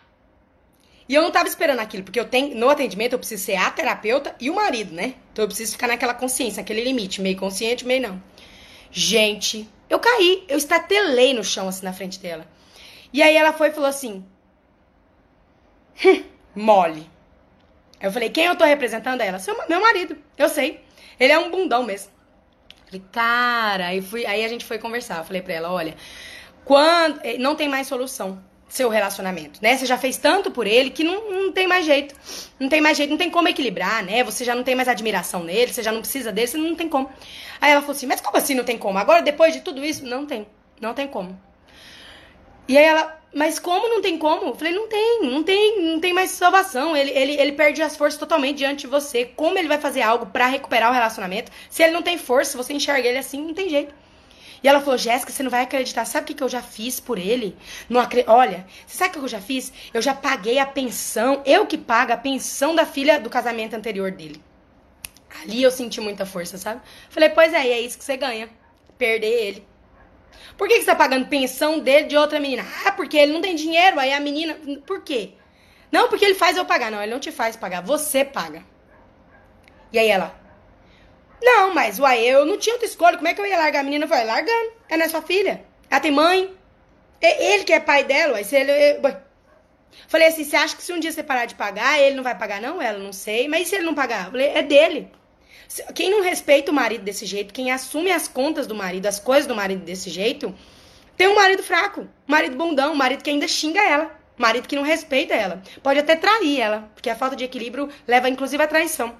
E 1.08 1.14
eu 1.14 1.22
não 1.22 1.30
tava 1.30 1.48
esperando 1.48 1.78
aquilo, 1.78 2.02
porque 2.02 2.18
eu 2.18 2.28
tenho, 2.28 2.56
no 2.56 2.68
atendimento 2.68 3.12
eu 3.12 3.18
preciso 3.18 3.44
ser 3.44 3.56
a 3.56 3.70
terapeuta 3.70 4.34
e 4.40 4.50
o 4.50 4.54
marido, 4.54 4.92
né? 4.92 5.14
Então 5.32 5.44
eu 5.44 5.48
preciso 5.48 5.72
ficar 5.72 5.86
naquela 5.86 6.14
consciência, 6.14 6.60
naquele 6.60 6.82
limite, 6.82 7.20
meio 7.20 7.36
consciente, 7.36 7.86
meio 7.86 8.02
não. 8.02 8.22
Gente, 8.90 9.68
eu 9.88 10.00
caí, 10.00 10.44
eu 10.48 10.58
estatelei 10.58 11.32
no 11.32 11.44
chão 11.44 11.68
assim 11.68 11.84
na 11.84 11.92
frente 11.92 12.18
dela. 12.18 12.46
E 13.12 13.22
aí 13.22 13.36
ela 13.36 13.52
foi 13.52 13.68
e 13.68 13.72
falou 13.72 13.88
assim: 13.88 14.24
hum, 16.04 16.24
mole. 16.54 17.08
Eu 18.00 18.12
falei, 18.12 18.28
quem 18.28 18.44
eu 18.44 18.56
tô 18.56 18.64
representando? 18.64 19.22
Ela, 19.22 19.38
seu, 19.38 19.56
meu 19.68 19.80
marido, 19.80 20.18
eu 20.36 20.48
sei. 20.48 20.84
Ele 21.18 21.32
é 21.32 21.38
um 21.38 21.50
bundão 21.50 21.82
mesmo. 21.82 22.10
Falei, 22.86 23.02
cara, 23.12 23.86
aí, 23.88 24.00
fui, 24.00 24.24
aí 24.24 24.44
a 24.44 24.48
gente 24.48 24.64
foi 24.64 24.78
conversar. 24.78 25.18
Eu 25.18 25.24
falei 25.24 25.42
pra 25.42 25.54
ela, 25.54 25.72
olha, 25.72 25.94
quando 26.64 27.20
eh, 27.22 27.36
não 27.38 27.54
tem 27.54 27.68
mais 27.68 27.86
solução 27.86 28.42
seu 28.68 28.88
relacionamento, 28.88 29.60
né? 29.62 29.76
Você 29.76 29.86
já 29.86 29.96
fez 29.96 30.16
tanto 30.16 30.50
por 30.50 30.66
ele 30.66 30.90
que 30.90 31.04
não, 31.04 31.30
não 31.30 31.52
tem 31.52 31.66
mais 31.66 31.86
jeito. 31.86 32.14
Não 32.58 32.68
tem 32.68 32.80
mais 32.80 32.96
jeito, 32.96 33.10
não 33.10 33.16
tem 33.16 33.30
como 33.30 33.48
equilibrar, 33.48 34.04
né? 34.04 34.24
Você 34.24 34.44
já 34.44 34.54
não 34.54 34.64
tem 34.64 34.74
mais 34.74 34.88
admiração 34.88 35.44
nele, 35.44 35.72
você 35.72 35.82
já 35.82 35.92
não 35.92 36.00
precisa 36.00 36.32
dele, 36.32 36.46
você 36.48 36.58
não 36.58 36.74
tem 36.74 36.88
como. 36.88 37.08
Aí 37.60 37.70
ela 37.70 37.80
falou 37.80 37.96
assim, 37.96 38.06
mas 38.06 38.20
como 38.20 38.36
assim 38.36 38.54
não 38.54 38.64
tem 38.64 38.76
como? 38.76 38.98
Agora, 38.98 39.22
depois 39.22 39.52
de 39.54 39.60
tudo 39.60 39.84
isso, 39.84 40.04
não 40.04 40.26
tem. 40.26 40.46
Não 40.80 40.94
tem 40.94 41.06
como. 41.06 41.40
E 42.68 42.76
aí 42.76 42.84
ela, 42.84 43.20
mas 43.32 43.58
como 43.58 43.88
não 43.88 44.00
tem 44.00 44.16
como? 44.18 44.46
Eu 44.46 44.54
falei, 44.54 44.72
não 44.72 44.88
tem, 44.88 45.20
não 45.22 45.42
tem, 45.42 45.82
não 45.82 46.00
tem 46.00 46.12
mais 46.12 46.30
salvação. 46.30 46.96
Ele, 46.96 47.10
ele, 47.10 47.32
ele 47.40 47.52
perde 47.52 47.82
as 47.82 47.96
forças 47.96 48.18
totalmente 48.18 48.56
diante 48.56 48.80
de 48.80 48.86
você. 48.86 49.26
Como 49.26 49.58
ele 49.58 49.68
vai 49.68 49.78
fazer 49.78 50.02
algo 50.02 50.26
para 50.26 50.46
recuperar 50.46 50.90
o 50.90 50.94
relacionamento? 50.94 51.52
Se 51.68 51.82
ele 51.82 51.92
não 51.92 52.02
tem 52.02 52.16
força, 52.16 52.56
você 52.56 52.72
enxerga 52.72 53.06
ele 53.06 53.18
assim, 53.18 53.42
não 53.42 53.52
tem 53.54 53.68
jeito. 53.68 53.94
E 54.62 54.68
ela 54.68 54.80
falou, 54.80 54.96
Jéssica, 54.96 55.30
você 55.30 55.42
não 55.42 55.50
vai 55.50 55.62
acreditar. 55.62 56.04
Sabe 56.04 56.24
o 56.24 56.26
que, 56.28 56.34
que 56.34 56.42
eu 56.42 56.48
já 56.48 56.62
fiz 56.62 56.98
por 56.98 57.18
ele? 57.18 57.56
Não 57.88 58.00
acre... 58.00 58.24
Olha, 58.26 58.66
você 58.86 58.96
sabe 58.96 59.10
o 59.10 59.12
que 59.12 59.18
eu 59.18 59.28
já 59.28 59.40
fiz? 59.40 59.72
Eu 59.92 60.00
já 60.00 60.14
paguei 60.14 60.58
a 60.58 60.66
pensão, 60.66 61.42
eu 61.44 61.66
que 61.66 61.76
pago 61.76 62.12
a 62.12 62.16
pensão 62.16 62.74
da 62.74 62.86
filha 62.86 63.20
do 63.20 63.28
casamento 63.28 63.76
anterior 63.76 64.10
dele. 64.10 64.42
Ali 65.42 65.62
eu 65.62 65.70
senti 65.70 66.00
muita 66.00 66.24
força, 66.24 66.56
sabe? 66.56 66.80
Falei, 67.10 67.28
pois 67.28 67.52
é, 67.52 67.68
é 67.68 67.80
isso 67.80 67.98
que 67.98 68.04
você 68.04 68.16
ganha. 68.16 68.48
Perder 68.96 69.26
ele. 69.26 69.66
Por 70.56 70.68
que, 70.68 70.74
que 70.74 70.80
você 70.80 70.86
tá 70.86 70.94
pagando 70.94 71.26
pensão 71.26 71.78
dele 71.78 72.06
de 72.06 72.16
outra 72.16 72.40
menina? 72.40 72.64
Ah, 72.84 72.92
porque 72.92 73.16
ele 73.16 73.32
não 73.32 73.42
tem 73.42 73.54
dinheiro, 73.54 74.00
aí 74.00 74.12
a 74.12 74.20
menina. 74.20 74.56
Por 74.86 75.02
quê? 75.02 75.32
Não, 75.92 76.08
porque 76.08 76.24
ele 76.24 76.34
faz 76.34 76.56
eu 76.56 76.64
pagar. 76.64 76.90
Não, 76.90 77.02
ele 77.02 77.12
não 77.12 77.20
te 77.20 77.30
faz 77.30 77.56
pagar, 77.56 77.82
você 77.82 78.24
paga. 78.24 78.62
E 79.92 79.98
aí 79.98 80.08
ela. 80.08 80.34
Não, 81.42 81.74
mas 81.74 81.98
uai, 81.98 82.20
eu 82.24 82.46
não 82.46 82.58
tinha 82.58 82.74
outra 82.74 82.88
escolha. 82.88 83.16
Como 83.16 83.28
é 83.28 83.34
que 83.34 83.40
eu 83.40 83.46
ia 83.46 83.58
largar 83.58 83.80
a 83.80 83.82
menina? 83.82 84.04
Eu 84.04 84.08
falei, 84.08 84.24
largando. 84.24 84.72
Ela 84.88 84.98
não 84.98 85.06
é 85.06 85.08
sua 85.08 85.22
filha. 85.22 85.64
Ela 85.90 86.00
tem 86.00 86.10
mãe. 86.10 86.54
É 87.20 87.54
ele 87.54 87.64
que 87.64 87.72
é 87.72 87.80
pai 87.80 88.04
dela, 88.04 88.34
uai. 88.34 88.44
Se 88.44 88.56
ele. 88.56 89.00
Uai. 89.02 89.22
Falei 90.08 90.28
assim, 90.28 90.44
você 90.44 90.56
acha 90.56 90.76
que 90.76 90.82
se 90.82 90.92
um 90.92 91.00
dia 91.00 91.10
você 91.10 91.22
parar 91.22 91.46
de 91.46 91.54
pagar, 91.54 91.98
ele 92.00 92.16
não 92.16 92.22
vai 92.22 92.36
pagar? 92.36 92.60
Não, 92.60 92.80
ela 92.80 92.98
não 92.98 93.12
sei. 93.12 93.48
Mas 93.48 93.66
e 93.66 93.70
se 93.70 93.76
ele 93.76 93.84
não 93.84 93.94
pagar? 93.94 94.30
Falei, 94.30 94.48
é 94.48 94.62
dele. 94.62 95.10
Quem 95.94 96.10
não 96.10 96.22
respeita 96.22 96.70
o 96.70 96.74
marido 96.74 97.02
desse 97.02 97.26
jeito, 97.26 97.52
quem 97.52 97.70
assume 97.70 98.10
as 98.10 98.28
contas 98.28 98.66
do 98.66 98.74
marido, 98.74 99.06
as 99.06 99.18
coisas 99.18 99.46
do 99.46 99.54
marido 99.54 99.84
desse 99.84 100.10
jeito, 100.10 100.54
tem 101.16 101.28
um 101.28 101.34
marido 101.34 101.62
fraco, 101.62 102.06
marido 102.26 102.56
bundão, 102.56 102.92
um 102.92 102.96
marido 102.96 103.22
que 103.22 103.30
ainda 103.30 103.48
xinga 103.48 103.80
ela, 103.80 104.14
marido 104.36 104.68
que 104.68 104.76
não 104.76 104.82
respeita 104.82 105.34
ela. 105.34 105.62
Pode 105.82 105.98
até 105.98 106.14
trair 106.14 106.60
ela, 106.60 106.90
porque 106.94 107.10
a 107.10 107.16
falta 107.16 107.34
de 107.34 107.44
equilíbrio 107.44 107.88
leva 108.06 108.28
inclusive 108.28 108.62
à 108.62 108.66
traição. 108.66 109.14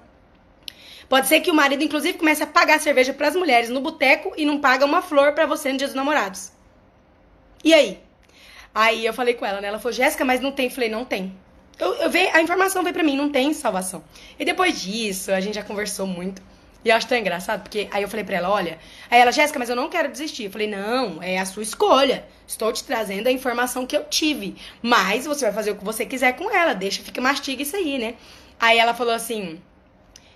Pode 1.09 1.27
ser 1.27 1.39
que 1.39 1.49
o 1.49 1.53
marido, 1.53 1.83
inclusive, 1.83 2.17
comece 2.17 2.43
a 2.43 2.47
pagar 2.47 2.79
cerveja 2.79 3.13
para 3.13 3.29
as 3.29 3.35
mulheres 3.35 3.69
no 3.69 3.79
boteco 3.79 4.33
e 4.35 4.45
não 4.45 4.59
paga 4.59 4.85
uma 4.85 5.01
flor 5.01 5.33
para 5.33 5.45
você 5.45 5.71
no 5.71 5.77
dia 5.77 5.87
dos 5.87 5.95
namorados. 5.95 6.51
E 7.63 7.73
aí? 7.73 7.99
Aí 8.75 9.05
eu 9.05 9.13
falei 9.13 9.33
com 9.33 9.45
ela, 9.45 9.61
né? 9.61 9.69
Ela 9.69 9.79
falou, 9.79 9.93
Jéssica, 9.93 10.25
mas 10.25 10.41
não 10.41 10.51
tem. 10.51 10.69
Falei, 10.69 10.89
não 10.89 11.05
tem. 11.05 11.35
Eu, 11.79 11.93
eu 11.95 12.09
veio, 12.09 12.35
a 12.35 12.41
informação 12.41 12.81
veio 12.83 12.93
pra 12.93 13.03
mim, 13.03 13.15
não 13.15 13.29
tem 13.29 13.53
salvação. 13.53 14.03
E 14.39 14.43
depois 14.43 14.81
disso, 14.81 15.31
a 15.31 15.39
gente 15.39 15.55
já 15.55 15.63
conversou 15.63 16.07
muito. 16.07 16.41
E 16.83 16.89
eu 16.89 16.95
acho 16.95 17.07
tão 17.07 17.17
engraçado, 17.17 17.63
porque 17.63 17.87
aí 17.91 18.01
eu 18.01 18.09
falei 18.09 18.23
pra 18.23 18.37
ela, 18.37 18.49
olha. 18.49 18.79
Aí 19.09 19.19
ela, 19.19 19.31
Jéssica, 19.31 19.59
mas 19.59 19.69
eu 19.69 19.75
não 19.75 19.89
quero 19.89 20.11
desistir. 20.11 20.45
Eu 20.45 20.51
falei, 20.51 20.67
não, 20.67 21.21
é 21.21 21.37
a 21.37 21.45
sua 21.45 21.63
escolha. 21.63 22.25
Estou 22.47 22.71
te 22.71 22.83
trazendo 22.83 23.27
a 23.27 23.31
informação 23.31 23.85
que 23.85 23.95
eu 23.95 24.05
tive. 24.05 24.55
Mas 24.81 25.25
você 25.25 25.45
vai 25.45 25.53
fazer 25.53 25.71
o 25.71 25.75
que 25.75 25.83
você 25.83 26.05
quiser 26.05 26.33
com 26.33 26.49
ela. 26.49 26.73
Deixa, 26.73 27.03
fica, 27.03 27.19
mastiga 27.19 27.61
isso 27.61 27.75
aí, 27.75 27.97
né? 27.97 28.15
Aí 28.59 28.79
ela 28.79 28.93
falou 28.93 29.13
assim, 29.13 29.59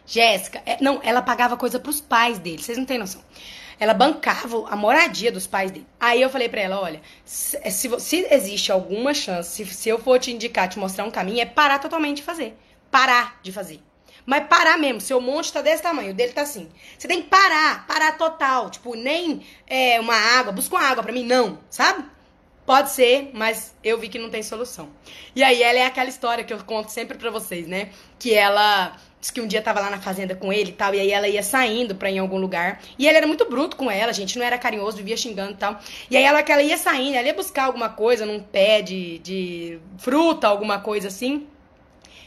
Jéssica, 0.06 0.62
é, 0.66 0.78
não, 0.82 1.00
ela 1.04 1.22
pagava 1.22 1.56
coisa 1.58 1.80
pros 1.80 2.02
pais 2.02 2.38
dele, 2.38 2.62
vocês 2.62 2.78
não 2.78 2.86
têm 2.86 2.98
noção. 2.98 3.22
Ela 3.82 3.96
bancava 3.96 4.70
a 4.70 4.76
moradia 4.76 5.32
dos 5.32 5.48
pais 5.48 5.72
dele. 5.72 5.88
Aí 6.00 6.22
eu 6.22 6.30
falei 6.30 6.48
pra 6.48 6.62
ela, 6.62 6.80
olha, 6.80 7.02
se, 7.26 7.60
se, 7.72 8.00
se 8.00 8.28
existe 8.30 8.72
alguma 8.72 9.12
chance, 9.12 9.50
se, 9.50 9.66
se 9.74 9.90
eu 9.90 9.98
for 9.98 10.20
te 10.20 10.32
indicar, 10.32 10.70
te 10.70 10.78
mostrar 10.78 11.04
um 11.04 11.10
caminho, 11.10 11.42
é 11.42 11.48
parar 11.48 11.80
totalmente 11.80 12.18
de 12.18 12.24
fazer. 12.24 12.56
Parar 12.92 13.40
de 13.42 13.52
fazer. 13.52 13.82
Mas 14.24 14.48
parar 14.48 14.78
mesmo, 14.78 15.02
seu 15.02 15.20
monte 15.20 15.52
tá 15.52 15.64
desse 15.64 15.82
tamanho, 15.82 16.12
o 16.12 16.14
dele 16.14 16.32
tá 16.32 16.44
assim. 16.44 16.70
Você 16.96 17.08
tem 17.08 17.24
que 17.24 17.28
parar, 17.28 17.88
parar 17.88 18.12
total. 18.20 18.70
Tipo, 18.70 18.94
nem 18.94 19.44
é, 19.66 20.00
uma 20.00 20.14
água, 20.16 20.52
busca 20.52 20.76
uma 20.76 20.88
água 20.88 21.02
pra 21.02 21.12
mim, 21.12 21.26
não, 21.26 21.58
sabe? 21.68 22.06
Pode 22.64 22.92
ser, 22.92 23.32
mas 23.34 23.76
eu 23.84 23.98
vi 23.98 24.10
que 24.10 24.20
não 24.20 24.30
tem 24.30 24.44
solução. 24.44 24.90
E 25.36 25.44
aí 25.44 25.64
ela 25.64 25.80
é 25.80 25.86
aquela 25.88 26.08
história 26.08 26.44
que 26.44 26.54
eu 26.54 26.64
conto 26.64 26.92
sempre 26.92 27.18
pra 27.18 27.32
vocês, 27.32 27.66
né? 27.66 27.90
Que 28.20 28.32
ela 28.36 28.96
Diz 29.22 29.30
que 29.30 29.39
um 29.39 29.45
dia 29.45 29.61
tava 29.61 29.80
lá 29.80 29.91
na 29.91 30.01
fazenda 30.01 30.36
com 30.36 30.51
ele 30.51 30.72
e 30.72 30.74
tal, 30.74 30.95
e 30.95 30.99
aí 30.99 31.11
ela 31.11 31.28
ia 31.28 31.43
saindo 31.43 31.93
pra 31.93 32.09
ir 32.09 32.15
em 32.15 32.19
algum 32.19 32.39
lugar. 32.39 32.82
E 32.97 33.07
ele 33.07 33.15
era 33.15 33.28
muito 33.28 33.47
bruto 33.47 33.78
com 33.78 33.89
ela, 33.89 34.11
gente, 34.11 34.39
não 34.39 34.43
era 34.43 34.57
carinhoso, 34.57 34.97
vivia 34.97 35.15
xingando 35.15 35.51
e 35.51 35.57
tal. 35.57 35.80
E 36.09 36.17
aí 36.17 36.24
ela 36.24 36.41
que 36.41 36.51
ela 36.51 36.63
ia 36.63 36.76
saindo, 36.76 37.15
ela 37.15 37.28
ia 37.28 37.34
buscar 37.34 37.65
alguma 37.65 37.88
coisa 37.88 38.26
num 38.26 38.41
pé 38.41 38.82
de, 38.82 39.19
de 39.19 39.80
fruta, 39.99 40.47
alguma 40.47 40.80
coisa 40.80 41.07
assim. 41.07 41.47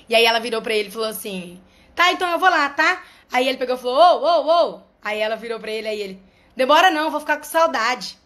E 0.09 0.15
aí 0.15 0.25
ela 0.25 0.39
virou 0.39 0.63
pra 0.63 0.73
ele 0.73 0.89
e 0.89 0.93
falou 0.93 1.09
assim: 1.09 1.61
Tá, 1.97 2.13
então 2.13 2.31
eu 2.31 2.39
vou 2.39 2.49
lá, 2.49 2.69
tá? 2.69 3.03
Aí 3.33 3.49
ele 3.49 3.59
pegou 3.59 3.75
e 3.75 3.79
falou: 3.79 4.23
Ô, 4.23 4.47
ô, 4.47 4.75
ô. 4.77 4.81
Aí 5.03 5.19
ela 5.19 5.35
virou 5.35 5.59
pra 5.59 5.73
ele, 5.73 5.89
aí 5.89 6.01
ele: 6.01 6.23
Demora 6.57 6.93
não, 6.93 7.11
vou 7.11 7.19
ficar 7.19 7.39
com 7.39 7.45
saudade. 7.45 8.17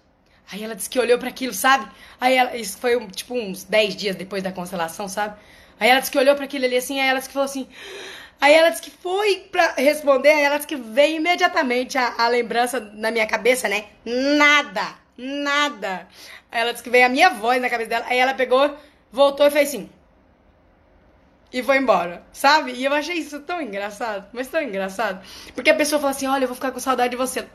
Aí 0.52 0.62
ela 0.62 0.74
disse 0.74 0.90
que 0.90 0.98
olhou 0.98 1.18
para 1.18 1.28
aquilo, 1.28 1.52
sabe? 1.52 1.90
Aí 2.20 2.34
ela, 2.34 2.56
isso 2.56 2.76
foi 2.78 2.98
tipo 3.08 3.34
uns 3.34 3.64
10 3.64 3.96
dias 3.96 4.16
depois 4.16 4.42
da 4.42 4.52
constelação, 4.52 5.08
sabe? 5.08 5.38
Aí 5.78 5.88
ela 5.88 6.00
disse 6.00 6.10
que 6.10 6.18
olhou 6.18 6.34
para 6.34 6.44
aquilo 6.44 6.64
ali 6.64 6.76
assim, 6.76 7.00
aí 7.00 7.08
ela 7.08 7.18
disse 7.18 7.28
que 7.28 7.34
falou 7.34 7.46
assim: 7.46 7.66
Aí 8.40 8.54
ela 8.54 8.70
disse 8.70 8.82
que 8.82 8.90
foi 8.90 9.48
pra 9.50 9.72
responder, 9.72 10.30
aí 10.30 10.42
ela 10.42 10.56
disse 10.56 10.68
que 10.68 10.76
veio 10.76 11.16
imediatamente 11.16 11.98
a, 11.98 12.14
a 12.18 12.28
lembrança 12.28 12.78
na 12.78 13.10
minha 13.10 13.26
cabeça, 13.26 13.68
né? 13.68 13.86
Nada, 14.04 14.94
nada. 15.16 16.06
Aí 16.50 16.60
ela 16.60 16.72
disse 16.72 16.84
que 16.84 16.90
veio 16.90 17.06
a 17.06 17.08
minha 17.08 17.30
voz 17.30 17.60
na 17.60 17.68
cabeça 17.68 17.90
dela, 17.90 18.06
aí 18.08 18.18
ela 18.18 18.34
pegou, 18.34 18.76
voltou 19.10 19.46
e 19.46 19.50
fez 19.50 19.68
assim. 19.70 19.90
E 21.52 21.62
foi 21.62 21.78
embora, 21.78 22.22
sabe? 22.30 22.72
E 22.72 22.84
eu 22.84 22.92
achei 22.92 23.16
isso 23.16 23.40
tão 23.40 23.60
engraçado, 23.60 24.26
mas 24.32 24.48
tão 24.48 24.60
engraçado. 24.62 25.24
Porque 25.54 25.70
a 25.70 25.74
pessoa 25.74 25.98
fala 25.98 26.10
assim: 26.10 26.26
olha, 26.26 26.44
eu 26.44 26.48
vou 26.48 26.54
ficar 26.54 26.72
com 26.72 26.80
saudade 26.80 27.10
de 27.10 27.16
você. 27.16 27.46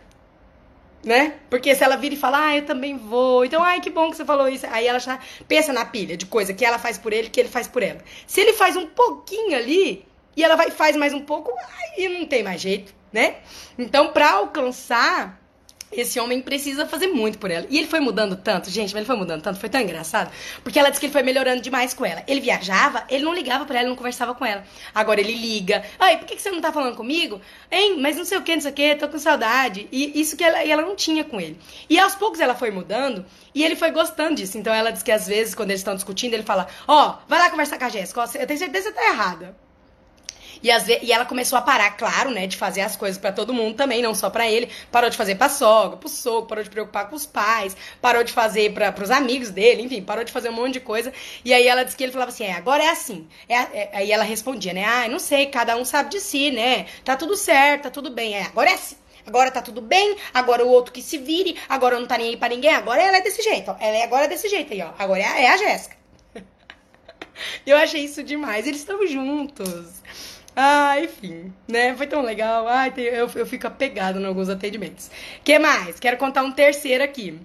Né? 1.04 1.36
Porque 1.50 1.76
se 1.76 1.84
ela 1.84 1.98
vira 1.98 2.16
e 2.16 2.18
fala, 2.18 2.46
ah, 2.46 2.58
eu 2.58 2.66
também 2.66 2.98
vou. 2.98 3.44
Então, 3.44 3.62
ai, 3.62 3.82
que 3.82 3.90
bom 3.90 4.10
que 4.10 4.16
você 4.16 4.24
falou 4.24 4.48
isso. 4.48 4.66
Aí 4.72 4.88
ela 4.88 5.00
já 5.00 5.20
pensa 5.50 5.74
na 5.74 5.86
pilha 5.86 6.16
de 6.16 6.26
coisa 6.26 6.54
que 6.54 6.64
ela 6.64 6.80
faz 6.80 6.98
por 6.98 7.12
ele, 7.12 7.30
que 7.30 7.42
ele 7.42 7.50
faz 7.50 7.68
por 7.68 7.84
ela. 7.84 8.00
Se 8.26 8.40
ele 8.40 8.54
faz 8.54 8.78
um 8.78 8.88
pouquinho 8.88 9.56
ali, 9.56 10.06
e 10.36 10.44
ela 10.44 10.56
vai 10.56 10.72
faz 10.72 10.96
mais 10.96 11.14
um 11.14 11.22
pouco, 11.22 11.52
aí 11.96 12.10
não 12.10 12.26
tem 12.26 12.44
mais 12.44 12.62
jeito, 12.62 12.94
né? 13.12 13.38
Então, 13.78 14.12
para 14.12 14.32
alcançar 14.32 15.44
esse 15.96 16.20
homem 16.20 16.42
precisa 16.42 16.86
fazer 16.86 17.08
muito 17.08 17.38
por 17.38 17.52
ela. 17.52 17.66
E 17.70 17.78
ele 17.78 17.88
foi 17.88 18.00
mudando 18.00 18.36
tanto, 18.36 18.70
gente, 18.70 18.94
mas 18.94 19.02
ele 19.02 19.06
foi 19.06 19.16
mudando 19.16 19.42
tanto, 19.42 19.60
foi 19.60 19.70
tão 19.70 19.82
engraçado. 19.82 20.32
Porque 20.64 20.80
ela 20.80 20.90
disse 20.90 21.00
que 21.00 21.06
ele 21.06 21.14
foi 21.14 21.24
melhorando 21.24 21.62
demais 21.62 21.94
com 21.94 22.06
ela. 22.06 22.24
Ele 22.28 22.42
viajava, 22.42 23.06
ele 23.10 23.24
não 23.24 23.34
ligava 23.34 23.66
para 23.66 23.80
ela, 23.80 23.90
não 23.90 23.96
conversava 23.96 24.34
com 24.34 24.46
ela. 24.46 24.64
Agora 24.94 25.20
ele 25.20 25.34
liga. 25.34 25.84
Ai, 26.00 26.18
por 26.18 26.26
que, 26.26 26.40
você 26.40 26.52
não 26.52 26.62
tá 26.62 26.72
falando 26.72 26.96
comigo? 26.96 27.40
Hein, 27.72 27.98
mas 28.00 28.18
não 28.18 28.26
sei 28.26 28.38
o 28.38 28.42
que, 28.42 28.56
não 28.56 28.62
sei 28.62 28.72
o 28.72 28.74
que, 28.74 28.96
tô 28.96 29.08
com 29.08 29.20
saudade. 29.20 29.88
E 29.92 30.20
isso 30.20 30.36
que 30.36 30.44
ela, 30.44 30.64
ela 30.64 30.82
não 30.82 30.96
tinha 30.96 31.24
com 31.24 31.40
ele. 31.40 31.60
E 31.90 32.00
aos 32.00 32.16
poucos 32.16 32.40
ela 32.40 32.56
foi 32.56 32.72
mudando 32.72 33.26
e 33.54 33.64
ele 33.64 33.76
foi 33.76 33.92
gostando 33.92 34.36
disso. 34.36 34.58
Então 34.58 34.74
ela 34.74 34.92
diz 34.92 35.04
que 35.04 35.12
às 35.12 35.28
vezes, 35.28 35.54
quando 35.56 35.70
eles 35.70 35.82
estão 35.82 35.96
discutindo, 35.96 36.34
ele 36.34 36.44
fala: 36.44 36.68
Ó, 36.88 37.10
oh, 37.10 37.16
vai 37.28 37.40
lá 37.40 37.50
conversar 37.50 37.78
com 37.78 37.86
a 37.86 37.90
Jéssica, 37.90 38.22
eu 38.36 38.48
tenho 38.48 38.60
certeza 38.60 38.92
que 38.92 38.96
você 38.98 39.04
tá 39.04 39.06
errada. 39.06 39.56
E, 40.64 40.72
as, 40.72 40.88
e 40.88 41.11
ela 41.11 41.26
começou 41.26 41.59
a 41.59 41.61
parar, 41.61 41.91
claro, 41.91 42.32
né, 42.32 42.47
de 42.47 42.55
fazer 42.55 42.82
as 42.82 42.95
coisas 42.95 43.18
para 43.18 43.34
todo 43.34 43.53
mundo 43.53 43.76
também, 43.76 44.01
não 44.01 44.16
só 44.16 44.30
para 44.30 44.49
ele. 44.49 44.70
Parou 44.89 45.09
de 45.09 45.18
fazer 45.18 45.36
pra 45.36 45.49
sogra, 45.49 45.97
pro 45.97 46.07
sogro, 46.07 46.47
parou 46.47 46.64
de 46.64 46.70
preocupar 46.70 47.09
com 47.09 47.16
os 47.18 47.26
pais, 47.26 47.76
parou 48.01 48.24
de 48.24 48.32
fazer 48.32 48.74
para 48.74 48.91
pros 48.91 49.11
amigos 49.11 49.49
dele, 49.49 49.82
enfim, 49.84 50.01
parou 50.01 50.24
de 50.24 50.32
fazer 50.32 50.49
um 50.49 50.53
monte 50.53 50.74
de 50.74 50.80
coisa. 50.80 51.11
E 51.43 51.53
aí 51.53 51.68
ela 51.68 51.84
disse 51.84 51.97
que 51.97 52.03
ele 52.03 52.14
falava 52.14 52.32
assim: 52.32 52.45
é, 52.45 52.53
agora 52.53 52.82
é 52.82 52.89
assim. 52.89 53.28
É, 53.49 53.55
é, 53.55 53.89
aí 53.93 54.11
ela 54.11 54.24
respondia, 54.24 54.74
né? 54.74 54.86
Ah, 54.86 55.07
não 55.09 55.20
sei, 55.20 55.47
cada 55.47 55.76
um 55.76 55.84
sabe 55.84 56.09
de 56.11 56.22
si, 56.22 56.49
né? 56.49 56.86
Tá 57.03 57.18
tudo 57.18 57.36
certo, 57.36 57.84
tá 57.84 57.89
tudo 57.91 58.09
bem. 58.09 58.36
É, 58.36 58.43
agora 58.43 58.70
é 58.70 58.74
assim. 58.74 58.95
Agora 59.26 59.49
tá 59.51 59.61
tudo 59.61 59.82
bem, 59.82 60.18
agora 60.34 60.66
o 60.66 60.70
outro 60.70 60.91
que 60.91 61.01
se 61.01 61.18
vire, 61.18 61.57
agora 61.70 61.97
não 61.97 62.05
tá 62.05 62.18
nem 62.18 62.30
aí 62.30 62.38
pra 62.38 62.49
ninguém, 62.49 62.74
agora 62.76 63.01
ela 63.01 63.18
é 63.18 63.22
desse 63.22 63.41
jeito, 63.41 63.72
ó. 63.72 63.78
Ela 63.80 63.97
é 63.97 64.03
agora 64.03 64.28
desse 64.28 64.49
jeito 64.49 64.74
aí, 64.74 64.82
ó. 64.82 64.91
Agora 64.99 65.22
é 65.22 65.26
a, 65.26 65.39
é 65.39 65.47
a 65.47 65.57
Jéssica. 65.57 65.95
Eu 67.66 67.78
achei 67.78 68.03
isso 68.03 68.22
demais. 68.22 68.68
Eles 68.68 68.82
estão 68.82 69.05
juntos. 69.07 70.03
Ah, 70.56 70.99
enfim, 70.99 71.51
né? 71.68 71.95
Foi 71.95 72.06
tão 72.06 72.22
legal. 72.22 72.68
Ai, 72.68 72.93
eu, 72.97 73.30
eu 73.34 73.45
fico 73.45 73.66
apegada 73.66 74.20
em 74.20 74.26
alguns 74.26 74.49
atendimentos. 74.49 75.10
que 75.43 75.58
mais? 75.58 75.99
Quero 75.99 76.18
contar 76.18 76.43
um 76.43 76.51
terceiro 76.51 77.04
aqui. 77.04 77.39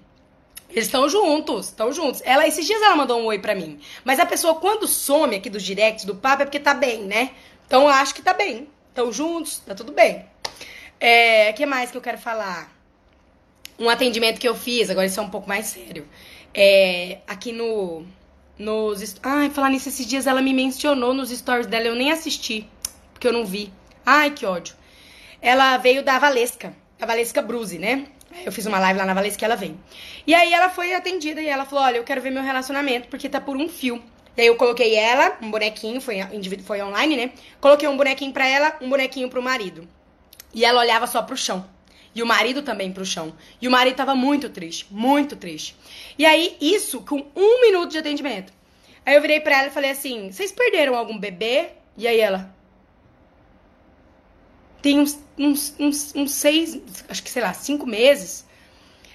Eles 0.69 0.85
estão 0.85 1.09
juntos, 1.09 1.67
estão 1.67 1.91
juntos. 1.91 2.21
Ela, 2.23 2.47
esses 2.47 2.65
dias 2.65 2.79
ela 2.81 2.95
mandou 2.95 3.19
um 3.19 3.25
oi 3.25 3.39
pra 3.39 3.55
mim. 3.55 3.79
Mas 4.03 4.19
a 4.19 4.25
pessoa, 4.25 4.55
quando 4.55 4.87
some 4.87 5.35
aqui 5.35 5.49
dos 5.49 5.63
directs 5.63 6.05
do 6.05 6.15
papo, 6.15 6.43
é 6.43 6.45
porque 6.45 6.59
tá 6.59 6.75
bem, 6.75 7.03
né? 7.03 7.31
Então 7.65 7.83
eu 7.83 7.89
acho 7.89 8.13
que 8.13 8.21
tá 8.21 8.33
bem. 8.33 8.67
Estão 8.89 9.11
juntos, 9.11 9.59
tá 9.65 9.73
tudo 9.73 9.91
bem. 9.91 10.25
É, 10.99 11.51
que 11.53 11.65
mais 11.65 11.89
que 11.89 11.97
eu 11.97 12.01
quero 12.01 12.19
falar? 12.19 12.71
Um 13.79 13.89
atendimento 13.89 14.39
que 14.39 14.47
eu 14.47 14.55
fiz, 14.55 14.89
agora 14.89 15.07
isso 15.07 15.19
é 15.19 15.23
um 15.23 15.29
pouco 15.29 15.47
mais 15.47 15.65
sério. 15.67 16.07
É, 16.53 17.19
aqui 17.27 17.51
no. 17.51 18.05
Nos. 18.57 19.15
Ai, 19.23 19.49
falar 19.49 19.69
nisso, 19.69 19.89
esses 19.89 20.05
dias 20.05 20.27
ela 20.27 20.41
me 20.41 20.53
mencionou 20.53 21.13
nos 21.13 21.31
stories 21.31 21.65
dela, 21.65 21.85
eu 21.85 21.95
nem 21.95 22.11
assisti 22.11 22.67
porque 23.19 23.27
eu 23.27 23.33
não 23.33 23.45
vi. 23.45 23.69
Ai, 24.05 24.31
que 24.31 24.45
ódio. 24.45 24.73
Ela 25.41 25.75
veio 25.75 26.01
da 26.01 26.17
Valesca, 26.17 26.73
a 27.01 27.05
Valesca 27.05 27.41
Bruze, 27.41 27.77
né? 27.77 28.05
Eu 28.45 28.51
fiz 28.51 28.65
uma 28.65 28.79
live 28.79 28.97
lá 28.97 29.05
na 29.05 29.13
Valesca 29.13 29.43
e 29.43 29.45
ela 29.45 29.57
veio. 29.57 29.77
E 30.25 30.33
aí 30.33 30.53
ela 30.53 30.69
foi 30.69 30.93
atendida 30.93 31.41
e 31.41 31.47
ela 31.47 31.65
falou: 31.65 31.83
Olha, 31.83 31.97
eu 31.97 32.03
quero 32.05 32.21
ver 32.21 32.29
meu 32.29 32.41
relacionamento 32.41 33.09
porque 33.09 33.27
tá 33.27 33.41
por 33.41 33.57
um 33.57 33.67
fio. 33.67 34.01
E 34.37 34.41
aí 34.41 34.47
eu 34.47 34.55
coloquei 34.55 34.95
ela, 34.95 35.37
um 35.41 35.51
bonequinho, 35.51 35.99
foi, 35.99 36.19
foi 36.63 36.81
online, 36.81 37.17
né? 37.17 37.31
Coloquei 37.59 37.89
um 37.89 37.97
bonequinho 37.97 38.31
pra 38.31 38.47
ela, 38.47 38.77
um 38.79 38.87
bonequinho 38.87 39.29
pro 39.29 39.43
marido. 39.43 39.85
E 40.53 40.63
ela 40.63 40.79
olhava 40.79 41.05
só 41.05 41.21
pro 41.21 41.35
chão. 41.35 41.67
E 42.15 42.23
o 42.23 42.25
marido 42.25 42.61
também 42.61 42.89
pro 42.93 43.05
chão. 43.05 43.33
E 43.61 43.67
o 43.67 43.71
marido 43.71 43.97
tava 43.97 44.15
muito 44.15 44.49
triste, 44.49 44.87
muito 44.89 45.35
triste. 45.35 45.75
E 46.17 46.25
aí, 46.25 46.55
isso 46.61 47.01
com 47.01 47.25
um 47.35 47.61
minuto 47.61 47.91
de 47.91 47.97
atendimento. 47.97 48.53
Aí 49.05 49.15
eu 49.15 49.21
virei 49.21 49.41
pra 49.41 49.59
ela 49.59 49.67
e 49.67 49.71
falei 49.71 49.91
assim: 49.91 50.31
Vocês 50.31 50.53
perderam 50.53 50.95
algum 50.95 51.19
bebê? 51.19 51.71
E 51.97 52.07
aí 52.07 52.19
ela: 52.21 52.57
tem 54.81 54.99
uns, 54.99 55.19
uns, 55.37 55.75
uns, 55.79 56.15
uns 56.15 56.31
seis, 56.31 56.79
acho 57.07 57.23
que 57.23 57.29
sei 57.29 57.41
lá, 57.41 57.53
cinco 57.53 57.85
meses. 57.85 58.45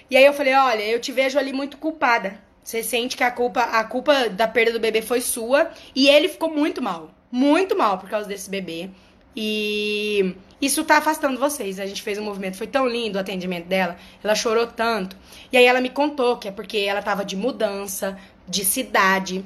E 0.09 0.15
aí 0.15 0.25
eu 0.25 0.33
falei, 0.33 0.53
olha, 0.53 0.83
eu 0.83 0.99
te 0.99 1.11
vejo 1.11 1.37
ali 1.37 1.51
muito 1.51 1.77
culpada. 1.77 2.39
Você 2.63 2.81
sente 2.81 3.15
que 3.15 3.23
a 3.23 3.31
culpa, 3.31 3.61
a 3.61 3.83
culpa 3.83 4.29
da 4.29 4.47
perda 4.47 4.73
do 4.73 4.79
bebê 4.79 5.01
foi 5.01 5.21
sua. 5.21 5.71
E 5.95 6.07
ele 6.07 6.27
ficou 6.27 6.49
muito 6.49 6.81
mal. 6.81 7.11
Muito 7.31 7.77
mal 7.77 7.97
por 7.97 8.09
causa 8.09 8.27
desse 8.27 8.49
bebê. 8.49 8.89
E 9.35 10.35
isso 10.61 10.83
tá 10.83 10.97
afastando 10.97 11.39
vocês. 11.39 11.79
A 11.79 11.85
gente 11.85 12.01
fez 12.01 12.17
um 12.17 12.23
movimento, 12.23 12.57
foi 12.57 12.67
tão 12.67 12.87
lindo 12.87 13.17
o 13.17 13.21
atendimento 13.21 13.67
dela. 13.67 13.97
Ela 14.23 14.33
chorou 14.33 14.65
tanto. 14.65 15.17
E 15.51 15.57
aí 15.57 15.65
ela 15.65 15.81
me 15.81 15.89
contou 15.89 16.37
que 16.37 16.47
é 16.47 16.51
porque 16.51 16.77
ela 16.77 17.01
tava 17.01 17.25
de 17.25 17.35
mudança, 17.35 18.17
de 18.47 18.63
cidade. 18.63 19.43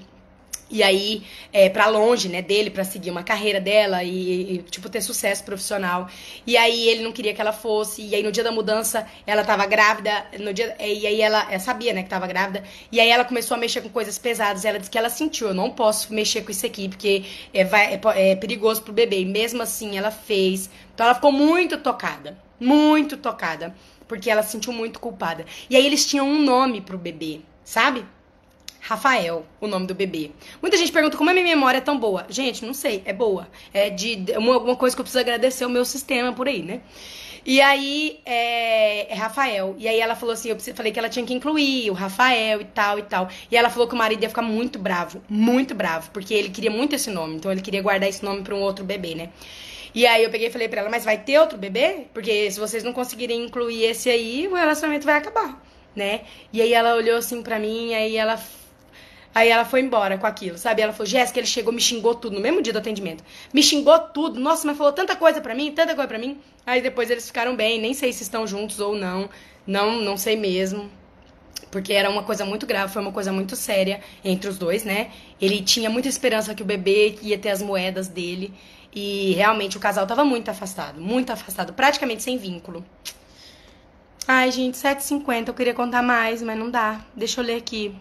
E 0.69 0.83
aí 0.83 1.23
é, 1.51 1.69
para 1.69 1.87
longe, 1.87 2.29
né, 2.29 2.41
dele 2.41 2.69
para 2.69 2.83
seguir 2.83 3.09
uma 3.09 3.23
carreira 3.23 3.59
dela 3.59 4.03
e, 4.03 4.55
e, 4.55 4.57
tipo 4.63 4.89
ter 4.89 5.01
sucesso 5.01 5.43
profissional. 5.43 6.07
E 6.45 6.55
aí 6.55 6.87
ele 6.87 7.03
não 7.03 7.11
queria 7.11 7.33
que 7.33 7.41
ela 7.41 7.51
fosse. 7.51 8.03
E 8.03 8.15
aí 8.15 8.21
no 8.21 8.31
dia 8.31 8.43
da 8.43 8.51
mudança 8.51 9.07
ela 9.25 9.43
tava 9.43 9.65
grávida, 9.65 10.25
no 10.39 10.53
dia 10.53 10.75
e 10.79 11.07
aí 11.07 11.21
ela, 11.21 11.47
ela 11.49 11.59
sabia, 11.59 11.93
né, 11.93 12.03
que 12.03 12.09
tava 12.09 12.27
grávida. 12.27 12.63
E 12.91 12.99
aí 12.99 13.09
ela 13.09 13.25
começou 13.25 13.55
a 13.55 13.59
mexer 13.59 13.81
com 13.81 13.89
coisas 13.89 14.17
pesadas. 14.17 14.63
Ela 14.63 14.77
disse 14.77 14.91
que 14.91 14.97
ela 14.97 15.09
sentiu, 15.09 15.47
eu 15.47 15.53
não 15.53 15.71
posso 15.71 16.13
mexer 16.13 16.43
com 16.43 16.51
isso 16.51 16.65
aqui 16.65 16.87
porque 16.87 17.23
é, 17.53 17.63
vai, 17.63 17.93
é, 17.93 18.31
é 18.31 18.35
perigoso 18.35 18.81
pro 18.83 18.93
bebê. 18.93 19.21
E 19.21 19.25
mesmo 19.25 19.61
assim 19.63 19.97
ela 19.97 20.11
fez. 20.11 20.69
Então 20.93 21.05
ela 21.05 21.15
ficou 21.15 21.31
muito 21.31 21.77
tocada, 21.77 22.37
muito 22.59 23.17
tocada, 23.17 23.75
porque 24.07 24.29
ela 24.29 24.43
se 24.43 24.51
sentiu 24.51 24.73
muito 24.73 24.99
culpada. 24.99 25.45
E 25.69 25.75
aí 25.75 25.85
eles 25.85 26.05
tinham 26.05 26.27
um 26.27 26.41
nome 26.41 26.81
pro 26.81 26.97
bebê, 26.97 27.41
sabe? 27.63 28.05
Rafael, 28.79 29.45
o 29.59 29.67
nome 29.67 29.87
do 29.87 29.93
bebê. 29.93 30.31
Muita 30.61 30.77
gente 30.77 30.91
pergunta 30.91 31.17
como 31.17 31.29
a 31.29 31.33
minha 31.33 31.45
memória 31.45 31.77
é 31.77 31.81
tão 31.81 31.99
boa. 31.99 32.25
Gente, 32.29 32.65
não 32.65 32.73
sei, 32.73 33.01
é 33.05 33.13
boa. 33.13 33.47
É 33.73 33.89
de 33.89 34.25
uma, 34.37 34.55
alguma 34.55 34.75
coisa 34.75 34.95
que 34.95 35.01
eu 35.01 35.03
preciso 35.03 35.19
agradecer 35.19 35.63
ao 35.63 35.69
meu 35.69 35.85
sistema 35.85 36.33
por 36.33 36.47
aí, 36.47 36.61
né? 36.61 36.81
E 37.45 37.61
aí, 37.61 38.19
é, 38.25 39.11
é, 39.11 39.15
Rafael. 39.15 39.75
E 39.77 39.87
aí 39.87 39.99
ela 39.99 40.15
falou 40.15 40.33
assim, 40.33 40.49
eu 40.49 40.59
falei 40.75 40.91
que 40.91 40.99
ela 40.99 41.09
tinha 41.09 41.25
que 41.25 41.33
incluir 41.33 41.89
o 41.89 41.93
Rafael 41.93 42.61
e 42.61 42.65
tal 42.65 42.99
e 42.99 43.03
tal. 43.03 43.29
E 43.49 43.57
ela 43.57 43.69
falou 43.69 43.87
que 43.87 43.95
o 43.95 43.97
marido 43.97 44.21
ia 44.21 44.29
ficar 44.29 44.41
muito 44.41 44.77
bravo, 44.77 45.21
muito 45.29 45.73
bravo, 45.73 46.11
porque 46.11 46.33
ele 46.33 46.49
queria 46.49 46.71
muito 46.71 46.95
esse 46.95 47.09
nome. 47.09 47.35
Então 47.35 47.51
ele 47.51 47.61
queria 47.61 47.81
guardar 47.81 48.09
esse 48.09 48.23
nome 48.23 48.43
para 48.43 48.55
um 48.55 48.61
outro 48.61 48.83
bebê, 48.83 49.15
né? 49.15 49.29
E 49.93 50.05
aí 50.05 50.23
eu 50.23 50.29
peguei 50.29 50.47
e 50.47 50.51
falei 50.51 50.67
pra 50.67 50.81
ela, 50.81 50.89
mas 50.89 51.03
vai 51.03 51.17
ter 51.17 51.39
outro 51.39 51.57
bebê? 51.57 52.05
Porque 52.13 52.51
se 52.51 52.59
vocês 52.59 52.83
não 52.83 52.93
conseguirem 52.93 53.45
incluir 53.45 53.85
esse 53.85 54.09
aí, 54.09 54.47
o 54.47 54.53
relacionamento 54.53 55.05
vai 55.05 55.15
acabar, 55.15 55.59
né? 55.95 56.21
E 56.53 56.61
aí 56.61 56.73
ela 56.73 56.95
olhou 56.95 57.17
assim 57.17 57.41
pra 57.41 57.57
mim, 57.57 57.93
aí 57.95 58.15
ela 58.15 58.39
Aí 59.33 59.49
ela 59.49 59.63
foi 59.63 59.81
embora 59.81 60.17
com 60.17 60.25
aquilo, 60.25 60.57
sabe? 60.57 60.81
Ela 60.81 60.91
falou, 60.91 61.05
Jéssica, 61.05 61.39
ele 61.39 61.47
chegou, 61.47 61.71
me 61.71 61.79
xingou 61.79 62.15
tudo 62.15 62.35
no 62.35 62.41
mesmo 62.41 62.61
dia 62.61 62.73
do 62.73 62.79
atendimento. 62.79 63.23
Me 63.53 63.61
xingou 63.61 63.97
tudo. 63.99 64.39
Nossa, 64.39 64.65
mas 64.65 64.77
falou 64.77 64.91
tanta 64.91 65.15
coisa 65.15 65.39
pra 65.39 65.53
mim, 65.53 65.71
tanta 65.71 65.93
coisa 65.93 66.07
pra 66.07 66.17
mim. 66.17 66.39
Aí 66.65 66.81
depois 66.81 67.09
eles 67.09 67.27
ficaram 67.27 67.55
bem, 67.55 67.79
nem 67.79 67.93
sei 67.93 68.11
se 68.11 68.23
estão 68.23 68.47
juntos 68.47 68.79
ou 68.79 68.95
não. 68.95 69.29
Não, 69.65 70.01
não 70.01 70.17
sei 70.17 70.35
mesmo. 70.35 70.89
Porque 71.69 71.93
era 71.93 72.09
uma 72.09 72.23
coisa 72.23 72.43
muito 72.43 72.65
grave, 72.65 72.91
foi 72.91 73.01
uma 73.01 73.11
coisa 73.11 73.31
muito 73.31 73.55
séria 73.55 74.01
entre 74.25 74.49
os 74.49 74.57
dois, 74.57 74.83
né? 74.83 75.11
Ele 75.39 75.61
tinha 75.61 75.89
muita 75.89 76.07
esperança 76.07 76.55
que 76.55 76.63
o 76.63 76.65
bebê 76.65 77.19
ia 77.21 77.37
ter 77.37 77.49
as 77.49 77.61
moedas 77.61 78.07
dele. 78.07 78.51
E 78.93 79.33
realmente 79.33 79.77
o 79.77 79.79
casal 79.79 80.07
tava 80.07 80.25
muito 80.25 80.49
afastado, 80.49 80.99
muito 80.99 81.31
afastado, 81.31 81.73
praticamente 81.73 82.23
sem 82.23 82.37
vínculo. 82.37 82.83
Ai, 84.27 84.51
gente, 84.51 84.75
7h50, 84.75 85.47
eu 85.47 85.53
queria 85.53 85.73
contar 85.73 86.01
mais, 86.01 86.41
mas 86.41 86.57
não 86.57 86.71
dá. 86.71 87.01
Deixa 87.15 87.41
eu 87.41 87.45
ler 87.45 87.55
aqui. 87.57 87.95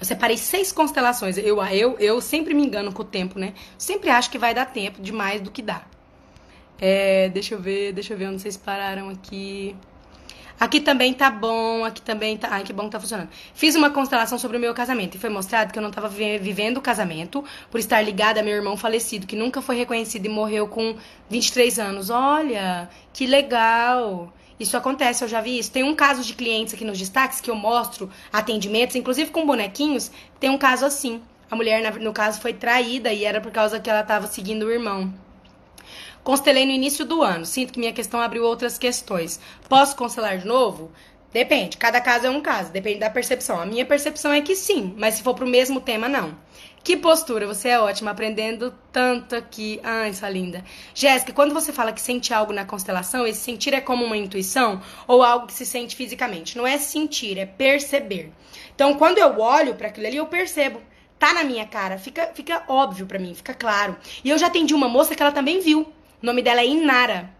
Eu 0.00 0.06
separei 0.06 0.36
seis 0.36 0.70
constelações. 0.70 1.36
Eu, 1.38 1.62
eu, 1.64 1.98
eu 1.98 2.20
sempre 2.20 2.54
me 2.54 2.64
engano 2.64 2.92
com 2.92 3.02
o 3.02 3.04
tempo, 3.04 3.38
né? 3.38 3.54
Sempre 3.76 4.10
acho 4.10 4.30
que 4.30 4.38
vai 4.38 4.54
dar 4.54 4.66
tempo 4.66 5.02
de 5.02 5.12
mais 5.12 5.40
do 5.40 5.50
que 5.50 5.60
dá. 5.60 5.82
É, 6.80 7.28
deixa 7.30 7.54
eu 7.54 7.60
ver, 7.60 7.92
deixa 7.92 8.14
eu 8.14 8.18
ver 8.18 8.28
onde 8.28 8.40
vocês 8.40 8.56
pararam 8.56 9.08
aqui. 9.08 9.74
Aqui 10.60 10.80
também 10.80 11.14
tá 11.14 11.30
bom, 11.30 11.84
aqui 11.84 12.02
também 12.02 12.36
tá. 12.36 12.48
Ai, 12.50 12.64
que 12.64 12.72
bom 12.72 12.84
que 12.84 12.90
tá 12.90 13.00
funcionando. 13.00 13.28
Fiz 13.54 13.76
uma 13.76 13.90
constelação 13.90 14.38
sobre 14.38 14.56
o 14.56 14.60
meu 14.60 14.74
casamento 14.74 15.16
e 15.16 15.18
foi 15.18 15.30
mostrado 15.30 15.72
que 15.72 15.78
eu 15.78 15.82
não 15.82 15.90
tava 15.90 16.08
vivendo 16.08 16.78
o 16.78 16.80
casamento 16.80 17.44
por 17.70 17.78
estar 17.78 18.00
ligada 18.02 18.40
a 18.40 18.42
meu 18.42 18.54
irmão 18.54 18.76
falecido, 18.76 19.26
que 19.26 19.36
nunca 19.36 19.62
foi 19.62 19.76
reconhecido 19.76 20.26
e 20.26 20.28
morreu 20.28 20.66
com 20.66 20.96
23 21.30 21.78
anos. 21.78 22.10
Olha, 22.10 22.88
que 23.12 23.24
legal. 23.26 24.32
Isso 24.58 24.76
acontece, 24.76 25.22
eu 25.22 25.28
já 25.28 25.40
vi 25.40 25.58
isso. 25.58 25.70
Tem 25.70 25.82
um 25.82 25.94
caso 25.94 26.22
de 26.22 26.34
clientes 26.34 26.74
aqui 26.74 26.84
nos 26.84 26.98
destaques 26.98 27.40
que 27.40 27.50
eu 27.50 27.54
mostro 27.54 28.10
atendimentos, 28.32 28.96
inclusive 28.96 29.30
com 29.30 29.46
bonequinhos. 29.46 30.10
Tem 30.40 30.50
um 30.50 30.58
caso 30.58 30.84
assim. 30.84 31.22
A 31.50 31.56
mulher, 31.56 31.98
no 32.00 32.12
caso, 32.12 32.40
foi 32.40 32.52
traída 32.52 33.12
e 33.12 33.24
era 33.24 33.40
por 33.40 33.52
causa 33.52 33.80
que 33.80 33.88
ela 33.88 34.00
estava 34.00 34.26
seguindo 34.26 34.64
o 34.64 34.70
irmão. 34.70 35.14
Constelei 36.22 36.66
no 36.66 36.72
início 36.72 37.04
do 37.04 37.22
ano. 37.22 37.46
Sinto 37.46 37.72
que 37.72 37.78
minha 37.78 37.92
questão 37.92 38.20
abriu 38.20 38.44
outras 38.44 38.76
questões. 38.76 39.40
Posso 39.68 39.96
constelar 39.96 40.38
de 40.38 40.46
novo? 40.46 40.90
Depende, 41.32 41.76
cada 41.76 42.00
caso 42.00 42.26
é 42.26 42.30
um 42.30 42.40
caso, 42.40 42.72
depende 42.72 43.00
da 43.00 43.10
percepção. 43.10 43.60
A 43.60 43.66
minha 43.66 43.84
percepção 43.84 44.32
é 44.32 44.40
que 44.40 44.56
sim, 44.56 44.94
mas 44.96 45.14
se 45.14 45.22
for 45.22 45.34
pro 45.34 45.46
mesmo 45.46 45.78
tema, 45.78 46.08
não. 46.08 46.34
Que 46.82 46.96
postura, 46.96 47.46
você 47.46 47.68
é 47.68 47.80
ótima, 47.80 48.12
aprendendo 48.12 48.72
tanto 48.92 49.34
aqui. 49.36 49.80
Ai, 49.82 50.12
sua 50.14 50.30
linda. 50.30 50.64
Jéssica, 50.94 51.32
quando 51.32 51.52
você 51.52 51.72
fala 51.72 51.92
que 51.92 52.00
sente 52.00 52.32
algo 52.32 52.52
na 52.52 52.64
constelação, 52.64 53.26
esse 53.26 53.40
sentir 53.40 53.74
é 53.74 53.80
como 53.80 54.04
uma 54.04 54.16
intuição 54.16 54.80
ou 55.06 55.22
algo 55.22 55.46
que 55.46 55.52
se 55.52 55.66
sente 55.66 55.94
fisicamente? 55.96 56.56
Não 56.56 56.66
é 56.66 56.78
sentir, 56.78 57.36
é 57.38 57.46
perceber. 57.46 58.32
Então, 58.74 58.94
quando 58.94 59.18
eu 59.18 59.38
olho 59.38 59.74
para 59.74 59.88
aquilo 59.88 60.06
ali, 60.06 60.16
eu 60.16 60.26
percebo. 60.26 60.80
Tá 61.18 61.34
na 61.34 61.42
minha 61.42 61.66
cara, 61.66 61.98
fica, 61.98 62.30
fica 62.32 62.62
óbvio 62.68 63.04
para 63.04 63.18
mim, 63.18 63.34
fica 63.34 63.52
claro. 63.52 63.96
E 64.24 64.30
eu 64.30 64.38
já 64.38 64.46
atendi 64.46 64.72
uma 64.72 64.88
moça 64.88 65.14
que 65.14 65.22
ela 65.22 65.32
também 65.32 65.60
viu. 65.60 65.80
O 66.22 66.26
nome 66.26 66.42
dela 66.42 66.60
é 66.60 66.66
Inara. 66.66 67.38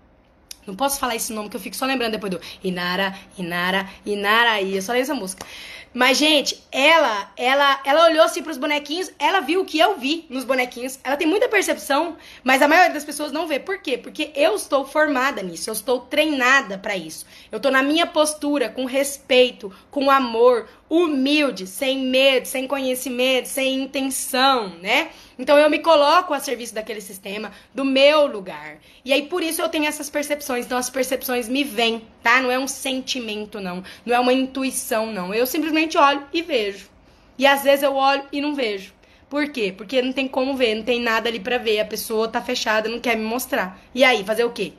Não 0.66 0.76
posso 0.76 1.00
falar 1.00 1.16
esse 1.16 1.32
nome 1.32 1.48
que 1.48 1.56
eu 1.56 1.60
fico 1.60 1.74
só 1.74 1.86
lembrando 1.86 2.12
depois 2.12 2.30
do 2.30 2.40
Inara, 2.62 3.14
Inara, 3.38 3.88
Inara, 4.04 4.60
e 4.60 4.76
eu 4.76 4.82
só 4.82 4.92
leio 4.92 5.02
essa 5.02 5.14
música. 5.14 5.46
Mas, 5.92 6.18
gente, 6.18 6.62
ela, 6.70 7.32
ela, 7.36 7.80
ela 7.84 8.04
olhou 8.04 8.24
assim 8.24 8.42
pros 8.42 8.58
bonequinhos, 8.58 9.10
ela 9.18 9.40
viu 9.40 9.62
o 9.62 9.64
que 9.64 9.78
eu 9.78 9.98
vi 9.98 10.26
nos 10.28 10.44
bonequinhos. 10.44 10.98
Ela 11.02 11.16
tem 11.16 11.26
muita 11.26 11.48
percepção, 11.48 12.16
mas 12.44 12.60
a 12.60 12.68
maioria 12.68 12.92
das 12.92 13.04
pessoas 13.04 13.32
não 13.32 13.46
vê. 13.46 13.58
Por 13.58 13.78
quê? 13.78 13.96
Porque 13.96 14.30
eu 14.34 14.54
estou 14.54 14.84
formada 14.84 15.42
nisso, 15.42 15.70
eu 15.70 15.74
estou 15.74 16.00
treinada 16.00 16.78
para 16.78 16.96
isso. 16.96 17.26
Eu 17.50 17.58
tô 17.58 17.70
na 17.70 17.82
minha 17.82 18.06
postura, 18.06 18.68
com 18.68 18.84
respeito, 18.84 19.72
com 19.90 20.10
amor, 20.10 20.68
humilde, 20.88 21.66
sem 21.66 21.98
medo, 22.06 22.46
sem 22.46 22.66
conhecimento, 22.66 23.46
sem 23.46 23.82
intenção, 23.82 24.70
né? 24.80 25.10
Então 25.38 25.56
eu 25.58 25.70
me 25.70 25.78
coloco 25.78 26.34
a 26.34 26.40
serviço 26.40 26.74
daquele 26.74 27.00
sistema, 27.00 27.52
do 27.74 27.84
meu 27.84 28.26
lugar. 28.26 28.78
E 29.04 29.12
aí 29.12 29.26
por 29.26 29.42
isso 29.42 29.60
eu 29.60 29.68
tenho 29.68 29.84
essas 29.84 30.10
percepções. 30.10 30.66
Então 30.66 30.78
as 30.78 30.90
percepções 30.90 31.48
me 31.48 31.62
vêm, 31.62 32.02
tá? 32.22 32.40
Não 32.40 32.50
é 32.50 32.58
um 32.58 32.68
sentimento, 32.68 33.60
não. 33.60 33.82
Não 34.04 34.14
é 34.14 34.20
uma 34.20 34.32
intuição, 34.32 35.12
não. 35.12 35.32
Eu 35.34 35.46
simplesmente 35.46 35.96
olho 35.96 36.22
e 36.32 36.42
vejo. 36.42 36.88
E 37.36 37.46
às 37.46 37.62
vezes 37.62 37.82
eu 37.82 37.94
olho 37.94 38.24
e 38.32 38.40
não 38.40 38.54
vejo. 38.54 38.92
Por 39.28 39.48
quê? 39.50 39.72
Porque 39.76 40.00
não 40.00 40.12
tem 40.12 40.26
como 40.26 40.56
ver, 40.56 40.74
não 40.74 40.82
tem 40.82 41.00
nada 41.00 41.28
ali 41.28 41.38
para 41.38 41.58
ver. 41.58 41.80
A 41.80 41.84
pessoa 41.84 42.28
tá 42.28 42.40
fechada, 42.40 42.88
não 42.88 42.98
quer 42.98 43.16
me 43.16 43.24
mostrar. 43.24 43.78
E 43.94 44.02
aí, 44.02 44.24
fazer 44.24 44.44
o 44.44 44.50
quê? 44.50 44.72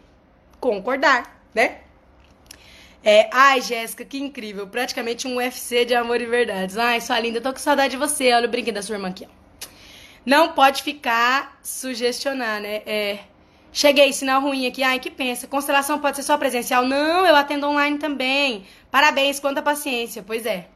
Concordar, 0.60 1.44
né? 1.54 1.78
É, 3.04 3.30
ai, 3.32 3.62
Jéssica, 3.62 4.04
que 4.04 4.18
incrível. 4.18 4.68
Praticamente 4.68 5.28
um 5.28 5.38
UFC 5.38 5.86
de 5.86 5.96
amor 5.96 6.20
e 6.20 6.26
verdades. 6.26 6.78
Ai, 6.78 7.00
sua 7.00 7.20
linda, 7.20 7.40
tô 7.40 7.54
com 7.54 7.60
saudade 7.60 7.92
de 7.92 7.98
você. 7.98 8.34
Olha 8.34 8.48
o 8.48 8.52
brinquedo 8.52 8.76
da 8.76 8.82
sua 8.82 8.96
irmã 8.96 9.10
aqui, 9.10 9.26
ó. 9.26 9.40
Não 10.26 10.54
pode 10.54 10.84
ficar 10.84 11.58
sugestionar, 11.64 12.60
né? 12.62 12.82
É. 12.86 13.20
Cheguei, 13.72 14.12
sinal 14.14 14.42
ruim 14.42 14.68
aqui. 14.68 14.84
Ai, 14.84 15.00
que 15.00 15.12
pensa? 15.12 15.48
Constelação 15.48 16.00
pode 16.00 16.18
ser 16.18 16.24
só 16.24 16.38
presencial? 16.38 16.86
Não, 16.86 17.26
eu 17.26 17.36
atendo 17.36 17.68
online 17.68 17.98
também. 17.98 18.66
Parabéns, 18.90 19.40
quanta 19.40 19.62
paciência. 19.62 20.24
Pois 20.26 20.46
é. 20.46 20.68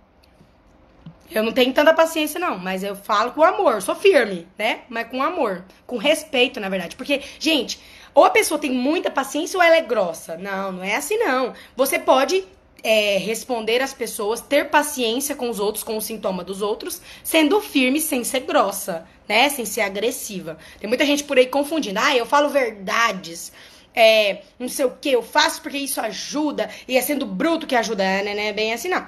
Eu 1.32 1.42
não 1.42 1.52
tenho 1.52 1.74
tanta 1.74 1.94
paciência, 1.94 2.40
não, 2.40 2.60
mas 2.60 2.84
eu 2.84 2.96
falo 2.96 3.32
com 3.32 3.42
amor, 3.44 3.82
sou 3.82 3.96
firme, 3.96 4.48
né? 4.56 4.82
Mas 4.88 5.08
com 5.08 5.24
amor, 5.24 5.66
com 5.88 5.98
respeito, 5.98 6.60
na 6.60 6.70
verdade. 6.70 6.96
Porque, 6.96 7.22
gente, 7.40 7.80
ou 8.14 8.24
a 8.24 8.30
pessoa 8.30 8.60
tem 8.60 8.72
muita 8.72 9.10
paciência 9.10 9.58
ou 9.58 9.64
ela 9.64 9.78
é 9.78 9.82
grossa. 9.82 10.38
Não, 10.38 10.72
não 10.72 10.84
é 10.84 10.96
assim, 10.96 11.18
não. 11.18 11.54
Você 11.76 11.98
pode 11.98 12.46
é, 12.84 13.18
responder 13.18 13.82
às 13.82 13.94
pessoas, 13.94 14.42
ter 14.42 14.70
paciência 14.70 15.36
com 15.36 15.50
os 15.50 15.60
outros, 15.60 15.84
com 15.84 15.96
o 15.96 16.02
sintoma 16.02 16.44
dos 16.44 16.62
outros, 16.62 17.02
sendo 17.24 17.62
firme 17.62 18.02
sem 18.02 18.24
ser 18.24 18.42
grossa, 18.42 19.08
né? 19.28 19.48
Sem 19.50 19.66
ser 19.66 19.82
agressiva. 19.82 20.58
Tem 20.80 20.88
muita 20.88 21.06
gente 21.06 21.24
por 21.24 21.38
aí 21.38 21.48
confundindo. 21.48 22.00
Ah, 22.00 22.16
eu 22.16 22.26
falo 22.26 22.50
verdades. 22.50 23.54
É, 23.96 24.42
não 24.60 24.68
sei 24.68 24.86
o 24.86 24.92
que, 24.92 25.12
eu 25.12 25.22
faço 25.22 25.62
porque 25.62 25.78
isso 25.78 26.02
ajuda, 26.02 26.70
e 26.88 26.98
é 26.98 27.02
sendo 27.02 27.28
bruto 27.28 27.68
que 27.68 27.76
ajuda, 27.76 28.04
né? 28.04 28.34
né 28.34 28.52
bem 28.52 28.74
assim, 28.74 28.90
não. 28.90 29.08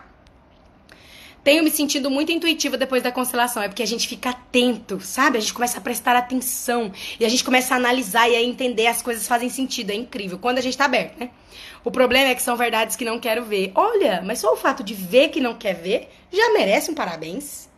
Tenho 1.45 1.63
me 1.63 1.69
sentido 1.69 2.09
muito 2.09 2.31
intuitiva 2.31 2.75
depois 2.75 3.03
da 3.03 3.11
constelação. 3.11 3.61
É 3.61 3.67
porque 3.67 3.83
a 3.83 3.85
gente 3.85 4.07
fica 4.07 4.31
atento, 4.31 4.99
sabe? 4.99 5.37
A 5.37 5.39
gente 5.39 5.53
começa 5.53 5.77
a 5.77 5.81
prestar 5.81 6.15
atenção. 6.15 6.91
E 7.19 7.23
a 7.23 7.29
gente 7.29 7.43
começa 7.43 7.75
a 7.75 7.77
analisar 7.77 8.27
e 8.27 8.35
a 8.35 8.41
entender 8.41 8.87
as 8.87 9.03
coisas 9.03 9.27
fazem 9.27 9.47
sentido. 9.47 9.91
É 9.91 9.93
incrível. 9.93 10.39
Quando 10.39 10.57
a 10.57 10.61
gente 10.61 10.75
tá 10.75 10.85
aberto, 10.85 11.19
né? 11.19 11.29
O 11.83 11.91
problema 11.91 12.31
é 12.31 12.35
que 12.35 12.41
são 12.41 12.57
verdades 12.57 12.95
que 12.95 13.05
não 13.05 13.19
quero 13.19 13.45
ver. 13.45 13.71
Olha, 13.75 14.23
mas 14.25 14.39
só 14.39 14.51
o 14.53 14.57
fato 14.57 14.83
de 14.83 14.95
ver 14.95 15.29
que 15.29 15.39
não 15.39 15.53
quer 15.53 15.75
ver 15.75 16.09
já 16.33 16.51
merece 16.51 16.89
um 16.89 16.95
parabéns. 16.95 17.69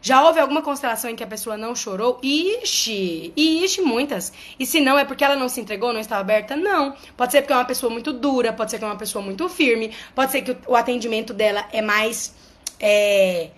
Já 0.00 0.24
houve 0.24 0.38
alguma 0.38 0.62
constelação 0.62 1.10
em 1.10 1.16
que 1.16 1.24
a 1.24 1.26
pessoa 1.26 1.56
não 1.56 1.74
chorou? 1.74 2.20
Ixi, 2.22 3.32
ixi, 3.36 3.80
muitas. 3.80 4.32
E 4.56 4.64
se 4.64 4.80
não, 4.80 4.96
é 4.96 5.04
porque 5.04 5.24
ela 5.24 5.34
não 5.34 5.48
se 5.48 5.60
entregou, 5.60 5.92
não 5.92 6.00
estava 6.00 6.20
aberta? 6.20 6.54
Não. 6.54 6.94
Pode 7.16 7.32
ser 7.32 7.42
porque 7.42 7.52
é 7.52 7.56
uma 7.56 7.64
pessoa 7.64 7.90
muito 7.90 8.12
dura, 8.12 8.52
pode 8.52 8.70
ser 8.70 8.78
que 8.78 8.84
é 8.84 8.86
uma 8.86 8.96
pessoa 8.96 9.22
muito 9.22 9.48
firme, 9.48 9.92
pode 10.14 10.30
ser 10.30 10.42
que 10.42 10.56
o 10.68 10.76
atendimento 10.76 11.34
dela 11.34 11.66
é 11.72 11.82
mais 11.82 12.38
é, 12.80 13.50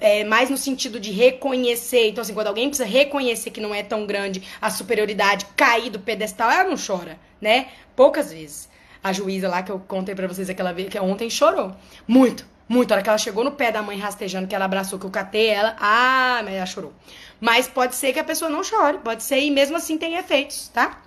é, 0.00 0.24
mais 0.24 0.48
no 0.50 0.56
sentido 0.56 1.00
de 1.00 1.10
reconhecer. 1.10 2.08
Então, 2.08 2.22
assim, 2.22 2.34
quando 2.34 2.46
alguém 2.46 2.68
precisa 2.68 2.88
reconhecer 2.88 3.50
que 3.50 3.60
não 3.60 3.74
é 3.74 3.82
tão 3.82 4.06
grande 4.06 4.42
a 4.60 4.70
superioridade, 4.70 5.46
cair 5.56 5.90
do 5.90 5.98
pedestal, 5.98 6.50
ela 6.50 6.68
não 6.68 6.76
chora, 6.76 7.18
né? 7.40 7.68
Poucas 7.96 8.32
vezes. 8.32 8.68
A 9.02 9.12
juíza 9.12 9.48
lá 9.48 9.62
que 9.62 9.72
eu 9.72 9.78
contei 9.80 10.14
para 10.14 10.28
vocês 10.28 10.50
aquela 10.50 10.72
vez, 10.72 10.88
que 10.88 10.98
ontem 11.00 11.30
chorou. 11.30 11.74
Muito, 12.06 12.46
Muito. 12.68 12.92
A 12.92 12.94
hora 12.94 13.02
que 13.02 13.08
ela 13.08 13.18
chegou 13.18 13.42
no 13.42 13.50
pé 13.50 13.72
da 13.72 13.82
mãe 13.82 13.98
rastejando, 13.98 14.46
que 14.46 14.54
ela 14.54 14.66
abraçou, 14.66 14.96
que 14.96 15.04
eu 15.04 15.10
catei 15.10 15.48
ela, 15.48 15.74
ah, 15.80 16.40
mas 16.44 16.54
ela 16.54 16.66
chorou. 16.66 16.92
Mas 17.40 17.66
pode 17.66 17.96
ser 17.96 18.12
que 18.12 18.20
a 18.20 18.24
pessoa 18.24 18.48
não 18.48 18.62
chore, 18.62 18.98
pode 18.98 19.24
ser 19.24 19.40
e 19.40 19.50
mesmo 19.50 19.76
assim 19.76 19.98
tem 19.98 20.14
efeitos, 20.14 20.68
tá? 20.68 21.02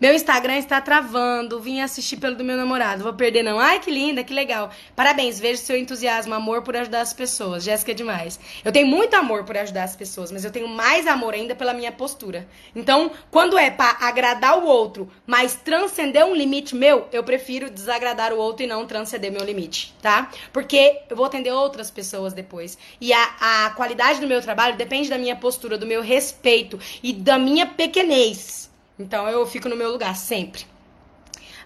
Meu 0.00 0.14
Instagram 0.14 0.56
está 0.56 0.80
travando. 0.80 1.60
Vim 1.60 1.80
assistir 1.80 2.16
pelo 2.16 2.34
do 2.34 2.44
meu 2.44 2.56
namorado. 2.56 3.02
Vou 3.02 3.12
perder, 3.12 3.42
não. 3.42 3.58
Ai, 3.60 3.78
que 3.78 3.90
linda, 3.90 4.24
que 4.24 4.34
legal. 4.34 4.70
Parabéns, 4.96 5.38
vejo 5.38 5.62
seu 5.62 5.78
entusiasmo, 5.78 6.34
amor 6.34 6.62
por 6.62 6.76
ajudar 6.76 7.02
as 7.02 7.12
pessoas. 7.12 7.62
Jéssica 7.62 7.92
é 7.92 7.94
demais. 7.94 8.38
Eu 8.64 8.72
tenho 8.72 8.86
muito 8.86 9.14
amor 9.14 9.44
por 9.44 9.56
ajudar 9.56 9.84
as 9.84 9.94
pessoas, 9.94 10.32
mas 10.32 10.44
eu 10.44 10.50
tenho 10.50 10.66
mais 10.66 11.06
amor 11.06 11.34
ainda 11.34 11.54
pela 11.54 11.72
minha 11.72 11.92
postura. 11.92 12.48
Então, 12.74 13.12
quando 13.30 13.56
é 13.56 13.70
para 13.70 13.96
agradar 14.00 14.58
o 14.58 14.66
outro, 14.66 15.08
mas 15.26 15.54
transcender 15.54 16.26
um 16.26 16.34
limite 16.34 16.74
meu, 16.74 17.06
eu 17.12 17.22
prefiro 17.22 17.70
desagradar 17.70 18.32
o 18.32 18.38
outro 18.38 18.64
e 18.64 18.66
não 18.66 18.86
transcender 18.86 19.30
meu 19.30 19.44
limite, 19.44 19.94
tá? 20.02 20.30
Porque 20.52 21.00
eu 21.08 21.16
vou 21.16 21.26
atender 21.26 21.52
outras 21.52 21.90
pessoas 21.90 22.32
depois. 22.32 22.76
E 23.00 23.12
a, 23.12 23.66
a 23.66 23.70
qualidade 23.70 24.20
do 24.20 24.26
meu 24.26 24.40
trabalho 24.42 24.76
depende 24.76 25.08
da 25.08 25.18
minha 25.18 25.36
postura, 25.36 25.78
do 25.78 25.86
meu 25.86 26.02
respeito 26.02 26.78
e 27.02 27.12
da 27.12 27.38
minha 27.38 27.66
pequenez. 27.66 28.71
Então 28.98 29.28
eu 29.28 29.46
fico 29.46 29.68
no 29.68 29.76
meu 29.76 29.90
lugar 29.90 30.14
sempre. 30.16 30.64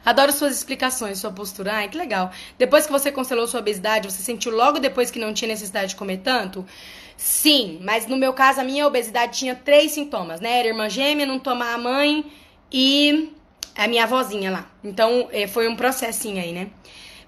Adoro 0.04 0.32
suas 0.32 0.56
explicações, 0.56 1.18
sua 1.18 1.32
postura. 1.32 1.72
Ai, 1.74 1.88
que 1.88 1.98
legal. 1.98 2.30
Depois 2.56 2.86
que 2.86 2.92
você 2.92 3.10
constelou 3.10 3.46
sua 3.48 3.58
obesidade, 3.58 4.08
você 4.08 4.22
sentiu 4.22 4.52
logo 4.52 4.78
depois 4.78 5.10
que 5.10 5.18
não 5.18 5.34
tinha 5.34 5.48
necessidade 5.48 5.88
de 5.88 5.96
comer 5.96 6.18
tanto? 6.18 6.64
Sim, 7.16 7.80
mas 7.82 8.06
no 8.06 8.16
meu 8.16 8.32
caso, 8.32 8.60
a 8.60 8.64
minha 8.64 8.86
obesidade 8.86 9.38
tinha 9.38 9.54
três 9.56 9.92
sintomas, 9.92 10.40
né? 10.40 10.60
Era 10.60 10.68
irmã 10.68 10.88
gêmea, 10.88 11.26
não 11.26 11.40
tomar 11.40 11.74
a 11.74 11.78
mãe 11.78 12.24
e 12.70 13.32
a 13.76 13.88
minha 13.88 14.04
avózinha 14.04 14.50
lá. 14.50 14.70
Então, 14.84 15.28
eh, 15.32 15.48
foi 15.48 15.66
um 15.66 15.74
processinho 15.74 16.40
aí, 16.40 16.52
né? 16.52 16.70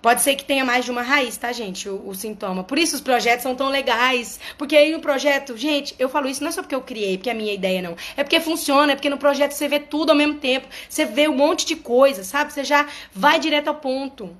Pode 0.00 0.22
ser 0.22 0.36
que 0.36 0.44
tenha 0.44 0.64
mais 0.64 0.84
de 0.84 0.90
uma 0.90 1.02
raiz, 1.02 1.36
tá, 1.36 1.52
gente? 1.52 1.88
O, 1.88 2.08
o, 2.08 2.14
sintoma. 2.14 2.62
Por 2.62 2.78
isso 2.78 2.94
os 2.94 3.00
projetos 3.00 3.42
são 3.42 3.54
tão 3.54 3.68
legais. 3.68 4.38
Porque 4.56 4.76
aí 4.76 4.92
no 4.92 5.00
projeto, 5.00 5.56
gente, 5.56 5.94
eu 5.98 6.08
falo 6.08 6.28
isso 6.28 6.40
não 6.42 6.50
é 6.50 6.52
só 6.52 6.62
porque 6.62 6.74
eu 6.74 6.82
criei, 6.82 7.16
porque 7.16 7.28
é 7.28 7.32
a 7.32 7.36
minha 7.36 7.52
ideia, 7.52 7.82
não. 7.82 7.96
É 8.16 8.22
porque 8.22 8.38
funciona, 8.38 8.92
é 8.92 8.94
porque 8.94 9.10
no 9.10 9.18
projeto 9.18 9.52
você 9.52 9.66
vê 9.66 9.80
tudo 9.80 10.10
ao 10.10 10.16
mesmo 10.16 10.34
tempo. 10.34 10.68
Você 10.88 11.04
vê 11.04 11.28
um 11.28 11.36
monte 11.36 11.66
de 11.66 11.74
coisa, 11.74 12.22
sabe? 12.22 12.52
Você 12.52 12.62
já 12.62 12.86
vai 13.12 13.40
direto 13.40 13.68
ao 13.68 13.74
ponto. 13.74 14.36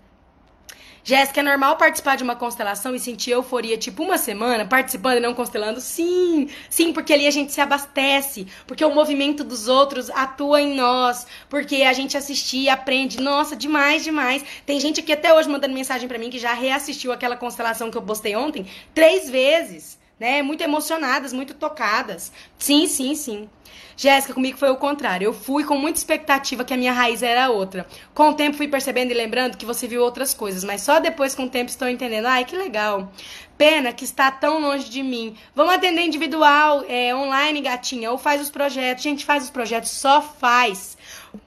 Jéssica, 1.09 1.41
é 1.41 1.43
normal 1.43 1.79
participar 1.79 2.17
de 2.17 2.23
uma 2.23 2.37
constelação 2.37 2.95
e 2.95 3.01
sentir 3.01 3.31
euforia 3.31 3.79
tipo 3.79 4.03
uma 4.03 4.19
semana 4.19 4.67
participando 4.67 5.17
e 5.17 5.21
não 5.21 5.33
constelando? 5.33 5.81
Sim, 5.81 6.51
sim, 6.69 6.93
porque 6.93 7.15
ali 7.15 7.27
a 7.27 7.31
gente 7.31 7.51
se 7.51 7.63
abastece, 7.63 8.47
porque 8.67 8.85
o 8.85 8.95
movimento 8.95 9.43
dos 9.43 9.69
outros 9.69 10.11
atua 10.11 10.61
em 10.61 10.77
nós, 10.77 11.27
porque 11.49 11.77
a 11.77 11.95
gente 11.95 12.15
assistir 12.15 12.69
aprende. 12.69 13.23
Nossa, 13.23 13.57
demais, 13.57 14.05
demais. 14.05 14.45
Tem 14.67 14.79
gente 14.79 15.01
aqui 15.01 15.11
até 15.11 15.33
hoje 15.33 15.49
mandando 15.49 15.73
mensagem 15.73 16.07
para 16.07 16.19
mim 16.19 16.29
que 16.29 16.39
já 16.39 16.53
reassistiu 16.53 17.11
aquela 17.11 17.39
constelação 17.39 17.91
que 17.91 17.97
eu 17.97 18.03
postei 18.03 18.37
ontem 18.37 18.67
três 18.93 19.31
vezes, 19.31 19.99
né? 20.19 20.43
Muito 20.43 20.63
emocionadas, 20.63 21.33
muito 21.33 21.55
tocadas. 21.55 22.33
Sim, 22.59 22.87
sim, 22.87 23.15
sim. 23.15 23.49
Jéssica, 23.97 24.33
comigo 24.33 24.57
foi 24.57 24.71
o 24.71 24.77
contrário. 24.77 25.27
Eu 25.27 25.33
fui 25.35 25.65
com 25.65 25.77
muita 25.77 25.99
expectativa 25.99 26.65
que 26.65 26.73
a 26.73 26.77
minha 26.77 26.93
raiz 26.93 27.21
era 27.21 27.51
outra. 27.51 27.85
Com 28.15 28.31
o 28.31 28.35
tempo 28.35 28.57
fui 28.57 28.69
percebendo 28.69 29.11
e 29.11 29.15
lembrando 29.15 29.57
que 29.57 29.67
você 29.67 29.89
viu 29.89 30.03
outras 30.03 30.33
coisas, 30.33 30.63
mas 30.63 30.83
só 30.83 31.01
depois 31.01 31.35
com 31.35 31.45
o 31.45 31.51
tempo 31.51 31.69
estou 31.69 31.89
entendendo. 31.89 32.27
Ai, 32.27 32.45
que 32.45 32.57
legal. 32.57 33.13
Pena 33.57 33.93
que 33.93 34.05
está 34.05 34.31
tão 34.31 34.61
longe 34.61 34.89
de 34.89 35.03
mim. 35.03 35.37
Vamos 35.53 35.75
atender 35.75 36.03
individual, 36.03 36.85
é, 36.89 37.13
online, 37.13 37.61
gatinha, 37.61 38.13
ou 38.13 38.19
faz 38.19 38.41
os 38.41 38.51
projetos. 38.51 39.03
Gente, 39.03 39.25
faz 39.25 39.43
os 39.43 39.51
projetos, 39.51 39.91
só 39.91 40.23
faz. 40.23 40.97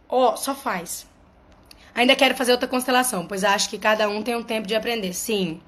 Ó, 0.10 0.34
oh, 0.34 0.38
só 0.38 0.54
faz. 0.54 1.08
Ainda 1.96 2.18
quero 2.18 2.36
fazer 2.36 2.52
outra 2.52 2.68
constelação, 2.68 3.26
pois 3.26 3.46
acho 3.46 3.70
que 3.70 3.78
cada 3.78 4.10
um 4.10 4.22
tem 4.22 4.36
um 4.36 4.44
tempo 4.44 4.68
de 4.68 4.76
aprender. 4.76 5.14
Sim. 5.14 5.62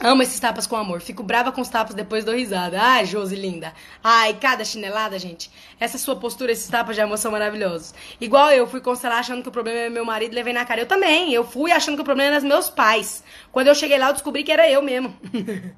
Amo 0.00 0.22
esses 0.22 0.38
tapas 0.40 0.66
com 0.66 0.76
amor. 0.76 1.00
Fico 1.00 1.22
brava 1.22 1.52
com 1.52 1.60
os 1.60 1.68
tapas 1.68 1.94
depois 1.94 2.24
dou 2.24 2.34
risada. 2.34 2.80
Ai, 2.80 3.06
Josi 3.06 3.36
linda. 3.36 3.72
Ai, 4.02 4.34
cada 4.34 4.64
chinelada, 4.64 5.18
gente. 5.18 5.50
Essa 5.78 5.98
sua 5.98 6.16
postura, 6.16 6.52
esses 6.52 6.68
tapas 6.68 6.96
de 6.96 7.00
amor 7.00 7.16
são 7.16 7.30
maravilhosos. 7.30 7.94
Igual 8.20 8.50
eu 8.50 8.66
fui 8.66 8.80
constelar 8.80 9.20
achando 9.20 9.42
que 9.42 9.48
o 9.48 9.52
problema 9.52 9.78
é 9.78 9.88
meu 9.88 10.04
marido 10.04 10.34
levei 10.34 10.52
na 10.52 10.64
cara. 10.64 10.80
Eu 10.80 10.86
também. 10.86 11.32
Eu 11.32 11.44
fui 11.44 11.70
achando 11.70 11.94
que 11.94 12.02
o 12.02 12.04
problema 12.04 12.32
era 12.32 12.40
dos 12.40 12.48
meus 12.48 12.68
pais. 12.68 13.22
Quando 13.52 13.68
eu 13.68 13.74
cheguei 13.74 13.98
lá, 13.98 14.08
eu 14.08 14.12
descobri 14.12 14.42
que 14.42 14.52
era 14.52 14.68
eu 14.68 14.82
mesmo. 14.82 15.16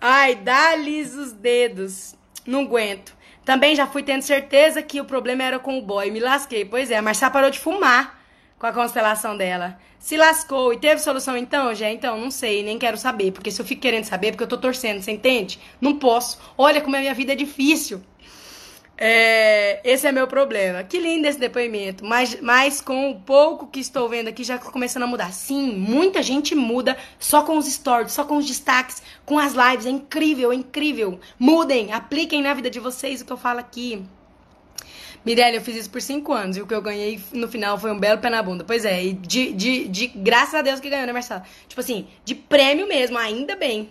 Ai, 0.00 0.36
dá-lhes 0.36 1.14
os 1.14 1.32
dedos. 1.32 2.14
Não 2.46 2.62
aguento. 2.62 3.14
Também 3.44 3.74
já 3.74 3.86
fui 3.86 4.02
tendo 4.02 4.22
certeza 4.22 4.82
que 4.82 5.00
o 5.00 5.04
problema 5.04 5.42
era 5.42 5.58
com 5.58 5.78
o 5.78 5.82
boy. 5.82 6.10
Me 6.10 6.20
lasquei. 6.20 6.64
Pois 6.64 6.90
é, 6.90 6.96
a 6.96 7.02
Marcia 7.02 7.30
parou 7.30 7.50
de 7.50 7.58
fumar 7.58 8.23
com 8.64 8.68
a 8.68 8.72
constelação 8.72 9.36
dela. 9.36 9.76
Se 9.98 10.16
lascou 10.16 10.72
e 10.72 10.78
teve 10.78 10.98
solução 10.98 11.36
então, 11.36 11.74
já? 11.74 11.90
Então, 11.90 12.18
não 12.18 12.30
sei, 12.30 12.62
nem 12.62 12.78
quero 12.78 12.96
saber. 12.96 13.30
Porque 13.30 13.50
se 13.50 13.60
eu 13.60 13.66
fico 13.66 13.82
querendo 13.82 14.04
saber, 14.04 14.28
é 14.28 14.30
porque 14.30 14.44
eu 14.44 14.48
tô 14.48 14.56
torcendo, 14.56 15.02
você 15.02 15.12
entende? 15.12 15.60
Não 15.78 15.98
posso. 15.98 16.38
Olha 16.56 16.80
como 16.80 16.96
a 16.96 17.00
minha 17.00 17.12
vida 17.12 17.34
é 17.34 17.36
difícil. 17.36 18.00
É, 18.96 19.80
esse 19.84 20.06
é 20.06 20.12
meu 20.12 20.26
problema. 20.26 20.82
Que 20.82 20.98
lindo 20.98 21.28
esse 21.28 21.38
depoimento. 21.38 22.06
Mas, 22.06 22.40
mas 22.40 22.80
com 22.80 23.10
o 23.10 23.20
pouco 23.20 23.66
que 23.66 23.80
estou 23.80 24.08
vendo 24.08 24.28
aqui, 24.28 24.42
já 24.42 24.56
começando 24.56 25.02
a 25.02 25.06
mudar. 25.06 25.30
Sim, 25.30 25.76
muita 25.76 26.22
gente 26.22 26.54
muda 26.54 26.96
só 27.18 27.42
com 27.42 27.58
os 27.58 27.66
stories, 27.66 28.12
só 28.12 28.24
com 28.24 28.38
os 28.38 28.46
destaques, 28.46 29.02
com 29.26 29.38
as 29.38 29.52
lives. 29.52 29.84
É 29.84 29.90
incrível, 29.90 30.52
é 30.52 30.54
incrível. 30.54 31.20
Mudem, 31.38 31.92
apliquem 31.92 32.40
na 32.40 32.54
vida 32.54 32.70
de 32.70 32.80
vocês 32.80 33.20
o 33.20 33.26
que 33.26 33.32
eu 33.32 33.36
falo 33.36 33.60
aqui. 33.60 34.06
Mirelle, 35.24 35.56
eu 35.56 35.62
fiz 35.62 35.76
isso 35.76 35.90
por 35.90 36.02
cinco 36.02 36.32
anos 36.32 36.56
e 36.56 36.60
o 36.60 36.66
que 36.66 36.74
eu 36.74 36.82
ganhei 36.82 37.18
no 37.32 37.48
final 37.48 37.78
foi 37.78 37.90
um 37.90 37.98
belo 37.98 38.20
pé 38.20 38.28
na 38.28 38.42
bunda. 38.42 38.62
Pois 38.62 38.84
é, 38.84 39.02
e 39.02 39.12
de, 39.14 39.52
de, 39.52 39.88
de 39.88 40.06
graças 40.08 40.54
a 40.54 40.60
Deus 40.60 40.80
que 40.80 40.90
ganhou, 40.90 41.06
né, 41.06 41.12
Marcela? 41.12 41.42
Tipo 41.66 41.80
assim, 41.80 42.06
de 42.24 42.34
prêmio 42.34 42.86
mesmo, 42.86 43.16
ainda 43.16 43.56
bem. 43.56 43.88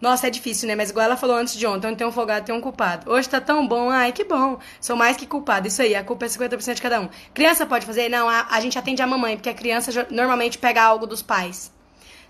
Nossa, 0.00 0.26
é 0.26 0.30
difícil, 0.30 0.68
né? 0.68 0.76
Mas 0.76 0.90
igual 0.90 1.06
ela 1.06 1.16
falou 1.16 1.36
antes 1.36 1.56
de 1.56 1.66
ontem, 1.66 1.88
onde 1.88 1.96
tem 1.96 2.06
um 2.06 2.12
folgado, 2.12 2.46
tem 2.46 2.54
um 2.54 2.60
culpado. 2.60 3.10
Hoje 3.10 3.28
tá 3.28 3.40
tão 3.40 3.66
bom, 3.66 3.90
ai, 3.90 4.12
que 4.12 4.22
bom. 4.22 4.58
Sou 4.80 4.94
mais 4.94 5.16
que 5.16 5.26
culpado. 5.26 5.66
Isso 5.66 5.80
aí, 5.82 5.94
a 5.94 6.04
culpa 6.04 6.26
é 6.26 6.28
50% 6.28 6.74
de 6.74 6.82
cada 6.82 7.00
um. 7.00 7.08
Criança 7.32 7.64
pode 7.66 7.86
fazer? 7.86 8.08
Não, 8.08 8.28
a, 8.28 8.46
a 8.50 8.60
gente 8.60 8.78
atende 8.78 9.02
a 9.02 9.06
mamãe, 9.06 9.36
porque 9.36 9.48
a 9.48 9.54
criança 9.54 10.06
normalmente 10.10 10.58
pega 10.58 10.82
algo 10.82 11.06
dos 11.06 11.22
pais. 11.22 11.72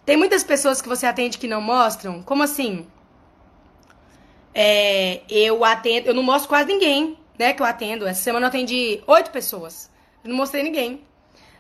Tem 0.06 0.16
muitas 0.16 0.44
pessoas 0.44 0.80
que 0.80 0.88
você 0.88 1.04
atende 1.04 1.36
que 1.36 1.48
não 1.48 1.60
mostram? 1.60 2.22
Como 2.22 2.42
assim? 2.42 2.86
É, 4.54 5.22
eu 5.28 5.64
atendo, 5.64 6.08
eu 6.08 6.14
não 6.14 6.22
mostro 6.22 6.48
quase 6.48 6.68
ninguém 6.68 7.18
né, 7.38 7.52
que 7.52 7.62
eu 7.62 7.66
atendo. 7.66 8.06
Essa 8.06 8.22
semana 8.22 8.46
eu 8.46 8.48
atendi 8.48 9.02
oito 9.06 9.30
pessoas. 9.30 9.90
Não 10.22 10.36
mostrei 10.36 10.62
ninguém. 10.62 11.02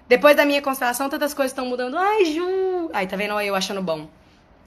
Depois 0.08 0.36
da 0.36 0.44
minha 0.44 0.60
constelação, 0.60 1.08
tantas 1.08 1.32
coisas 1.32 1.52
estão 1.52 1.66
mudando. 1.66 1.96
Ai, 1.96 2.26
Ju! 2.26 2.90
Ai, 2.92 3.06
tá 3.06 3.16
vendo? 3.16 3.40
Eu 3.40 3.54
achando 3.54 3.82
bom. 3.82 4.08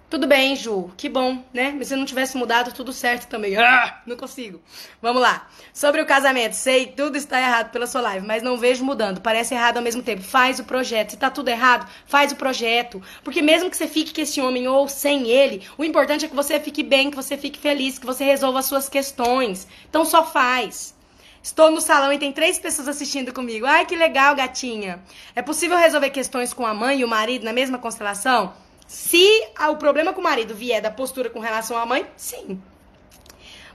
Tudo 0.10 0.26
bem, 0.26 0.56
Ju, 0.56 0.90
que 0.96 1.10
bom, 1.10 1.44
né? 1.54 1.74
Mas 1.78 1.90
se 1.90 1.96
não 1.96 2.06
tivesse 2.06 2.38
mudado, 2.38 2.74
tudo 2.74 2.94
certo 2.94 3.28
também. 3.28 3.58
Ah, 3.58 4.02
não 4.06 4.16
consigo. 4.16 4.62
Vamos 5.02 5.22
lá. 5.22 5.50
Sobre 5.74 6.02
o 6.02 6.06
casamento, 6.06 6.54
sei, 6.54 6.86
tudo 6.86 7.18
está 7.18 7.42
errado 7.42 7.72
pela 7.72 7.86
sua 7.86 8.00
live, 8.00 8.26
mas 8.26 8.42
não 8.42 8.58
vejo 8.58 8.86
mudando. 8.86 9.20
Parece 9.20 9.54
errado 9.54 9.78
ao 9.78 9.84
mesmo 9.84 10.02
tempo. 10.02 10.22
Faz 10.22 10.60
o 10.60 10.64
projeto. 10.64 11.12
Se 11.12 11.18
tá 11.18 11.30
tudo 11.30 11.50
errado, 11.50 11.86
faz 12.06 12.32
o 12.32 12.38
projeto. 12.38 13.04
Porque 13.22 13.42
mesmo 13.42 13.70
que 13.70 13.76
você 13.76 13.86
fique 13.86 14.14
com 14.14 14.22
esse 14.22 14.40
homem 14.40 14.66
ou 14.66 14.88
sem 14.88 15.28
ele, 15.28 15.68
o 15.78 15.84
importante 15.84 16.24
é 16.24 16.30
que 16.30 16.36
você 16.36 16.58
fique 16.58 16.84
bem, 16.84 17.10
que 17.12 17.16
você 17.18 17.36
fique 17.36 17.60
feliz, 17.60 18.00
que 18.00 18.06
você 18.06 18.24
resolva 18.24 18.60
as 18.60 18.66
suas 18.66 18.88
questões. 18.88 19.68
Então 19.90 20.06
só 20.06 20.26
faz. 20.26 20.96
Estou 21.42 21.72
no 21.72 21.80
salão 21.80 22.12
e 22.12 22.18
tem 22.18 22.32
três 22.32 22.60
pessoas 22.60 22.88
assistindo 22.88 23.34
comigo. 23.34 23.66
Ai, 23.66 23.86
que 23.86 23.96
legal, 23.96 24.36
gatinha. 24.36 25.02
É 25.36 25.42
possível 25.42 25.78
resolver 25.78 26.10
questões 26.10 26.54
com 26.54 26.66
a 26.66 26.74
mãe 26.74 27.00
e 27.00 27.06
o 27.06 27.08
marido 27.08 27.46
na 27.46 27.54
mesma 27.54 27.78
constelação? 27.78 28.54
Se 28.88 29.26
o 29.70 29.76
problema 29.76 30.14
com 30.14 30.22
o 30.22 30.24
marido 30.24 30.56
vier 30.56 30.82
da 30.82 30.90
postura 30.90 31.30
com 31.30 31.40
relação 31.40 31.78
à 31.78 31.86
mãe, 31.86 32.06
sim. 32.16 32.62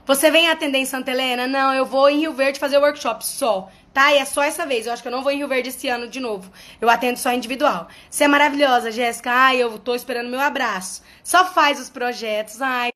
Você 0.05 0.29
vem 0.29 0.49
atender 0.49 0.79
em 0.79 0.85
Santa 0.85 1.11
Helena? 1.11 1.47
Não, 1.47 1.73
eu 1.73 1.85
vou 1.85 2.09
em 2.09 2.19
Rio 2.19 2.33
Verde 2.33 2.59
fazer 2.59 2.77
o 2.77 2.81
workshop 2.81 3.25
só. 3.25 3.69
Tá? 3.93 4.11
E 4.11 4.17
é 4.17 4.25
só 4.25 4.43
essa 4.43 4.65
vez. 4.65 4.85
Eu 4.85 4.91
acho 4.91 5.01
que 5.01 5.07
eu 5.07 5.11
não 5.11 5.21
vou 5.21 5.31
em 5.31 5.37
Rio 5.37 5.47
Verde 5.47 5.69
esse 5.69 5.87
ano 5.87 6.07
de 6.07 6.19
novo. 6.19 6.51
Eu 6.81 6.89
atendo 6.89 7.17
só 7.17 7.31
individual. 7.31 7.87
Você 8.09 8.23
é 8.23 8.27
maravilhosa, 8.27 8.91
Jéssica. 8.91 9.31
Ai, 9.31 9.57
eu 9.57 9.77
tô 9.77 9.93
esperando 9.93 10.29
meu 10.29 10.41
abraço. 10.41 11.03
Só 11.23 11.45
faz 11.45 11.79
os 11.79 11.89
projetos. 11.89 12.59
Ai. 12.61 12.91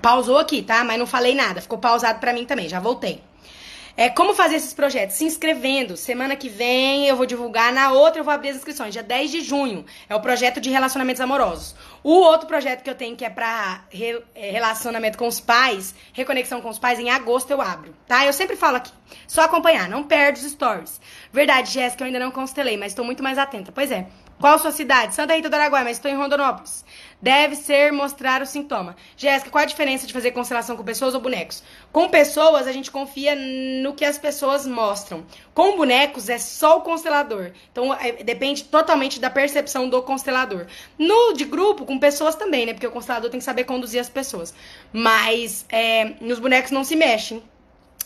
Pausou 0.00 0.38
aqui, 0.38 0.62
tá? 0.62 0.84
Mas 0.84 0.98
não 0.98 1.06
falei 1.06 1.34
nada. 1.34 1.60
Ficou 1.60 1.78
pausado 1.78 2.20
pra 2.20 2.32
mim 2.32 2.46
também. 2.46 2.68
Já 2.68 2.78
voltei. 2.80 3.20
É, 3.96 4.08
como 4.08 4.34
fazer 4.34 4.56
esses 4.56 4.72
projetos? 4.72 5.16
Se 5.16 5.24
inscrevendo. 5.24 5.96
Semana 5.96 6.34
que 6.34 6.48
vem 6.48 7.06
eu 7.06 7.16
vou 7.16 7.26
divulgar, 7.26 7.72
na 7.72 7.92
outra 7.92 8.20
eu 8.20 8.24
vou 8.24 8.32
abrir 8.32 8.50
as 8.50 8.56
inscrições, 8.56 8.92
dia 8.92 9.02
10 9.02 9.30
de 9.30 9.40
junho. 9.40 9.84
É 10.08 10.14
o 10.14 10.20
projeto 10.20 10.60
de 10.60 10.70
relacionamentos 10.70 11.20
amorosos. 11.20 11.74
O 12.02 12.12
outro 12.12 12.46
projeto 12.46 12.82
que 12.82 12.90
eu 12.90 12.94
tenho 12.94 13.16
que 13.16 13.24
é 13.24 13.30
pra 13.30 13.84
re, 13.90 14.22
é, 14.34 14.50
relacionamento 14.50 15.18
com 15.18 15.26
os 15.26 15.40
pais, 15.40 15.94
reconexão 16.12 16.60
com 16.60 16.68
os 16.68 16.78
pais, 16.78 16.98
em 16.98 17.10
agosto 17.10 17.50
eu 17.50 17.60
abro, 17.60 17.94
tá? 18.06 18.26
Eu 18.26 18.32
sempre 18.32 18.56
falo 18.56 18.76
aqui, 18.76 18.90
só 19.28 19.42
acompanhar, 19.42 19.88
não 19.88 20.02
perde 20.04 20.40
os 20.40 20.50
stories. 20.50 21.00
Verdade, 21.32 21.70
Jéssica, 21.70 22.02
eu 22.02 22.06
ainda 22.06 22.18
não 22.18 22.30
constelei, 22.30 22.76
mas 22.76 22.92
estou 22.92 23.04
muito 23.04 23.22
mais 23.22 23.38
atenta. 23.38 23.70
Pois 23.70 23.90
é, 23.92 24.06
Qual 24.42 24.58
sua 24.58 24.72
cidade? 24.72 25.14
Santa 25.14 25.36
Rita 25.36 25.48
do 25.48 25.54
Araguaia, 25.54 25.84
mas 25.84 25.98
estou 25.98 26.10
em 26.10 26.16
Rondonópolis. 26.16 26.84
Deve 27.22 27.54
ser 27.54 27.92
mostrar 27.92 28.42
o 28.42 28.46
sintoma. 28.46 28.96
Jéssica, 29.16 29.48
qual 29.48 29.62
a 29.62 29.66
diferença 29.66 30.08
de 30.08 30.12
fazer 30.12 30.32
constelação 30.32 30.76
com 30.76 30.82
pessoas 30.82 31.14
ou 31.14 31.20
bonecos? 31.20 31.62
Com 31.92 32.08
pessoas, 32.08 32.66
a 32.66 32.72
gente 32.72 32.90
confia 32.90 33.36
no 33.36 33.94
que 33.94 34.04
as 34.04 34.18
pessoas 34.18 34.66
mostram. 34.66 35.24
Com 35.54 35.76
bonecos, 35.76 36.28
é 36.28 36.36
só 36.36 36.78
o 36.78 36.80
constelador. 36.80 37.52
Então, 37.70 37.94
é, 37.94 38.24
depende 38.24 38.64
totalmente 38.64 39.20
da 39.20 39.30
percepção 39.30 39.88
do 39.88 40.02
constelador. 40.02 40.66
No 40.98 41.32
de 41.34 41.44
grupo, 41.44 41.86
com 41.86 41.96
pessoas 41.96 42.34
também, 42.34 42.66
né? 42.66 42.72
Porque 42.72 42.88
o 42.88 42.90
constelador 42.90 43.30
tem 43.30 43.38
que 43.38 43.44
saber 43.44 43.62
conduzir 43.64 44.00
as 44.00 44.08
pessoas. 44.08 44.52
Mas 44.92 45.64
é, 45.68 46.14
nos 46.20 46.40
bonecos 46.40 46.72
não 46.72 46.82
se 46.82 46.96
mexem. 46.96 47.40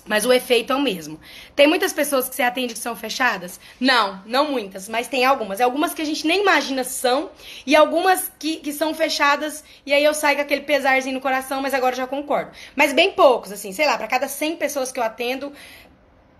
Mas 0.06 0.24
o 0.24 0.32
efeito 0.32 0.72
é 0.72 0.76
o 0.76 0.80
mesmo. 0.80 1.18
Tem 1.54 1.66
muitas 1.66 1.92
pessoas 1.92 2.28
que 2.28 2.34
você 2.36 2.42
atende 2.42 2.74
que 2.74 2.78
são 2.78 2.94
fechadas? 2.94 3.58
Não, 3.80 4.22
não 4.24 4.50
muitas, 4.52 4.88
mas 4.88 5.08
tem 5.08 5.24
algumas. 5.24 5.60
Algumas 5.60 5.92
que 5.92 6.00
a 6.00 6.04
gente 6.04 6.26
nem 6.26 6.42
imagina 6.42 6.84
são, 6.84 7.30
e 7.66 7.74
algumas 7.74 8.30
que, 8.38 8.56
que 8.58 8.72
são 8.72 8.94
fechadas, 8.94 9.64
e 9.84 9.92
aí 9.92 10.04
eu 10.04 10.14
saio 10.14 10.36
com 10.36 10.42
aquele 10.42 10.60
pesarzinho 10.60 11.14
no 11.14 11.20
coração, 11.20 11.60
mas 11.60 11.74
agora 11.74 11.96
já 11.96 12.06
concordo. 12.06 12.52
Mas 12.76 12.92
bem 12.92 13.12
poucos, 13.12 13.50
assim, 13.50 13.72
sei 13.72 13.86
lá, 13.86 13.98
para 13.98 14.06
cada 14.06 14.28
100 14.28 14.56
pessoas 14.56 14.92
que 14.92 15.00
eu 15.00 15.04
atendo, 15.04 15.52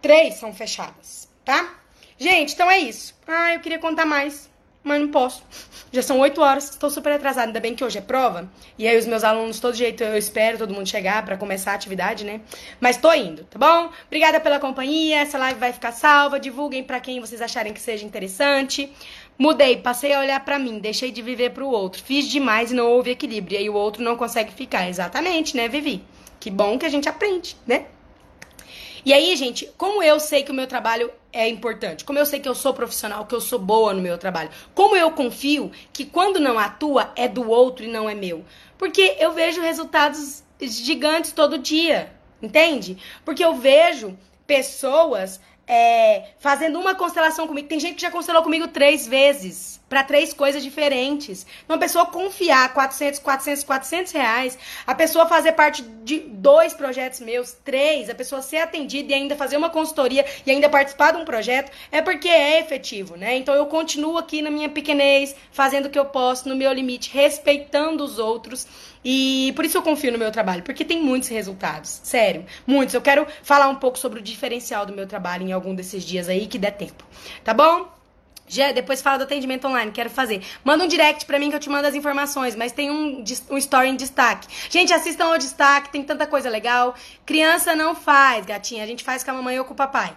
três 0.00 0.34
são 0.34 0.54
fechadas, 0.54 1.28
tá? 1.44 1.74
Gente, 2.16 2.54
então 2.54 2.70
é 2.70 2.78
isso. 2.78 3.14
Ah, 3.26 3.54
eu 3.54 3.60
queria 3.60 3.78
contar 3.78 4.06
mais 4.06 4.48
mas 4.86 5.00
não 5.00 5.08
posso. 5.08 5.42
Já 5.92 6.02
são 6.02 6.18
8 6.20 6.40
horas, 6.40 6.70
estou 6.70 6.90
super 6.90 7.12
atrasada. 7.12 7.48
Ainda 7.48 7.60
bem 7.60 7.74
que 7.74 7.84
hoje 7.84 7.98
é 7.98 8.00
prova. 8.00 8.48
E 8.78 8.86
aí 8.86 8.96
os 8.96 9.06
meus 9.06 9.24
alunos, 9.24 9.60
todo 9.60 9.74
jeito, 9.74 10.02
eu 10.02 10.16
espero 10.16 10.58
todo 10.58 10.72
mundo 10.72 10.88
chegar 10.88 11.24
para 11.24 11.36
começar 11.36 11.72
a 11.72 11.74
atividade, 11.74 12.24
né? 12.24 12.40
Mas 12.80 12.96
tô 12.96 13.12
indo, 13.12 13.44
tá 13.44 13.58
bom? 13.58 13.90
Obrigada 14.06 14.40
pela 14.40 14.58
companhia. 14.58 15.20
Essa 15.20 15.38
live 15.38 15.58
vai 15.58 15.72
ficar 15.72 15.92
salva. 15.92 16.38
Divulguem 16.38 16.84
para 16.84 17.00
quem 17.00 17.20
vocês 17.20 17.40
acharem 17.42 17.72
que 17.72 17.80
seja 17.80 18.04
interessante. 18.04 18.92
Mudei, 19.38 19.76
passei 19.76 20.12
a 20.14 20.20
olhar 20.20 20.44
para 20.44 20.58
mim, 20.58 20.78
deixei 20.78 21.10
de 21.10 21.20
viver 21.20 21.50
pro 21.50 21.68
outro. 21.68 22.02
Fiz 22.02 22.28
demais 22.28 22.70
e 22.72 22.74
não 22.74 22.88
houve 22.88 23.10
equilíbrio. 23.10 23.56
E 23.56 23.58
aí 23.58 23.70
o 23.70 23.74
outro 23.74 24.02
não 24.02 24.16
consegue 24.16 24.52
ficar. 24.52 24.88
Exatamente, 24.88 25.56
né, 25.56 25.68
Vivi? 25.68 26.02
Que 26.40 26.50
bom 26.50 26.78
que 26.78 26.86
a 26.86 26.88
gente 26.88 27.08
aprende, 27.08 27.56
né? 27.66 27.86
E 29.06 29.12
aí, 29.12 29.36
gente, 29.36 29.72
como 29.78 30.02
eu 30.02 30.18
sei 30.18 30.42
que 30.42 30.50
o 30.50 30.54
meu 30.54 30.66
trabalho 30.66 31.12
é 31.32 31.48
importante, 31.48 32.04
como 32.04 32.18
eu 32.18 32.26
sei 32.26 32.40
que 32.40 32.48
eu 32.48 32.56
sou 32.56 32.74
profissional, 32.74 33.24
que 33.24 33.36
eu 33.36 33.40
sou 33.40 33.56
boa 33.56 33.94
no 33.94 34.02
meu 34.02 34.18
trabalho, 34.18 34.50
como 34.74 34.96
eu 34.96 35.12
confio 35.12 35.70
que 35.92 36.04
quando 36.04 36.40
não 36.40 36.58
atua 36.58 37.12
é 37.14 37.28
do 37.28 37.48
outro 37.48 37.84
e 37.84 37.88
não 37.88 38.10
é 38.10 38.16
meu? 38.16 38.44
Porque 38.76 39.16
eu 39.20 39.32
vejo 39.32 39.60
resultados 39.60 40.42
gigantes 40.60 41.30
todo 41.30 41.56
dia, 41.56 42.12
entende? 42.42 42.98
Porque 43.24 43.44
eu 43.44 43.54
vejo 43.54 44.18
pessoas 44.44 45.40
é, 45.68 46.30
fazendo 46.40 46.80
uma 46.80 46.96
constelação 46.96 47.46
comigo. 47.46 47.68
Tem 47.68 47.78
gente 47.78 47.94
que 47.94 48.02
já 48.02 48.10
constelou 48.10 48.42
comigo 48.42 48.66
três 48.66 49.06
vezes 49.06 49.80
para 49.88 50.02
três 50.02 50.32
coisas 50.32 50.62
diferentes. 50.62 51.46
Uma 51.68 51.78
pessoa 51.78 52.06
confiar 52.06 52.72
400, 52.72 53.20
400, 53.20 53.64
400 53.64 54.12
reais, 54.12 54.58
a 54.86 54.94
pessoa 54.94 55.26
fazer 55.26 55.52
parte 55.52 55.82
de 55.82 56.18
dois 56.18 56.74
projetos 56.74 57.20
meus, 57.20 57.52
três, 57.52 58.10
a 58.10 58.14
pessoa 58.14 58.42
ser 58.42 58.58
atendida 58.58 59.12
e 59.12 59.14
ainda 59.14 59.36
fazer 59.36 59.56
uma 59.56 59.70
consultoria 59.70 60.24
e 60.44 60.50
ainda 60.50 60.68
participar 60.68 61.12
de 61.12 61.18
um 61.18 61.24
projeto, 61.24 61.70
é 61.90 62.02
porque 62.02 62.28
é 62.28 62.60
efetivo, 62.60 63.16
né? 63.16 63.36
Então 63.36 63.54
eu 63.54 63.66
continuo 63.66 64.18
aqui 64.18 64.42
na 64.42 64.50
minha 64.50 64.68
pequenez, 64.68 65.34
fazendo 65.52 65.86
o 65.86 65.90
que 65.90 65.98
eu 65.98 66.06
posso, 66.06 66.48
no 66.48 66.56
meu 66.56 66.72
limite, 66.72 67.10
respeitando 67.12 68.04
os 68.04 68.18
outros. 68.18 68.66
E 69.04 69.52
por 69.54 69.64
isso 69.64 69.78
eu 69.78 69.82
confio 69.82 70.10
no 70.10 70.18
meu 70.18 70.32
trabalho, 70.32 70.64
porque 70.64 70.84
tem 70.84 71.00
muitos 71.00 71.28
resultados, 71.28 72.00
sério, 72.02 72.44
muitos. 72.66 72.94
Eu 72.94 73.00
quero 73.00 73.26
falar 73.42 73.68
um 73.68 73.76
pouco 73.76 73.98
sobre 73.98 74.18
o 74.18 74.22
diferencial 74.22 74.84
do 74.84 74.92
meu 74.92 75.06
trabalho 75.06 75.46
em 75.46 75.52
algum 75.52 75.74
desses 75.74 76.04
dias 76.04 76.28
aí 76.28 76.46
que 76.46 76.58
der 76.58 76.72
tempo, 76.72 77.04
tá 77.44 77.54
bom? 77.54 77.95
Já, 78.48 78.72
depois 78.72 79.02
fala 79.02 79.18
do 79.18 79.24
atendimento 79.24 79.66
online, 79.66 79.90
quero 79.90 80.08
fazer. 80.08 80.42
Manda 80.64 80.84
um 80.84 80.88
direct 80.88 81.26
pra 81.26 81.38
mim 81.38 81.50
que 81.50 81.56
eu 81.56 81.60
te 81.60 81.68
mando 81.68 81.88
as 81.88 81.94
informações, 81.94 82.54
mas 82.54 82.72
tem 82.72 82.90
um, 82.90 83.24
um 83.50 83.58
story 83.58 83.88
em 83.88 83.96
destaque. 83.96 84.46
Gente, 84.70 84.92
assistam 84.92 85.26
ao 85.26 85.38
destaque, 85.38 85.90
tem 85.90 86.02
tanta 86.02 86.26
coisa 86.26 86.48
legal. 86.48 86.94
Criança 87.24 87.74
não 87.74 87.94
faz, 87.94 88.46
gatinha, 88.46 88.84
a 88.84 88.86
gente 88.86 89.02
faz 89.02 89.24
com 89.24 89.30
a 89.32 89.34
mamãe 89.34 89.58
ou 89.58 89.64
com 89.64 89.72
o 89.72 89.76
papai. 89.76 90.16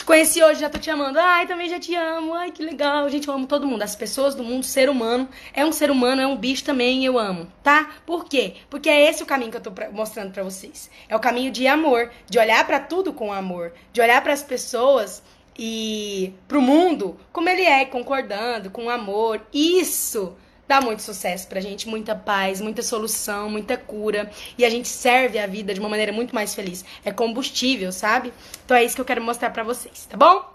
Te 0.00 0.04
conheci 0.04 0.42
hoje, 0.42 0.60
já 0.60 0.70
tô 0.70 0.78
te 0.78 0.88
amando. 0.88 1.18
Ai, 1.18 1.46
também 1.46 1.68
já 1.68 1.78
te 1.78 1.94
amo. 1.94 2.32
Ai, 2.32 2.50
que 2.52 2.62
legal. 2.62 3.08
Gente, 3.10 3.28
eu 3.28 3.34
amo 3.34 3.46
todo 3.46 3.66
mundo. 3.66 3.82
As 3.82 3.94
pessoas 3.94 4.34
do 4.34 4.42
mundo, 4.42 4.64
ser 4.64 4.88
humano. 4.88 5.28
É 5.52 5.62
um 5.62 5.72
ser 5.72 5.90
humano, 5.90 6.22
é 6.22 6.26
um 6.26 6.36
bicho 6.36 6.64
também, 6.64 7.04
eu 7.04 7.18
amo, 7.18 7.46
tá? 7.62 7.90
Por 8.06 8.24
quê? 8.24 8.54
Porque 8.70 8.88
é 8.88 9.10
esse 9.10 9.22
o 9.22 9.26
caminho 9.26 9.50
que 9.50 9.58
eu 9.58 9.60
tô 9.60 9.70
pra, 9.72 9.90
mostrando 9.90 10.32
para 10.32 10.42
vocês. 10.42 10.90
É 11.06 11.14
o 11.14 11.20
caminho 11.20 11.50
de 11.50 11.66
amor, 11.66 12.10
de 12.28 12.38
olhar 12.38 12.66
para 12.66 12.80
tudo 12.80 13.12
com 13.12 13.30
amor, 13.30 13.74
de 13.92 14.00
olhar 14.00 14.22
para 14.22 14.32
as 14.32 14.42
pessoas 14.42 15.22
e 15.58 16.32
pro 16.48 16.60
mundo 16.60 17.18
como 17.32 17.48
ele 17.48 17.62
é, 17.62 17.84
concordando, 17.84 18.70
com 18.70 18.88
amor. 18.88 19.40
Isso 19.52 20.36
dá 20.66 20.80
muito 20.80 21.02
sucesso 21.02 21.48
pra 21.48 21.60
gente, 21.60 21.88
muita 21.88 22.14
paz, 22.14 22.60
muita 22.60 22.80
solução, 22.82 23.50
muita 23.50 23.76
cura. 23.76 24.30
E 24.56 24.64
a 24.64 24.70
gente 24.70 24.88
serve 24.88 25.38
a 25.38 25.46
vida 25.46 25.74
de 25.74 25.80
uma 25.80 25.88
maneira 25.88 26.12
muito 26.12 26.34
mais 26.34 26.54
feliz. 26.54 26.84
É 27.04 27.10
combustível, 27.10 27.90
sabe? 27.90 28.32
Então 28.64 28.76
é 28.76 28.84
isso 28.84 28.94
que 28.94 29.00
eu 29.00 29.04
quero 29.04 29.22
mostrar 29.22 29.50
pra 29.50 29.64
vocês, 29.64 30.06
tá 30.06 30.16
bom? 30.16 30.50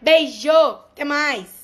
Beijo! 0.00 0.50
Até 0.50 1.04
mais! 1.04 1.61